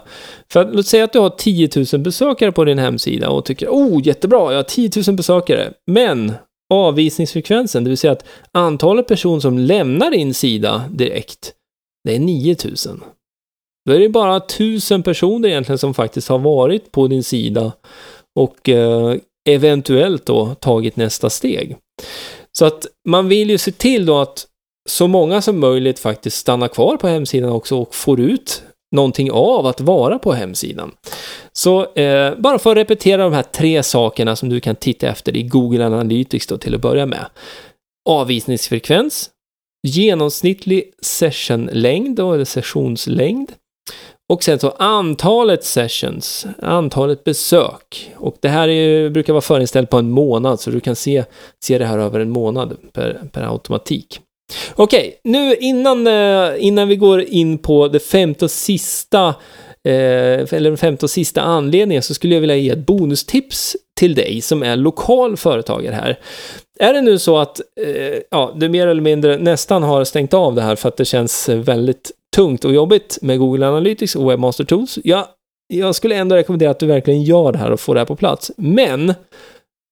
För 0.51 0.59
att, 0.59 0.75
låt 0.75 0.87
säga 0.87 1.03
att 1.03 1.13
du 1.13 1.19
har 1.19 1.29
10 1.29 1.69
000 1.93 2.01
besökare 2.01 2.51
på 2.51 2.65
din 2.65 2.79
hemsida 2.79 3.29
och 3.29 3.45
tycker 3.45 3.67
oh 3.67 4.07
jättebra, 4.07 4.51
jag 4.51 4.59
har 4.59 4.63
10 4.63 4.89
000 5.07 5.15
besökare. 5.15 5.73
Men 5.87 6.33
avvisningsfrekvensen, 6.69 7.83
det 7.83 7.89
vill 7.89 7.97
säga 7.97 8.13
att 8.13 8.25
antalet 8.51 9.07
personer 9.07 9.39
som 9.39 9.57
lämnar 9.57 10.11
din 10.11 10.33
sida 10.33 10.85
direkt, 10.91 11.53
det 12.03 12.15
är 12.15 12.19
9000. 12.19 13.03
Då 13.85 13.93
är 13.93 13.99
det 13.99 14.09
bara 14.09 14.37
1000 14.37 15.03
personer 15.03 15.49
egentligen 15.49 15.77
som 15.77 15.93
faktiskt 15.93 16.29
har 16.29 16.39
varit 16.39 16.91
på 16.91 17.07
din 17.07 17.23
sida 17.23 17.71
och 18.39 18.69
eh, 18.69 19.15
eventuellt 19.49 20.25
då 20.25 20.55
tagit 20.55 20.95
nästa 20.95 21.29
steg. 21.29 21.77
Så 22.51 22.65
att 22.65 22.87
man 23.07 23.27
vill 23.27 23.49
ju 23.49 23.57
se 23.57 23.71
till 23.71 24.05
då 24.05 24.19
att 24.19 24.47
så 24.89 25.07
många 25.07 25.41
som 25.41 25.59
möjligt 25.59 25.99
faktiskt 25.99 26.37
stannar 26.37 26.67
kvar 26.67 26.97
på 26.97 27.07
hemsidan 27.07 27.49
också 27.49 27.77
och 27.77 27.95
får 27.95 28.19
ut 28.19 28.63
någonting 28.93 29.31
av 29.31 29.67
att 29.67 29.81
vara 29.81 30.19
på 30.19 30.33
hemsidan. 30.33 30.91
Så 31.53 31.93
eh, 31.93 32.35
bara 32.37 32.59
för 32.59 32.71
att 32.71 32.77
repetera 32.77 33.23
de 33.23 33.33
här 33.33 33.43
tre 33.43 33.83
sakerna 33.83 34.35
som 34.35 34.49
du 34.49 34.59
kan 34.59 34.75
titta 34.75 35.07
efter 35.07 35.37
i 35.37 35.43
Google 35.43 35.85
Analytics 35.85 36.47
då 36.47 36.57
till 36.57 36.75
att 36.75 36.81
börja 36.81 37.05
med. 37.05 37.25
Avvisningsfrekvens, 38.09 39.29
genomsnittlig 39.87 40.91
sessionlängd 41.01 42.15
då, 42.15 42.33
eller 42.33 42.45
sessionslängd, 42.45 43.51
och 44.33 44.43
sen 44.43 44.59
så 44.59 44.69
antalet 44.69 45.63
sessions, 45.63 46.47
antalet 46.61 47.23
besök. 47.23 48.11
Och 48.17 48.35
det 48.39 48.49
här 48.49 48.67
är, 48.67 49.09
brukar 49.09 49.33
vara 49.33 49.41
förinställt 49.41 49.89
på 49.89 49.97
en 49.97 50.09
månad, 50.09 50.59
så 50.59 50.71
du 50.71 50.79
kan 50.79 50.95
se, 50.95 51.23
se 51.63 51.77
det 51.77 51.85
här 51.85 51.97
över 51.97 52.19
en 52.19 52.29
månad 52.29 52.77
per, 52.93 53.21
per 53.31 53.41
automatik. 53.41 54.21
Okej, 54.75 55.19
nu 55.23 55.55
innan, 55.55 56.07
eh, 56.07 56.49
innan 56.57 56.87
vi 56.87 56.95
går 56.95 57.21
in 57.21 57.57
på 57.57 57.87
det 57.87 57.99
femte 57.99 58.45
och 58.45 58.51
sista 58.51 59.27
eh, 59.87 60.53
eller 60.53 60.69
den 60.69 60.77
femte 60.77 61.05
och 61.05 61.09
sista 61.09 61.41
anledningen 61.41 62.03
så 62.03 62.13
skulle 62.13 62.33
jag 62.33 62.41
vilja 62.41 62.55
ge 62.55 62.69
ett 62.69 62.85
bonustips 62.85 63.75
till 63.99 64.15
dig 64.15 64.41
som 64.41 64.63
är 64.63 64.75
lokal 64.75 65.37
företagare 65.37 65.95
här. 65.95 66.19
Är 66.79 66.93
det 66.93 67.01
nu 67.01 67.19
så 67.19 67.37
att 67.37 67.59
eh, 67.59 68.19
ja, 68.31 68.53
du 68.55 68.69
mer 68.69 68.87
eller 68.87 69.01
mindre 69.01 69.37
nästan 69.37 69.83
har 69.83 70.03
stängt 70.03 70.33
av 70.33 70.55
det 70.55 70.61
här 70.61 70.75
för 70.75 70.89
att 70.89 70.97
det 70.97 71.05
känns 71.05 71.49
väldigt 71.49 72.11
tungt 72.35 72.65
och 72.65 72.73
jobbigt 72.73 73.17
med 73.21 73.39
Google 73.39 73.67
Analytics 73.67 74.15
och 74.15 74.31
Webmaster 74.31 74.63
Tools. 74.63 74.99
Ja, 75.03 75.35
jag 75.67 75.95
skulle 75.95 76.15
ändå 76.15 76.35
rekommendera 76.35 76.71
att 76.71 76.79
du 76.79 76.85
verkligen 76.85 77.23
gör 77.23 77.51
det 77.51 77.57
här 77.57 77.71
och 77.71 77.79
får 77.79 77.93
det 77.93 77.99
här 77.99 78.05
på 78.05 78.15
plats. 78.15 78.51
Men 78.57 79.13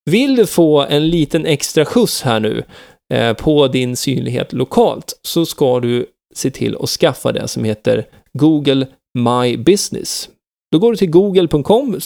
vill 0.05 0.35
du 0.35 0.45
få 0.45 0.81
en 0.81 1.07
liten 1.07 1.45
extra 1.45 1.85
skjuts 1.85 2.21
här 2.21 2.39
nu 2.39 2.63
Eh, 3.11 3.33
på 3.33 3.67
din 3.67 3.95
synlighet 3.95 4.53
lokalt 4.53 5.19
så 5.21 5.45
ska 5.45 5.79
du 5.79 6.05
se 6.35 6.51
till 6.51 6.77
att 6.79 6.89
skaffa 6.89 7.31
det 7.31 7.47
som 7.47 7.63
heter 7.63 8.05
Google 8.33 8.87
My 9.19 9.57
Business. 9.57 10.29
Då 10.71 10.79
går 10.79 10.91
du 10.91 10.97
till 10.97 11.09
google.com 11.09 11.99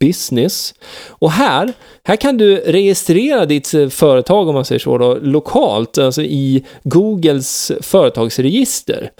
business 0.00 0.74
och 1.08 1.30
här, 1.30 1.72
här 2.04 2.16
kan 2.16 2.38
du 2.38 2.56
registrera 2.56 3.46
ditt 3.46 3.74
eh, 3.74 3.88
företag 3.88 4.48
om 4.48 4.54
man 4.54 4.64
säger 4.64 4.78
så 4.78 4.98
då, 4.98 5.18
lokalt, 5.22 5.98
alltså 5.98 6.22
i 6.22 6.64
Googles 6.84 7.72
företagsregister. 7.80 9.10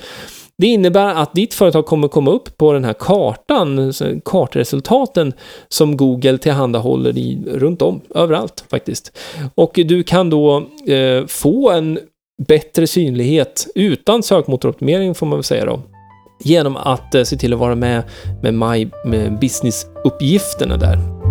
Det 0.63 0.67
innebär 0.67 1.15
att 1.15 1.35
ditt 1.35 1.55
företag 1.55 1.87
kommer 1.87 2.09
komma 2.09 2.31
upp 2.31 2.59
på 2.59 2.73
den 2.73 2.85
här 2.85 2.93
kartan, 2.93 3.93
kartresultaten 4.25 5.33
som 5.69 5.97
Google 5.97 6.39
tillhandahåller 6.39 7.19
i, 7.19 7.39
runt 7.47 7.83
om, 7.83 8.01
överallt 8.15 8.65
faktiskt. 8.71 9.19
Och 9.55 9.73
du 9.75 10.03
kan 10.03 10.31
då 10.31 10.67
eh, 10.87 11.27
få 11.27 11.71
en 11.71 11.99
bättre 12.49 12.87
synlighet 12.87 13.67
utan 13.75 14.23
sökmotoroptimering 14.23 15.15
får 15.15 15.27
man 15.27 15.39
väl 15.39 15.45
säga 15.45 15.65
då. 15.65 15.81
Genom 16.45 16.77
att 16.77 17.15
eh, 17.15 17.23
se 17.23 17.37
till 17.37 17.53
att 17.53 17.59
vara 17.59 17.75
med 17.75 18.03
med 18.43 18.55
My 18.55 18.91
med 19.05 19.39
Business-uppgifterna 19.41 20.77
där. 20.77 21.22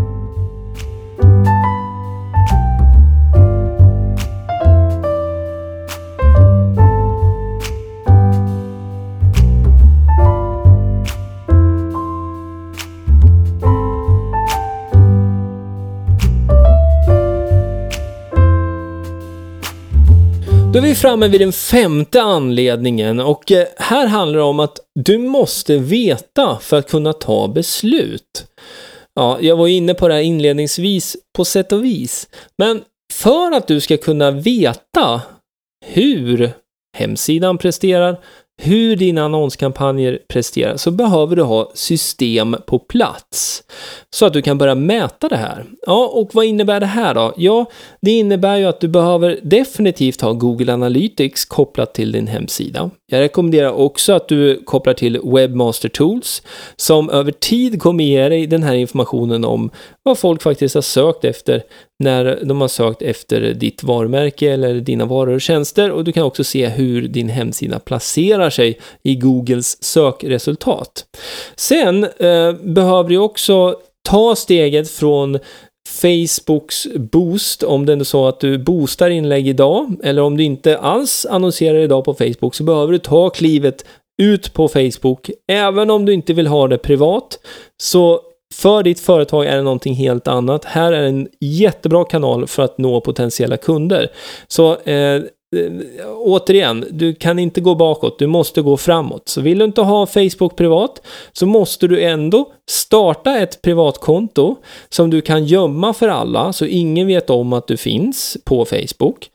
Då 20.73 20.77
är 20.79 20.81
vi 20.83 20.95
framme 20.95 21.27
vid 21.27 21.41
den 21.41 21.51
femte 21.51 22.21
anledningen 22.21 23.19
och 23.19 23.51
eh, 23.51 23.67
här 23.77 24.07
handlar 24.07 24.39
det 24.39 24.45
om 24.45 24.59
att 24.59 24.79
du 24.95 25.17
måste 25.17 25.77
veta 25.77 26.57
för 26.61 26.77
att 26.77 26.89
kunna 26.89 27.13
ta 27.13 27.47
beslut. 27.47 28.45
Ja, 29.15 29.37
jag 29.41 29.55
var 29.55 29.67
inne 29.67 29.93
på 29.93 30.07
det 30.07 30.13
här 30.13 30.21
inledningsvis 30.21 31.17
på 31.35 31.45
sätt 31.45 31.71
och 31.71 31.85
vis, 31.85 32.27
men 32.57 32.81
för 33.13 33.51
att 33.51 33.67
du 33.67 33.79
ska 33.79 33.97
kunna 33.97 34.31
veta 34.31 35.21
hur 35.85 36.51
hemsidan 36.97 37.57
presterar, 37.57 38.19
hur 38.63 38.95
dina 38.95 39.25
annonskampanjer 39.25 40.19
presterar 40.27 40.77
så 40.77 40.91
behöver 40.91 41.35
du 41.35 41.41
ha 41.41 41.71
system 41.73 42.55
på 42.65 42.79
plats 42.79 43.63
så 44.09 44.25
att 44.25 44.33
du 44.33 44.41
kan 44.41 44.57
börja 44.57 44.75
mäta 44.75 45.29
det 45.29 45.37
här. 45.37 45.65
Ja, 45.85 46.11
och 46.13 46.29
vad 46.33 46.45
innebär 46.45 46.79
det 46.79 46.85
här 46.85 47.13
då? 47.13 47.33
Ja, 47.37 47.65
det 48.01 48.11
innebär 48.11 48.57
ju 48.57 48.65
att 48.65 48.79
du 48.79 48.87
behöver 48.87 49.39
definitivt 49.43 50.21
ha 50.21 50.33
Google 50.33 50.73
Analytics 50.73 51.45
kopplat 51.45 51.93
till 51.93 52.11
din 52.11 52.27
hemsida. 52.27 52.89
Jag 53.11 53.21
rekommenderar 53.21 53.71
också 53.71 54.13
att 54.13 54.27
du 54.27 54.63
kopplar 54.65 54.93
till 54.93 55.19
Webmaster 55.23 55.89
Tools 55.89 56.41
som 56.75 57.09
över 57.09 57.31
tid 57.31 57.81
kommer 57.81 58.03
ge 58.03 58.29
dig 58.29 58.47
den 58.47 58.63
här 58.63 58.73
informationen 58.73 59.45
om 59.45 59.69
vad 60.03 60.17
folk 60.17 60.41
faktiskt 60.41 60.75
har 60.75 60.81
sökt 60.81 61.25
efter 61.25 61.63
när 61.99 62.39
de 62.43 62.61
har 62.61 62.67
sökt 62.67 63.01
efter 63.01 63.53
ditt 63.53 63.83
varumärke 63.83 64.51
eller 64.51 64.73
dina 64.73 65.05
varor 65.05 65.33
och 65.33 65.41
tjänster 65.41 65.91
och 65.91 66.03
du 66.03 66.11
kan 66.11 66.23
också 66.23 66.43
se 66.43 66.67
hur 66.67 67.01
din 67.07 67.29
hemsida 67.29 67.79
placerar 67.79 68.49
sig 68.49 68.79
i 69.03 69.15
Googles 69.15 69.83
sökresultat. 69.83 71.05
Sen 71.55 72.03
eh, 72.03 72.53
behöver 72.53 73.09
du 73.09 73.17
också 73.17 73.75
ta 74.03 74.35
steget 74.35 74.91
från 74.91 75.39
Facebooks 75.91 76.87
boost, 76.95 77.63
om 77.63 77.85
det 77.85 77.93
är 77.93 78.03
så 78.03 78.27
att 78.27 78.39
du 78.39 78.57
boostar 78.57 79.09
inlägg 79.09 79.47
idag, 79.47 79.95
eller 80.03 80.21
om 80.21 80.37
du 80.37 80.43
inte 80.43 80.77
alls 80.77 81.25
annonserar 81.29 81.77
idag 81.77 82.05
på 82.05 82.13
Facebook, 82.13 82.55
så 82.55 82.63
behöver 82.63 82.91
du 82.91 82.97
ta 82.97 83.29
klivet 83.29 83.85
ut 84.21 84.53
på 84.53 84.67
Facebook. 84.67 85.29
Även 85.47 85.89
om 85.89 86.05
du 86.05 86.13
inte 86.13 86.33
vill 86.33 86.47
ha 86.47 86.67
det 86.67 86.77
privat, 86.77 87.39
så 87.81 88.21
för 88.53 88.83
ditt 88.83 88.99
företag 88.99 89.45
är 89.45 89.55
det 89.55 89.61
någonting 89.61 89.93
helt 89.93 90.27
annat. 90.27 90.65
Här 90.65 90.93
är 90.93 91.03
en 91.03 91.27
jättebra 91.39 92.05
kanal 92.05 92.47
för 92.47 92.63
att 92.63 92.77
nå 92.77 93.01
potentiella 93.01 93.57
kunder. 93.57 94.11
Så 94.47 94.77
eh, 94.77 95.21
återigen, 96.17 96.85
du 96.91 97.13
kan 97.13 97.39
inte 97.39 97.61
gå 97.61 97.75
bakåt, 97.75 98.19
du 98.19 98.27
måste 98.27 98.61
gå 98.61 98.77
framåt. 98.77 99.29
Så 99.29 99.41
vill 99.41 99.57
du 99.57 99.65
inte 99.65 99.81
ha 99.81 100.05
Facebook 100.05 100.55
privat 100.55 101.01
så 101.31 101.45
måste 101.45 101.87
du 101.87 102.03
ändå 102.03 102.51
starta 102.69 103.37
ett 103.37 103.61
privatkonto 103.61 104.55
som 104.89 105.09
du 105.09 105.21
kan 105.21 105.45
gömma 105.45 105.93
för 105.93 106.07
alla 106.07 106.53
så 106.53 106.65
ingen 106.65 107.07
vet 107.07 107.29
om 107.29 107.53
att 107.53 107.67
du 107.67 107.77
finns 107.77 108.37
på 108.45 108.65
Facebook. 108.65 109.29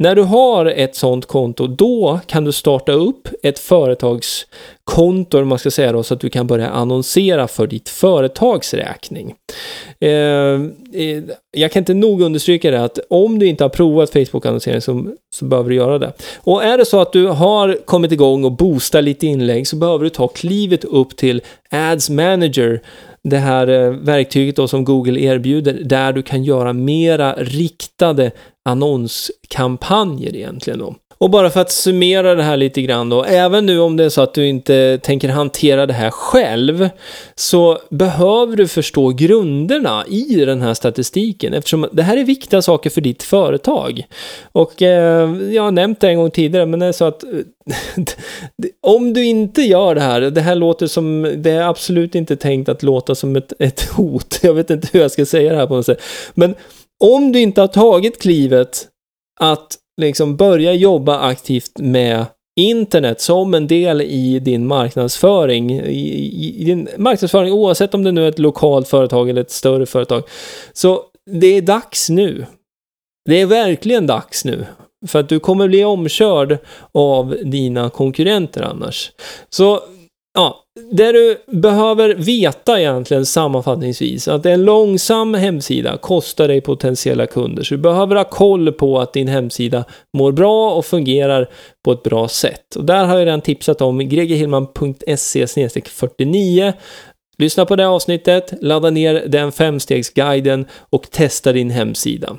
När 0.00 0.14
du 0.14 0.22
har 0.22 0.66
ett 0.66 0.96
sånt 0.96 1.26
konto, 1.26 1.66
då 1.66 2.20
kan 2.26 2.44
du 2.44 2.52
starta 2.52 2.92
upp 2.92 3.28
ett 3.42 3.58
företagskonto, 3.58 5.40
om 5.40 5.48
man 5.48 5.58
ska 5.58 5.70
säga 5.70 5.92
då, 5.92 6.02
så 6.02 6.14
att 6.14 6.20
du 6.20 6.30
kan 6.30 6.46
börja 6.46 6.68
annonsera 6.68 7.48
för 7.48 7.66
ditt 7.66 7.88
företags 7.88 8.74
räkning. 8.74 9.34
Eh, 10.00 10.10
eh, 10.10 11.22
jag 11.52 11.72
kan 11.72 11.80
inte 11.80 11.94
nog 11.94 12.20
understryka 12.20 12.70
det 12.70 12.84
att 12.84 12.98
om 13.10 13.38
du 13.38 13.46
inte 13.46 13.64
har 13.64 13.68
provat 13.68 14.10
Facebook-annonsering 14.10 14.80
så, 14.80 15.06
så 15.34 15.44
behöver 15.44 15.70
du 15.70 15.76
göra 15.76 15.98
det. 15.98 16.12
Och 16.36 16.64
är 16.64 16.78
det 16.78 16.84
så 16.84 17.00
att 17.00 17.12
du 17.12 17.26
har 17.26 17.78
kommit 17.84 18.12
igång 18.12 18.44
och 18.44 18.52
boostar 18.52 19.02
lite 19.02 19.26
inlägg 19.26 19.68
så 19.68 19.76
behöver 19.76 20.04
du 20.04 20.10
ta 20.10 20.28
klivet 20.28 20.84
upp 20.84 21.16
till 21.16 21.42
Ads 21.70 22.10
Manager 22.10 22.80
det 23.22 23.38
här 23.38 23.68
eh, 23.68 23.90
verktyget 23.90 24.56
då 24.56 24.68
som 24.68 24.84
Google 24.84 25.20
erbjuder 25.20 25.72
där 25.72 26.12
du 26.12 26.22
kan 26.22 26.44
göra 26.44 26.72
mera 26.72 27.32
riktade 27.32 28.30
annonskampanjer 28.64 30.36
egentligen 30.36 30.78
då. 30.78 30.94
Och 31.18 31.30
bara 31.30 31.50
för 31.50 31.60
att 31.60 31.70
summera 31.70 32.34
det 32.34 32.42
här 32.42 32.56
lite 32.56 32.82
grann 32.82 33.08
då, 33.08 33.24
även 33.24 33.66
nu 33.66 33.80
om 33.80 33.96
det 33.96 34.04
är 34.04 34.08
så 34.08 34.20
att 34.20 34.34
du 34.34 34.46
inte 34.46 34.98
tänker 35.02 35.28
hantera 35.28 35.86
det 35.86 35.92
här 35.92 36.10
själv, 36.10 36.88
så 37.34 37.78
behöver 37.90 38.56
du 38.56 38.68
förstå 38.68 39.08
grunderna 39.08 40.04
i 40.08 40.44
den 40.44 40.62
här 40.62 40.74
statistiken, 40.74 41.54
eftersom 41.54 41.88
det 41.92 42.02
här 42.02 42.16
är 42.16 42.24
viktiga 42.24 42.62
saker 42.62 42.90
för 42.90 43.00
ditt 43.00 43.22
företag. 43.22 44.02
Och 44.52 44.82
eh, 44.82 45.30
jag 45.50 45.62
har 45.62 45.70
nämnt 45.70 46.00
det 46.00 46.08
en 46.08 46.18
gång 46.18 46.30
tidigare, 46.30 46.66
men 46.66 46.80
det 46.80 46.86
är 46.86 46.92
så 46.92 47.04
att 47.04 47.24
om 48.82 49.12
du 49.12 49.24
inte 49.24 49.62
gör 49.62 49.94
det 49.94 50.00
här, 50.00 50.20
det 50.20 50.40
här 50.40 50.54
låter 50.54 50.86
som, 50.86 51.34
det 51.36 51.50
är 51.50 51.62
absolut 51.62 52.14
inte 52.14 52.36
tänkt 52.36 52.68
att 52.68 52.82
låta 52.82 53.14
som 53.14 53.36
ett, 53.36 53.52
ett 53.58 53.82
hot, 53.82 54.38
jag 54.42 54.54
vet 54.54 54.70
inte 54.70 54.88
hur 54.92 55.00
jag 55.00 55.10
ska 55.10 55.26
säga 55.26 55.52
det 55.52 55.58
här 55.58 55.66
på 55.66 55.76
något 55.76 55.86
sätt, 55.86 56.02
men 56.34 56.54
om 57.00 57.32
du 57.32 57.40
inte 57.40 57.60
har 57.60 57.68
tagit 57.68 58.22
klivet 58.22 58.86
att 59.40 59.78
liksom 59.98 60.36
börja 60.36 60.72
jobba 60.72 61.18
aktivt 61.18 61.78
med 61.78 62.26
internet 62.56 63.20
som 63.20 63.54
en 63.54 63.66
del 63.66 64.00
i 64.02 64.38
din 64.38 64.66
marknadsföring. 64.66 65.70
I, 65.70 65.80
i, 65.80 66.60
i, 66.60 66.64
din 66.64 66.88
marknadsföring 66.96 67.52
oavsett 67.52 67.94
om 67.94 68.02
det 68.04 68.12
nu 68.12 68.24
är 68.24 68.28
ett 68.28 68.38
lokalt 68.38 68.88
företag 68.88 69.30
eller 69.30 69.40
ett 69.40 69.50
större 69.50 69.86
företag. 69.86 70.22
Så 70.72 71.02
det 71.40 71.46
är 71.46 71.62
dags 71.62 72.10
nu. 72.10 72.46
Det 73.24 73.40
är 73.40 73.46
verkligen 73.46 74.06
dags 74.06 74.44
nu. 74.44 74.66
För 75.06 75.20
att 75.20 75.28
du 75.28 75.40
kommer 75.40 75.68
bli 75.68 75.84
omkörd 75.84 76.58
av 76.92 77.36
dina 77.44 77.90
konkurrenter 77.90 78.62
annars. 78.62 79.10
Så 79.50 79.80
ja, 80.38 80.64
det 80.90 81.12
du 81.12 81.36
behöver 81.46 82.14
veta 82.14 82.80
egentligen 82.80 83.26
sammanfattningsvis, 83.26 84.28
att 84.28 84.46
en 84.46 84.64
långsam 84.64 85.34
hemsida 85.34 85.96
kostar 85.96 86.48
dig 86.48 86.60
potentiella 86.60 87.26
kunder. 87.26 87.62
Så 87.62 87.74
du 87.74 87.80
behöver 87.80 88.16
ha 88.16 88.24
koll 88.24 88.72
på 88.72 88.98
att 88.98 89.12
din 89.12 89.28
hemsida 89.28 89.84
mår 90.16 90.32
bra 90.32 90.74
och 90.74 90.84
fungerar 90.84 91.48
på 91.84 91.92
ett 91.92 92.02
bra 92.02 92.28
sätt. 92.28 92.76
Och 92.76 92.84
där 92.84 93.04
har 93.04 93.18
jag 93.18 93.26
redan 93.26 93.40
tipsat 93.40 93.80
om 93.80 93.98
gregerhillman.se 93.98 95.46
49 95.86 96.72
Lyssna 97.38 97.66
på 97.66 97.76
det 97.76 97.88
avsnittet, 97.88 98.52
ladda 98.60 98.90
ner 98.90 99.26
den 99.26 99.52
femstegsguiden 99.52 100.66
och 100.90 101.10
testa 101.10 101.52
din 101.52 101.70
hemsida. 101.70 102.36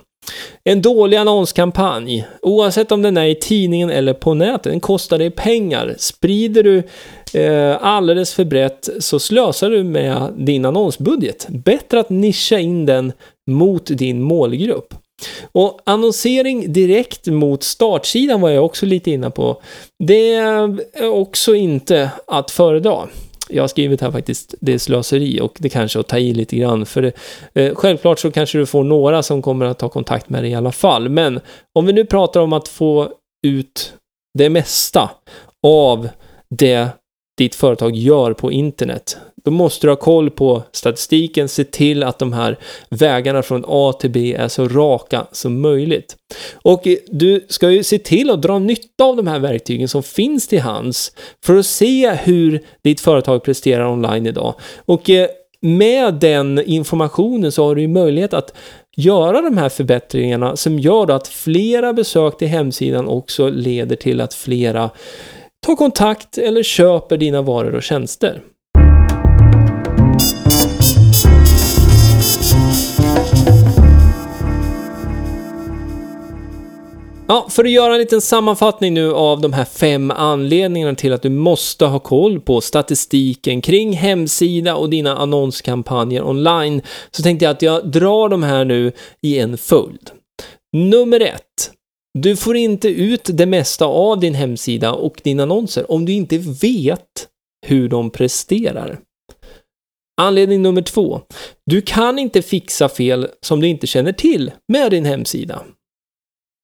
En 0.63 0.81
dålig 0.81 1.17
annonskampanj, 1.17 2.27
oavsett 2.41 2.91
om 2.91 3.01
den 3.01 3.17
är 3.17 3.25
i 3.25 3.35
tidningen 3.35 3.89
eller 3.89 4.13
på 4.13 4.33
nätet, 4.33 4.63
den 4.63 4.79
kostar 4.79 5.17
dig 5.17 5.31
pengar. 5.31 5.95
Sprider 5.97 6.63
du 6.63 6.83
eh, 7.39 7.77
alldeles 7.81 8.33
för 8.33 8.45
brett 8.45 8.89
så 8.99 9.19
slösar 9.19 9.69
du 9.69 9.83
med 9.83 10.33
din 10.37 10.65
annonsbudget. 10.65 11.47
Bättre 11.49 11.99
att 11.99 12.09
nischa 12.09 12.59
in 12.59 12.85
den 12.85 13.13
mot 13.51 13.85
din 13.85 14.21
målgrupp. 14.21 14.93
Och 15.51 15.79
annonsering 15.83 16.73
direkt 16.73 17.27
mot 17.27 17.63
startsidan 17.63 18.41
var 18.41 18.49
jag 18.49 18.65
också 18.65 18.85
lite 18.85 19.11
inne 19.11 19.29
på. 19.29 19.61
Det 20.03 20.33
är 20.33 21.09
också 21.09 21.55
inte 21.55 22.11
att 22.27 22.51
föredra 22.51 23.07
jag 23.49 23.63
har 23.63 23.67
skrivit 23.67 24.01
här 24.01 24.11
faktiskt, 24.11 24.55
det 24.61 24.73
är 24.73 24.77
slöseri 24.77 25.41
och 25.41 25.57
det 25.59 25.69
kanske 25.69 25.99
är 25.99 26.01
att 26.01 26.07
ta 26.07 26.17
i 26.17 26.33
lite 26.33 26.55
grann. 26.55 26.85
För 26.85 27.01
det, 27.01 27.11
eh, 27.53 27.75
självklart 27.75 28.19
så 28.19 28.31
kanske 28.31 28.57
du 28.57 28.65
får 28.65 28.83
några 28.83 29.23
som 29.23 29.41
kommer 29.41 29.65
att 29.65 29.79
ta 29.79 29.89
kontakt 29.89 30.29
med 30.29 30.43
dig 30.43 30.51
i 30.51 30.55
alla 30.55 30.71
fall. 30.71 31.09
Men 31.09 31.39
om 31.79 31.85
vi 31.85 31.93
nu 31.93 32.05
pratar 32.05 32.41
om 32.41 32.53
att 32.53 32.67
få 32.67 33.11
ut 33.47 33.93
det 34.37 34.49
mesta 34.49 35.09
av 35.67 36.09
det 36.49 36.89
ditt 37.39 37.55
företag 37.55 37.95
gör 37.95 38.33
på 38.33 38.51
internet. 38.51 39.17
Då 39.43 39.51
måste 39.51 39.87
du 39.87 39.91
ha 39.91 39.95
koll 39.95 40.29
på 40.29 40.63
statistiken, 40.71 41.49
se 41.49 41.63
till 41.63 42.03
att 42.03 42.19
de 42.19 42.33
här 42.33 42.59
vägarna 42.89 43.41
från 43.41 43.65
A 43.67 43.93
till 43.99 44.09
B 44.09 44.35
är 44.35 44.47
så 44.47 44.67
raka 44.67 45.27
som 45.31 45.61
möjligt. 45.61 46.15
Och 46.53 46.87
du 47.07 47.45
ska 47.49 47.69
ju 47.69 47.83
se 47.83 47.99
till 47.99 48.29
att 48.29 48.41
dra 48.41 48.59
nytta 48.59 49.03
av 49.03 49.15
de 49.15 49.27
här 49.27 49.39
verktygen 49.39 49.87
som 49.87 50.03
finns 50.03 50.47
till 50.47 50.61
hands 50.61 51.11
för 51.45 51.55
att 51.55 51.65
se 51.65 52.11
hur 52.11 52.63
ditt 52.83 53.01
företag 53.01 53.43
presterar 53.43 53.91
online 53.91 54.25
idag. 54.25 54.53
Och 54.85 55.09
eh, 55.09 55.27
med 55.61 56.13
den 56.13 56.61
informationen 56.65 57.51
så 57.51 57.65
har 57.65 57.75
du 57.75 57.81
ju 57.81 57.87
möjlighet 57.87 58.33
att 58.33 58.53
göra 58.95 59.41
de 59.41 59.57
här 59.57 59.69
förbättringarna 59.69 60.55
som 60.55 60.79
gör 60.79 61.11
att 61.11 61.27
flera 61.27 61.93
besök 61.93 62.37
till 62.37 62.47
hemsidan 62.47 63.07
också 63.07 63.49
leder 63.49 63.95
till 63.95 64.21
att 64.21 64.33
flera 64.33 64.89
tar 65.69 65.75
kontakt 65.75 66.37
eller 66.37 66.63
köper 66.63 67.17
dina 67.17 67.41
varor 67.41 67.75
och 67.75 67.83
tjänster. 67.83 68.41
Ja, 77.27 77.47
för 77.49 77.63
att 77.63 77.71
göra 77.71 77.93
en 77.93 77.99
liten 77.99 78.21
sammanfattning 78.21 78.93
nu 78.93 79.13
av 79.13 79.41
de 79.41 79.53
här 79.53 79.65
fem 79.65 80.11
anledningarna 80.11 80.95
till 80.95 81.13
att 81.13 81.21
du 81.21 81.29
måste 81.29 81.85
ha 81.85 81.99
koll 81.99 82.39
på 82.39 82.61
statistiken 82.61 83.61
kring 83.61 83.93
hemsida 83.93 84.75
och 84.75 84.89
dina 84.89 85.17
annonskampanjer 85.17 86.23
online 86.23 86.81
så 87.11 87.23
tänkte 87.23 87.45
jag 87.45 87.51
att 87.51 87.61
jag 87.61 87.91
drar 87.91 88.29
de 88.29 88.43
här 88.43 88.65
nu 88.65 88.91
i 89.21 89.39
en 89.39 89.57
följd. 89.57 90.09
Nummer 90.73 91.19
ett. 91.19 91.78
Du 92.13 92.35
får 92.35 92.55
inte 92.55 92.87
ut 92.87 93.29
det 93.33 93.45
mesta 93.45 93.85
av 93.85 94.19
din 94.19 94.33
hemsida 94.33 94.93
och 94.93 95.21
dina 95.23 95.43
annonser 95.43 95.91
om 95.91 96.05
du 96.05 96.13
inte 96.13 96.37
vet 96.37 97.27
hur 97.67 97.89
de 97.89 98.09
presterar. 98.09 98.99
Anledning 100.21 100.61
nummer 100.61 100.81
två. 100.81 101.21
Du 101.65 101.81
kan 101.81 102.19
inte 102.19 102.41
fixa 102.41 102.89
fel 102.89 103.27
som 103.41 103.61
du 103.61 103.67
inte 103.67 103.87
känner 103.87 104.11
till 104.11 104.51
med 104.67 104.91
din 104.91 105.05
hemsida. 105.05 105.63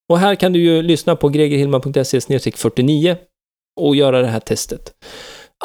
Och 0.10 0.20
här 0.20 0.36
kan 0.36 0.54
du 0.54 0.60
ju 0.60 0.82
lyssna 0.82 1.16
på 1.16 1.30
gregerhillman.se 1.30 2.22
49 2.56 3.18
och 3.82 3.96
göra 3.96 4.22
det 4.22 4.28
här 4.28 4.40
testet. 4.40 4.94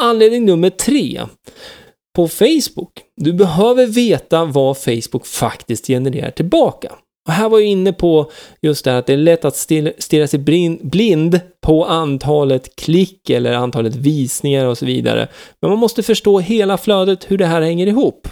Anledning 0.01 0.45
nummer 0.45 0.71
tre. 0.71 1.23
På 2.17 2.29
Facebook. 2.29 3.03
Du 3.17 3.33
behöver 3.33 3.87
veta 3.87 4.45
vad 4.45 4.79
Facebook 4.79 5.27
faktiskt 5.27 5.87
genererar 5.87 6.31
tillbaka. 6.31 6.93
Och 7.27 7.33
här 7.33 7.49
var 7.49 7.59
jag 7.59 7.69
inne 7.69 7.93
på 7.93 8.31
just 8.63 8.85
det 8.85 8.91
här 8.91 8.99
att 8.99 9.07
det 9.07 9.13
är 9.13 9.17
lätt 9.17 9.45
att 9.45 9.57
stirra 9.99 10.27
sig 10.27 10.39
blind 10.83 11.41
på 11.61 11.85
antalet 11.85 12.77
klick 12.77 13.31
eller 13.31 13.53
antalet 13.53 13.97
visningar 13.97 14.67
och 14.67 14.79
så 14.79 14.87
vidare. 14.87 15.29
Men 15.61 15.71
man 15.71 15.79
måste 15.79 16.03
förstå 16.03 16.41
hela 16.41 16.79
flödet, 16.79 17.31
hur 17.31 17.39
det 17.39 17.47
här 17.47 17.63
hänger 17.63 17.87
ihop. 17.87 18.29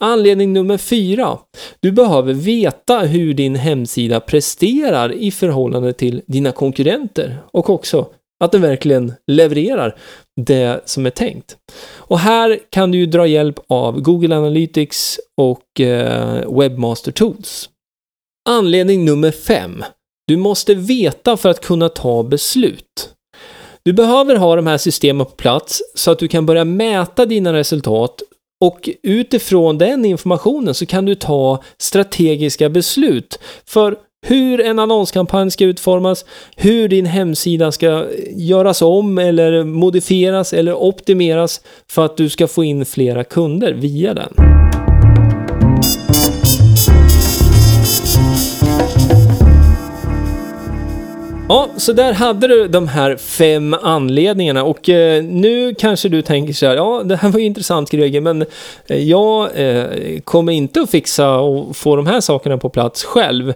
Anledning 0.00 0.52
nummer 0.52 0.78
fyra. 0.78 1.38
Du 1.80 1.92
behöver 1.92 2.32
veta 2.32 2.98
hur 2.98 3.34
din 3.34 3.54
hemsida 3.54 4.20
presterar 4.20 5.12
i 5.12 5.30
förhållande 5.30 5.92
till 5.92 6.22
dina 6.26 6.52
konkurrenter 6.52 7.38
och 7.52 7.70
också 7.70 8.06
att 8.42 8.52
den 8.52 8.62
verkligen 8.62 9.12
levererar 9.26 9.96
det 10.40 10.80
som 10.84 11.06
är 11.06 11.10
tänkt. 11.10 11.56
Och 11.96 12.18
här 12.18 12.58
kan 12.70 12.90
du 12.90 12.98
ju 12.98 13.06
dra 13.06 13.26
hjälp 13.26 13.58
av 13.68 14.00
Google 14.00 14.36
Analytics 14.36 15.20
och 15.36 15.80
eh, 15.80 16.58
Webmaster 16.58 17.12
Tools. 17.12 17.68
Anledning 18.48 19.04
nummer 19.04 19.30
fem. 19.30 19.84
Du 20.26 20.36
måste 20.36 20.74
veta 20.74 21.36
för 21.36 21.48
att 21.48 21.60
kunna 21.60 21.88
ta 21.88 22.22
beslut. 22.22 23.10
Du 23.84 23.92
behöver 23.92 24.36
ha 24.36 24.56
de 24.56 24.66
här 24.66 24.78
systemen 24.78 25.26
på 25.26 25.32
plats 25.32 25.82
så 25.94 26.10
att 26.10 26.18
du 26.18 26.28
kan 26.28 26.46
börja 26.46 26.64
mäta 26.64 27.26
dina 27.26 27.52
resultat 27.52 28.22
och 28.64 28.88
utifrån 29.02 29.78
den 29.78 30.04
informationen 30.04 30.74
så 30.74 30.86
kan 30.86 31.04
du 31.04 31.14
ta 31.14 31.62
strategiska 31.78 32.68
beslut 32.68 33.38
för 33.64 33.96
hur 34.26 34.60
en 34.60 34.78
annonskampanj 34.78 35.50
ska 35.50 35.64
utformas, 35.64 36.24
hur 36.56 36.88
din 36.88 37.06
hemsida 37.06 37.72
ska 37.72 38.06
göras 38.36 38.82
om 38.82 39.18
eller 39.18 39.64
modifieras 39.64 40.52
eller 40.52 40.74
optimeras 40.74 41.60
för 41.88 42.04
att 42.04 42.16
du 42.16 42.28
ska 42.28 42.48
få 42.48 42.64
in 42.64 42.84
flera 42.84 43.24
kunder 43.24 43.72
via 43.72 44.14
den. 44.14 44.34
Ja, 51.48 51.68
så 51.76 51.92
där 51.92 52.12
hade 52.12 52.48
du 52.48 52.68
de 52.68 52.88
här 52.88 53.16
fem 53.16 53.74
anledningarna 53.82 54.64
och 54.64 54.88
eh, 54.88 55.24
nu 55.24 55.74
kanske 55.74 56.08
du 56.08 56.22
tänker 56.22 56.52
så 56.52 56.66
här, 56.66 56.76
ja 56.76 57.02
det 57.04 57.16
här 57.16 57.28
var 57.28 57.40
ju 57.40 57.46
intressant 57.46 57.90
Greger, 57.90 58.20
men 58.20 58.44
eh, 58.86 58.98
jag 58.98 59.50
eh, 59.54 59.84
kommer 60.24 60.52
inte 60.52 60.80
att 60.80 60.90
fixa 60.90 61.38
och 61.38 61.76
få 61.76 61.96
de 61.96 62.06
här 62.06 62.20
sakerna 62.20 62.58
på 62.58 62.68
plats 62.68 63.04
själv. 63.04 63.54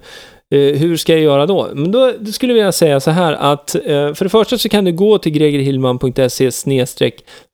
Eh, 0.54 0.78
hur 0.78 0.96
ska 0.96 1.12
jag 1.12 1.22
göra 1.22 1.46
då? 1.46 1.70
Men 1.74 1.92
då, 1.92 2.12
då 2.18 2.32
skulle 2.32 2.52
jag 2.52 2.54
vilja 2.54 2.72
säga 2.72 3.00
så 3.00 3.10
här 3.10 3.32
att 3.32 3.74
eh, 3.74 4.14
för 4.14 4.24
det 4.24 4.28
första 4.28 4.58
så 4.58 4.68
kan 4.68 4.84
du 4.84 4.92
gå 4.92 5.18
till 5.18 5.32
gregerhillman.se 5.32 6.50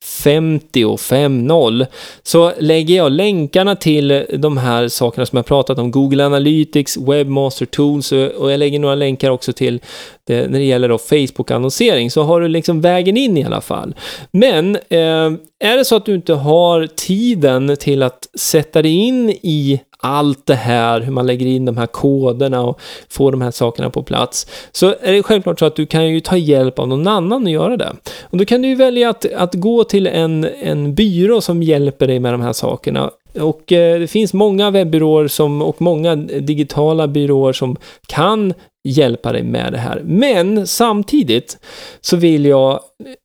5050 0.04 1.86
så 2.22 2.52
lägger 2.58 2.96
jag 2.96 3.12
länkarna 3.12 3.76
till 3.76 4.24
de 4.38 4.56
här 4.56 4.88
sakerna 4.88 5.26
som 5.26 5.36
jag 5.36 5.46
pratat 5.46 5.78
om, 5.78 5.90
Google 5.90 6.26
Analytics, 6.26 6.96
Webmaster 6.96 7.66
Tools 7.66 8.12
eh, 8.12 8.28
och 8.28 8.52
jag 8.52 8.58
lägger 8.58 8.78
några 8.78 8.94
länkar 8.94 9.30
också 9.30 9.52
till 9.52 9.80
det, 10.26 10.50
när 10.50 10.58
det 10.58 10.64
gäller 10.64 10.88
då 10.88 10.98
Facebook-annonsering 10.98 12.10
så 12.10 12.22
har 12.22 12.40
du 12.40 12.48
liksom 12.48 12.80
vägen 12.80 13.16
in 13.16 13.36
i 13.38 13.44
alla 13.44 13.60
fall. 13.60 13.94
Men 14.30 14.76
eh, 14.76 15.32
är 15.64 15.76
det 15.76 15.84
så 15.84 15.96
att 15.96 16.06
du 16.06 16.14
inte 16.14 16.34
har 16.34 16.86
tiden 16.86 17.76
till 17.80 18.02
att 18.02 18.28
sätta 18.38 18.82
dig 18.82 18.92
in 18.92 19.30
i 19.30 19.80
allt 20.02 20.46
det 20.46 20.54
här, 20.54 21.00
hur 21.00 21.12
man 21.12 21.26
lägger 21.26 21.46
in 21.46 21.64
de 21.64 21.76
här 21.76 21.86
koderna 21.86 22.62
och 22.62 22.80
får 23.08 23.32
de 23.32 23.42
här 23.42 23.50
sakerna 23.50 23.90
på 23.90 24.02
plats, 24.02 24.46
så 24.72 24.94
är 25.00 25.12
det 25.12 25.22
självklart 25.22 25.58
så 25.58 25.64
att 25.64 25.76
du 25.76 25.86
kan 25.86 26.08
ju 26.08 26.20
ta 26.20 26.36
hjälp 26.36 26.78
av 26.78 26.88
någon 26.88 27.06
annan 27.06 27.44
och 27.44 27.50
göra 27.50 27.76
det. 27.76 27.92
Och 28.22 28.38
då 28.38 28.44
kan 28.44 28.62
du 28.62 28.68
ju 28.68 28.74
välja 28.74 29.10
att, 29.10 29.32
att 29.32 29.54
gå 29.54 29.84
till 29.84 30.06
en, 30.06 30.48
en 30.62 30.94
byrå 30.94 31.40
som 31.40 31.62
hjälper 31.62 32.06
dig 32.06 32.20
med 32.20 32.34
de 32.34 32.40
här 32.40 32.52
sakerna. 32.52 33.10
Och 33.40 33.72
eh, 33.72 34.00
det 34.00 34.06
finns 34.06 34.34
många 34.34 34.70
webbyråer 34.70 35.28
som, 35.28 35.62
och 35.62 35.82
många 35.82 36.16
digitala 36.16 37.08
byråer 37.08 37.52
som 37.52 37.76
kan 38.06 38.54
hjälpa 38.84 39.32
dig 39.32 39.42
med 39.42 39.72
det 39.72 39.78
här. 39.78 40.02
Men 40.04 40.66
samtidigt 40.66 41.58
så 42.00 42.16
vill 42.16 42.44
jag 42.44 42.80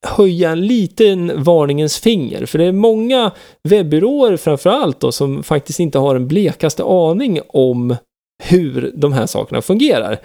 höja 0.07 0.51
en 0.51 0.67
liten 0.67 1.43
varningens 1.43 1.99
finger, 1.99 2.45
för 2.45 2.57
det 2.57 2.65
är 2.65 2.71
många 2.71 3.31
webbyråer 3.63 4.37
framförallt 4.37 4.99
då 4.99 5.11
som 5.11 5.43
faktiskt 5.43 5.79
inte 5.79 5.99
har 5.99 6.15
en 6.15 6.27
blekaste 6.27 6.83
aning 6.83 7.39
om 7.47 7.95
hur 8.43 8.91
de 8.95 9.13
här 9.13 9.25
sakerna 9.25 9.61
fungerar. 9.61 10.17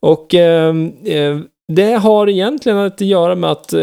Och 0.00 0.34
eh, 0.34 0.74
eh, 1.04 1.38
det 1.68 1.92
har 1.92 2.28
egentligen 2.28 2.78
att 2.78 3.00
göra 3.00 3.34
med 3.34 3.50
att 3.50 3.72
eh, 3.72 3.80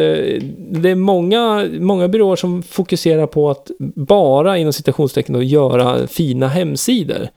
det 0.71 0.89
är 0.89 0.95
många, 0.95 1.67
många 1.79 2.07
byråer 2.07 2.35
som 2.35 2.63
fokuserar 2.63 3.27
på 3.27 3.49
att 3.49 3.71
bara 3.95 4.57
inom 4.57 4.73
citationstecken 4.73 5.33
då, 5.33 5.43
göra 5.43 6.07
fina 6.07 6.47
hemsidor. 6.47 7.29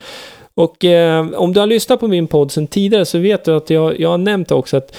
Och 0.54 0.84
eh, 0.84 1.26
om 1.34 1.52
du 1.52 1.60
har 1.60 1.66
lyssnat 1.66 2.00
på 2.00 2.08
min 2.08 2.26
podd 2.26 2.52
sedan 2.52 2.66
tidigare 2.66 3.04
så 3.04 3.18
vet 3.18 3.44
du 3.44 3.56
att 3.56 3.70
jag, 3.70 4.00
jag 4.00 4.08
har 4.08 4.18
nämnt 4.18 4.50
också 4.50 4.76
att 4.76 4.96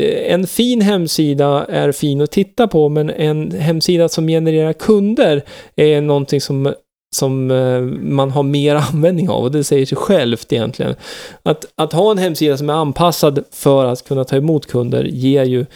eh, 0.00 0.32
en 0.32 0.46
fin 0.46 0.80
hemsida 0.80 1.64
är 1.64 1.92
fin 1.92 2.20
att 2.20 2.30
titta 2.30 2.68
på, 2.68 2.88
men 2.88 3.10
en 3.10 3.50
hemsida 3.50 4.08
som 4.08 4.28
genererar 4.28 4.72
kunder 4.72 5.42
är 5.76 6.00
någonting 6.00 6.40
som 6.40 6.74
som 7.16 7.50
eh, 7.50 7.80
man 8.10 8.30
har 8.30 8.42
mer 8.42 8.74
användning 8.92 9.28
av 9.28 9.44
och 9.44 9.50
det 9.50 9.64
säger 9.64 9.86
sig 9.86 9.98
självt 9.98 10.52
egentligen. 10.52 10.94
Att, 11.42 11.66
att 11.74 11.92
ha 11.92 12.10
en 12.10 12.18
hemsida 12.18 12.56
som 12.56 12.70
är 12.70 12.74
anpassad 12.74 13.44
för 13.50 13.84
att 13.86 14.08
kunna 14.08 14.24
ta 14.24 14.36
emot 14.36 14.66
kunder 14.66 15.04
ger 15.04 15.44
ju 15.44 15.66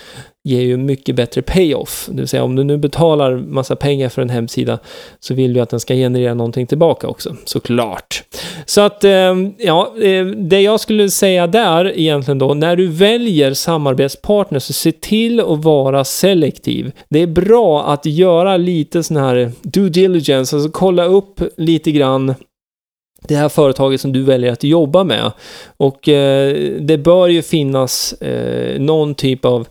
ger 0.44 0.60
ju 0.60 0.76
mycket 0.76 1.16
bättre 1.16 1.42
payoff. 1.42 2.08
Det 2.10 2.18
vill 2.18 2.28
säga 2.28 2.44
om 2.44 2.56
du 2.56 2.64
nu 2.64 2.76
betalar 2.76 3.36
massa 3.36 3.76
pengar 3.76 4.08
för 4.08 4.22
en 4.22 4.30
hemsida 4.30 4.78
så 5.20 5.34
vill 5.34 5.52
du 5.52 5.60
att 5.60 5.70
den 5.70 5.80
ska 5.80 5.94
generera 5.94 6.34
någonting 6.34 6.66
tillbaka 6.66 7.08
också, 7.08 7.36
såklart. 7.44 8.22
Så 8.66 8.80
att, 8.80 9.04
eh, 9.04 9.34
ja, 9.58 9.94
eh, 10.02 10.26
det 10.26 10.60
jag 10.60 10.80
skulle 10.80 11.10
säga 11.10 11.46
där 11.46 11.98
egentligen 11.98 12.38
då, 12.38 12.54
när 12.54 12.76
du 12.76 12.86
väljer 12.86 13.54
samarbetspartner 13.54 14.58
så 14.58 14.72
se 14.72 14.92
till 14.92 15.40
att 15.40 15.64
vara 15.64 16.04
selektiv. 16.04 16.92
Det 17.08 17.22
är 17.22 17.26
bra 17.26 17.84
att 17.84 18.06
göra 18.06 18.56
lite 18.56 19.02
sån 19.02 19.16
här 19.16 19.52
due 19.62 19.88
diligence, 19.88 20.56
alltså 20.56 20.70
kolla 20.70 21.04
upp 21.04 21.40
lite 21.56 21.92
grann 21.92 22.34
det 23.28 23.36
här 23.36 23.48
företaget 23.48 24.00
som 24.00 24.12
du 24.12 24.22
väljer 24.22 24.52
att 24.52 24.64
jobba 24.64 25.04
med. 25.04 25.32
Och 25.76 26.08
eh, 26.08 26.56
det 26.80 26.98
bör 26.98 27.28
ju 27.28 27.42
finnas 27.42 28.12
eh, 28.12 28.80
någon 28.80 29.14
typ 29.14 29.44
av 29.44 29.66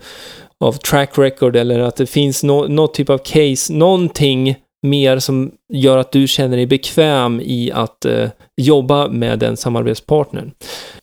av 0.62 0.74
track 0.74 1.18
record 1.18 1.56
eller 1.56 1.80
att 1.80 1.96
det 1.96 2.06
finns 2.06 2.44
no, 2.44 2.68
något 2.68 2.94
typ 2.94 3.10
av 3.10 3.18
case, 3.18 3.74
någonting 3.74 4.56
mer 4.88 5.20
som 5.20 5.52
gör 5.74 5.98
att 5.98 6.12
du 6.12 6.28
känner 6.28 6.58
dig 6.58 6.66
bekväm 6.66 7.42
i 7.42 7.72
att 7.74 8.06
eh, 8.06 8.30
jobba 8.62 9.08
med 9.08 9.40
den 9.40 9.58
samarbetspartnern. 9.58 10.52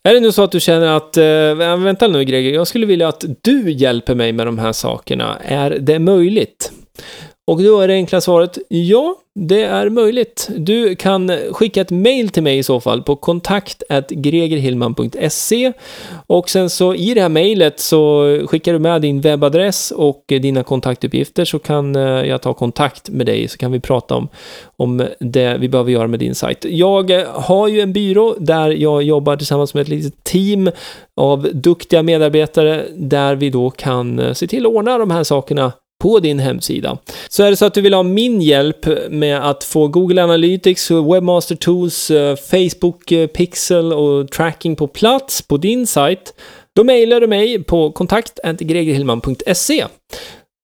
Är 0.02 0.14
det 0.14 0.20
nu 0.20 0.32
så 0.32 0.42
att 0.42 0.52
du 0.52 0.60
känner 0.60 0.86
att, 0.86 1.16
eh, 1.16 1.76
vänta 1.84 2.08
nu 2.08 2.24
Greger, 2.24 2.54
jag 2.54 2.66
skulle 2.66 2.86
vilja 2.86 3.08
att 3.08 3.24
du 3.42 3.70
hjälper 3.70 4.14
mig 4.14 4.32
med 4.32 4.46
de 4.46 4.58
här 4.58 4.72
sakerna. 4.72 5.38
Är 5.44 5.70
det 5.70 5.98
möjligt? 5.98 6.72
Och 7.48 7.62
då 7.62 7.80
är 7.80 7.88
det 7.88 7.94
enkla 7.94 8.20
svaret 8.20 8.58
ja, 8.68 9.16
det 9.34 9.62
är 9.62 9.88
möjligt. 9.88 10.50
Du 10.56 10.96
kan 10.96 11.30
skicka 11.50 11.80
ett 11.80 11.90
mail 11.90 12.28
till 12.28 12.42
mig 12.42 12.58
i 12.58 12.62
så 12.62 12.80
fall 12.80 13.02
på 13.02 13.16
kontakt 13.16 13.82
gregerhillman.se 14.08 15.72
och 16.26 16.50
sen 16.50 16.70
så 16.70 16.94
i 16.94 17.14
det 17.14 17.20
här 17.20 17.28
mejlet 17.28 17.80
så 17.80 18.24
skickar 18.46 18.72
du 18.72 18.78
med 18.78 19.02
din 19.02 19.20
webbadress 19.20 19.90
och 19.90 20.24
dina 20.26 20.62
kontaktuppgifter 20.62 21.44
så 21.44 21.58
kan 21.58 21.96
eh, 21.96 22.02
jag 22.02 22.42
ta 22.42 22.54
kontakt 22.54 23.10
med 23.10 23.26
dig 23.26 23.48
så 23.48 23.58
kan 23.58 23.72
vi 23.72 23.80
prata 23.80 24.14
om, 24.14 24.28
om 24.76 25.06
det 25.20 25.58
vi 25.58 25.68
behöver 25.68 25.90
göra 25.92 26.06
med 26.06 26.20
din 26.20 26.34
sajt. 26.34 26.64
Jag 26.68 27.10
eh, 27.10 27.26
har 27.34 27.68
ju 27.68 27.80
en 27.80 27.92
byrå 27.92 28.34
där 28.38 28.70
jag 28.70 29.02
jobbar 29.02 29.36
tillsammans 29.36 29.74
med 29.74 29.82
ett 29.82 29.88
litet 29.88 30.24
team 30.24 30.70
av 31.16 31.48
duktiga 31.52 32.02
medarbetare 32.02 32.84
där 32.96 33.34
vi 33.34 33.50
då 33.50 33.70
kan 33.70 34.18
eh, 34.18 34.32
se 34.32 34.46
till 34.46 34.66
att 34.66 34.72
ordna 34.72 34.98
de 34.98 35.10
här 35.10 35.24
sakerna 35.24 35.72
på 36.02 36.20
din 36.20 36.38
hemsida. 36.38 36.98
Så 37.28 37.42
är 37.42 37.50
det 37.50 37.56
så 37.56 37.64
att 37.64 37.74
du 37.74 37.80
vill 37.80 37.94
ha 37.94 38.02
min 38.02 38.42
hjälp 38.42 38.86
med 39.10 39.50
att 39.50 39.64
få 39.64 39.88
Google 39.88 40.22
Analytics, 40.22 40.90
Webmaster 40.90 41.54
Tools, 41.54 42.10
eh, 42.10 42.36
Facebook 42.36 43.12
eh, 43.12 43.26
Pixel 43.26 43.92
och 43.92 44.30
tracking 44.30 44.76
på 44.76 44.86
plats 44.86 45.42
på 45.42 45.56
din 45.56 45.86
sajt, 45.86 46.34
då 46.76 46.84
mejlar 46.84 47.20
du 47.20 47.26
mig 47.26 47.64
på 47.64 47.92
kontakt.gregerhillman.se 47.92 49.86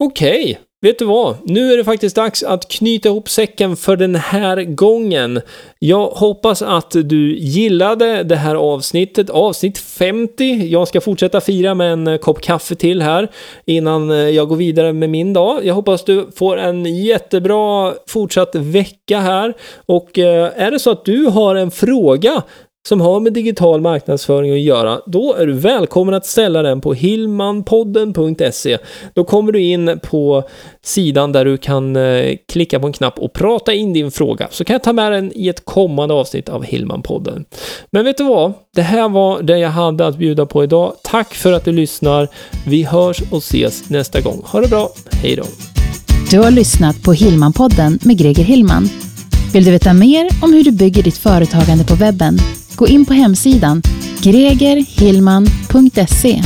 Okej, 0.05 0.41
okay. 0.41 0.57
Vet 0.85 0.99
du 0.99 1.05
vad? 1.05 1.37
Nu 1.45 1.73
är 1.73 1.77
det 1.77 1.85
faktiskt 1.85 2.17
dags 2.17 2.43
att 2.43 2.69
knyta 2.69 3.09
ihop 3.09 3.29
säcken 3.29 3.77
för 3.77 3.97
den 3.97 4.15
här 4.15 4.65
gången. 4.65 5.41
Jag 5.79 6.07
hoppas 6.07 6.63
att 6.63 6.91
du 6.91 7.39
gillade 7.39 8.23
det 8.23 8.37
här 8.37 8.55
avsnittet, 8.55 9.31
avsnitt 9.31 9.79
50. 9.79 10.45
Jag 10.45 10.89
ska 10.89 11.01
fortsätta 11.01 11.41
fira 11.41 11.75
med 11.75 11.93
en 11.93 12.07
eh, 12.07 12.17
kopp 12.17 12.41
kaffe 12.41 12.75
till 12.75 13.03
här 13.03 13.29
innan 13.65 14.11
eh, 14.11 14.17
jag 14.17 14.49
går 14.49 14.57
vidare 14.57 14.93
med 14.93 15.11
min 15.11 15.33
dag. 15.33 15.67
Jag 15.67 15.75
hoppas 15.75 16.05
du 16.05 16.31
får 16.37 16.57
en 16.57 17.05
jättebra 17.05 17.95
fortsatt 18.07 18.55
vecka 18.55 19.21
här 19.21 19.55
och 19.87 20.19
eh, 20.19 20.53
är 20.57 20.71
det 20.71 20.79
så 20.79 20.91
att 20.91 21.05
du 21.05 21.27
har 21.27 21.55
en 21.55 21.71
fråga 21.71 22.43
som 22.89 23.01
har 23.01 23.21
med 23.21 23.33
digital 23.33 23.81
marknadsföring 23.81 24.53
att 24.53 24.61
göra, 24.61 25.01
då 25.07 25.35
är 25.35 25.47
du 25.47 25.53
välkommen 25.53 26.15
att 26.15 26.27
ställa 26.27 26.63
den 26.63 26.81
på 26.81 26.95
hillmanpodden.se. 26.95 28.79
Då 29.15 29.25
kommer 29.25 29.53
du 29.53 29.61
in 29.61 30.01
på 30.03 30.49
sidan 30.83 31.33
där 31.33 31.45
du 31.45 31.57
kan 31.57 31.97
eh, 31.97 32.37
klicka 32.49 32.81
på 32.81 32.87
en 32.87 32.93
knapp 32.93 33.19
och 33.19 33.33
prata 33.33 33.73
in 33.73 33.93
din 33.93 34.11
fråga, 34.11 34.49
så 34.51 34.65
kan 34.65 34.75
jag 34.75 34.83
ta 34.83 34.93
med 34.93 35.13
den 35.13 35.33
i 35.35 35.49
ett 35.49 35.65
kommande 35.65 36.15
avsnitt 36.15 36.49
av 36.49 36.65
Hillmanpodden. 36.65 37.45
Men 37.91 38.05
vet 38.05 38.19
du 38.19 38.25
vad? 38.25 38.53
Det 38.75 38.83
här 38.83 39.09
var 39.09 39.43
det 39.43 39.59
jag 39.59 39.71
hade 39.71 40.07
att 40.07 40.17
bjuda 40.17 40.47
på 40.47 40.65
idag. 40.65 40.93
Tack 41.03 41.35
för 41.35 41.53
att 41.53 41.65
du 41.65 41.73
lyssnar. 41.73 42.29
Vi 42.67 42.83
hörs 42.83 43.23
och 43.31 43.39
ses 43.39 43.91
nästa 43.91 44.21
gång. 44.21 44.43
Ha 44.45 44.61
det 44.61 44.69
bra. 44.69 44.91
Hej 45.23 45.37
då. 45.37 45.45
Du 46.31 46.39
har 46.39 46.51
lyssnat 46.51 47.03
på 47.03 47.13
Hillmanpodden 47.13 47.99
med 48.03 48.19
Greger 48.19 48.45
Hillman. 48.45 48.89
Vill 49.55 49.65
du 49.65 49.71
veta 49.71 49.93
mer 49.93 50.29
om 50.43 50.53
hur 50.53 50.65
du 50.65 50.71
bygger 50.71 51.03
ditt 51.03 51.17
företagande 51.17 51.85
på 51.85 51.95
webben? 51.95 52.39
Gå 52.75 52.89
in 52.89 53.05
på 53.05 53.13
hemsidan 53.13 53.83
gregerhillman.se 54.23 56.43